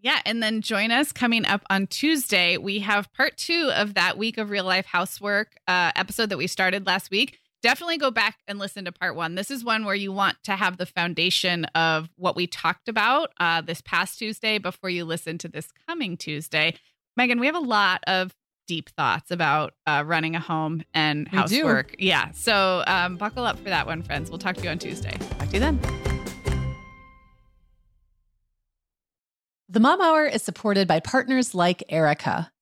Yeah, 0.00 0.20
and 0.24 0.42
then 0.42 0.62
join 0.62 0.90
us 0.90 1.12
coming 1.12 1.44
up 1.44 1.62
on 1.68 1.86
Tuesday. 1.86 2.56
We 2.56 2.78
have 2.78 3.12
part 3.12 3.36
two 3.36 3.70
of 3.74 3.92
that 3.94 4.16
week 4.16 4.38
of 4.38 4.48
real 4.48 4.64
life 4.64 4.86
housework 4.86 5.56
uh, 5.68 5.92
episode 5.94 6.30
that 6.30 6.38
we 6.38 6.46
started 6.46 6.86
last 6.86 7.10
week 7.10 7.38
definitely 7.64 7.96
go 7.96 8.10
back 8.10 8.40
and 8.46 8.58
listen 8.58 8.84
to 8.84 8.92
part 8.92 9.16
one. 9.16 9.36
This 9.36 9.50
is 9.50 9.64
one 9.64 9.86
where 9.86 9.94
you 9.94 10.12
want 10.12 10.36
to 10.44 10.54
have 10.54 10.76
the 10.76 10.84
foundation 10.84 11.64
of 11.74 12.10
what 12.16 12.36
we 12.36 12.46
talked 12.46 12.88
about 12.88 13.30
uh, 13.40 13.62
this 13.62 13.80
past 13.80 14.18
Tuesday 14.18 14.58
before 14.58 14.90
you 14.90 15.06
listen 15.06 15.38
to 15.38 15.48
this 15.48 15.70
coming 15.88 16.18
Tuesday. 16.18 16.74
Meagan, 17.16 17.40
we 17.40 17.46
have 17.46 17.54
a 17.54 17.60
lot 17.60 18.04
of 18.06 18.34
deep 18.68 18.90
thoughts 18.90 19.30
about 19.30 19.72
uh, 19.86 20.04
running 20.06 20.36
a 20.36 20.40
home 20.40 20.82
and 20.92 21.26
housework. 21.26 21.96
Yeah. 21.98 22.32
So 22.32 22.84
um, 22.86 23.16
buckle 23.16 23.46
up 23.46 23.56
for 23.56 23.70
that 23.70 23.86
one, 23.86 24.02
friends. 24.02 24.28
We'll 24.28 24.38
talk 24.38 24.56
to 24.56 24.62
you 24.62 24.68
on 24.68 24.78
Tuesday. 24.78 25.16
Talk 25.38 25.48
to 25.48 25.54
you 25.54 25.60
then. 25.60 25.80
The 29.70 29.80
Mom 29.80 30.02
Hour 30.02 30.26
is 30.26 30.42
supported 30.42 30.86
by 30.86 31.00
partners 31.00 31.54
like 31.54 31.82
Erika. 31.88 32.52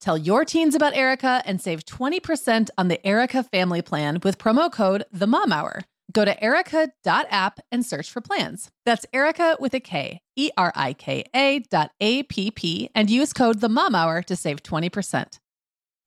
Tell 0.00 0.16
your 0.16 0.44
teens 0.44 0.74
about 0.76 0.94
Erika 0.94 1.42
and 1.44 1.60
save 1.60 1.84
20% 1.84 2.68
on 2.78 2.88
the 2.88 3.04
Erika 3.04 3.42
family 3.42 3.82
plan 3.82 4.20
with 4.22 4.38
promo 4.38 4.70
code 4.70 5.04
The 5.12 5.26
Mom 5.26 5.52
Hour. 5.52 5.82
Go 6.12 6.24
to 6.24 6.42
erika.app 6.42 7.60
and 7.70 7.84
search 7.84 8.10
for 8.10 8.20
plans. 8.20 8.70
That's 8.86 9.04
Erika 9.12 9.56
with 9.60 9.74
a 9.74 9.80
K, 9.80 10.20
E 10.36 10.50
R 10.56 10.72
I 10.74 10.92
K 10.94 11.24
A 11.34 11.58
dot 11.70 11.90
A 12.00 12.22
P 12.22 12.50
P, 12.50 12.90
and 12.94 13.10
use 13.10 13.32
code 13.32 13.60
The 13.60 13.68
Mom 13.68 13.94
Hour 13.94 14.22
to 14.22 14.36
save 14.36 14.62
20%. 14.62 15.38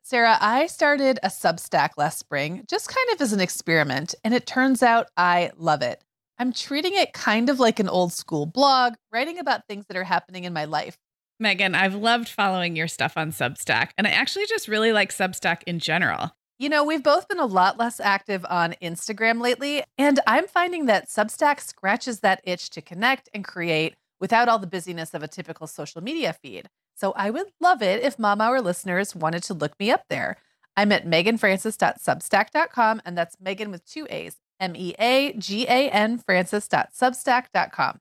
Sarah, 0.04 0.38
I 0.42 0.68
started 0.68 1.20
a 1.22 1.28
Substack 1.28 1.92
last 1.98 2.18
spring, 2.18 2.66
just 2.68 2.88
kind 2.88 3.10
of 3.14 3.22
as 3.22 3.34
an 3.34 3.40
experiment, 3.40 4.16
and 4.24 4.34
it 4.34 4.48
turns 4.48 4.82
out 4.82 5.08
I 5.16 5.52
love 5.58 5.82
it. 5.84 6.04
I'm 6.40 6.52
treating 6.52 6.96
it 6.96 7.14
kind 7.14 7.50
of 7.50 7.60
like 7.60 7.80
an 7.80 7.88
old 7.88 8.12
school 8.12 8.48
blog, 8.48 8.94
writing 9.14 9.38
about 9.38 9.68
things 9.68 9.86
that 9.88 9.98
are 9.98 10.04
happening 10.04 10.46
in 10.46 10.54
my 10.54 10.66
life. 10.66 10.98
Meagan, 11.42 11.76
I've 11.76 11.96
loved 11.96 12.30
following 12.30 12.76
your 12.76 12.88
stuff 12.88 13.14
on 13.18 13.32
Substack, 13.32 13.90
and 13.98 14.08
I 14.08 14.12
actually 14.12 14.46
just 14.46 14.68
really 14.68 14.94
like 14.94 15.12
Substack 15.12 15.64
in 15.66 15.80
general. 15.80 16.36
You 16.60 16.70
know, 16.70 16.84
we've 16.84 17.02
both 17.02 17.28
been 17.28 17.40
a 17.40 17.46
lot 17.48 17.80
less 17.80 18.00
active 18.00 18.46
on 18.48 18.76
Instagram 18.82 19.42
lately, 19.42 19.84
and 19.98 20.20
I'm 20.28 20.48
finding 20.48 20.86
that 20.86 21.10
Substack 21.10 21.60
scratches 21.60 22.20
that 22.20 22.42
itch 22.44 22.70
to 22.70 22.82
connect 22.82 23.28
and 23.34 23.44
create 23.44 23.96
without 24.20 24.48
all 24.48 24.60
the 24.60 24.68
busyness 24.68 25.16
of 25.16 25.24
a 25.24 25.28
typical 25.28 25.66
social 25.66 26.04
media 26.04 26.34
feed. 26.34 26.70
So 26.96 27.14
I 27.14 27.32
would 27.32 27.48
love 27.60 27.82
it 27.82 28.04
if 28.04 28.20
Mom 28.20 28.40
Hour 28.40 28.62
listeners 28.62 29.16
wanted 29.16 29.42
to 29.44 29.56
look 29.56 29.80
me 29.80 29.90
up 29.90 30.04
there. 30.08 30.38
I'm 30.78 30.92
at 30.92 31.08
meaganfrancis.substack.com, 31.08 33.02
and 33.04 33.18
that's 33.18 33.38
Meagan 33.42 33.72
with 33.72 33.84
two 33.84 34.06
A's, 34.12 34.38
M 34.60 34.76
E 34.76 34.94
A 35.00 35.34
G 35.34 35.66
A 35.68 35.90
N 35.90 36.20
Francis.substack.com. 36.20 38.00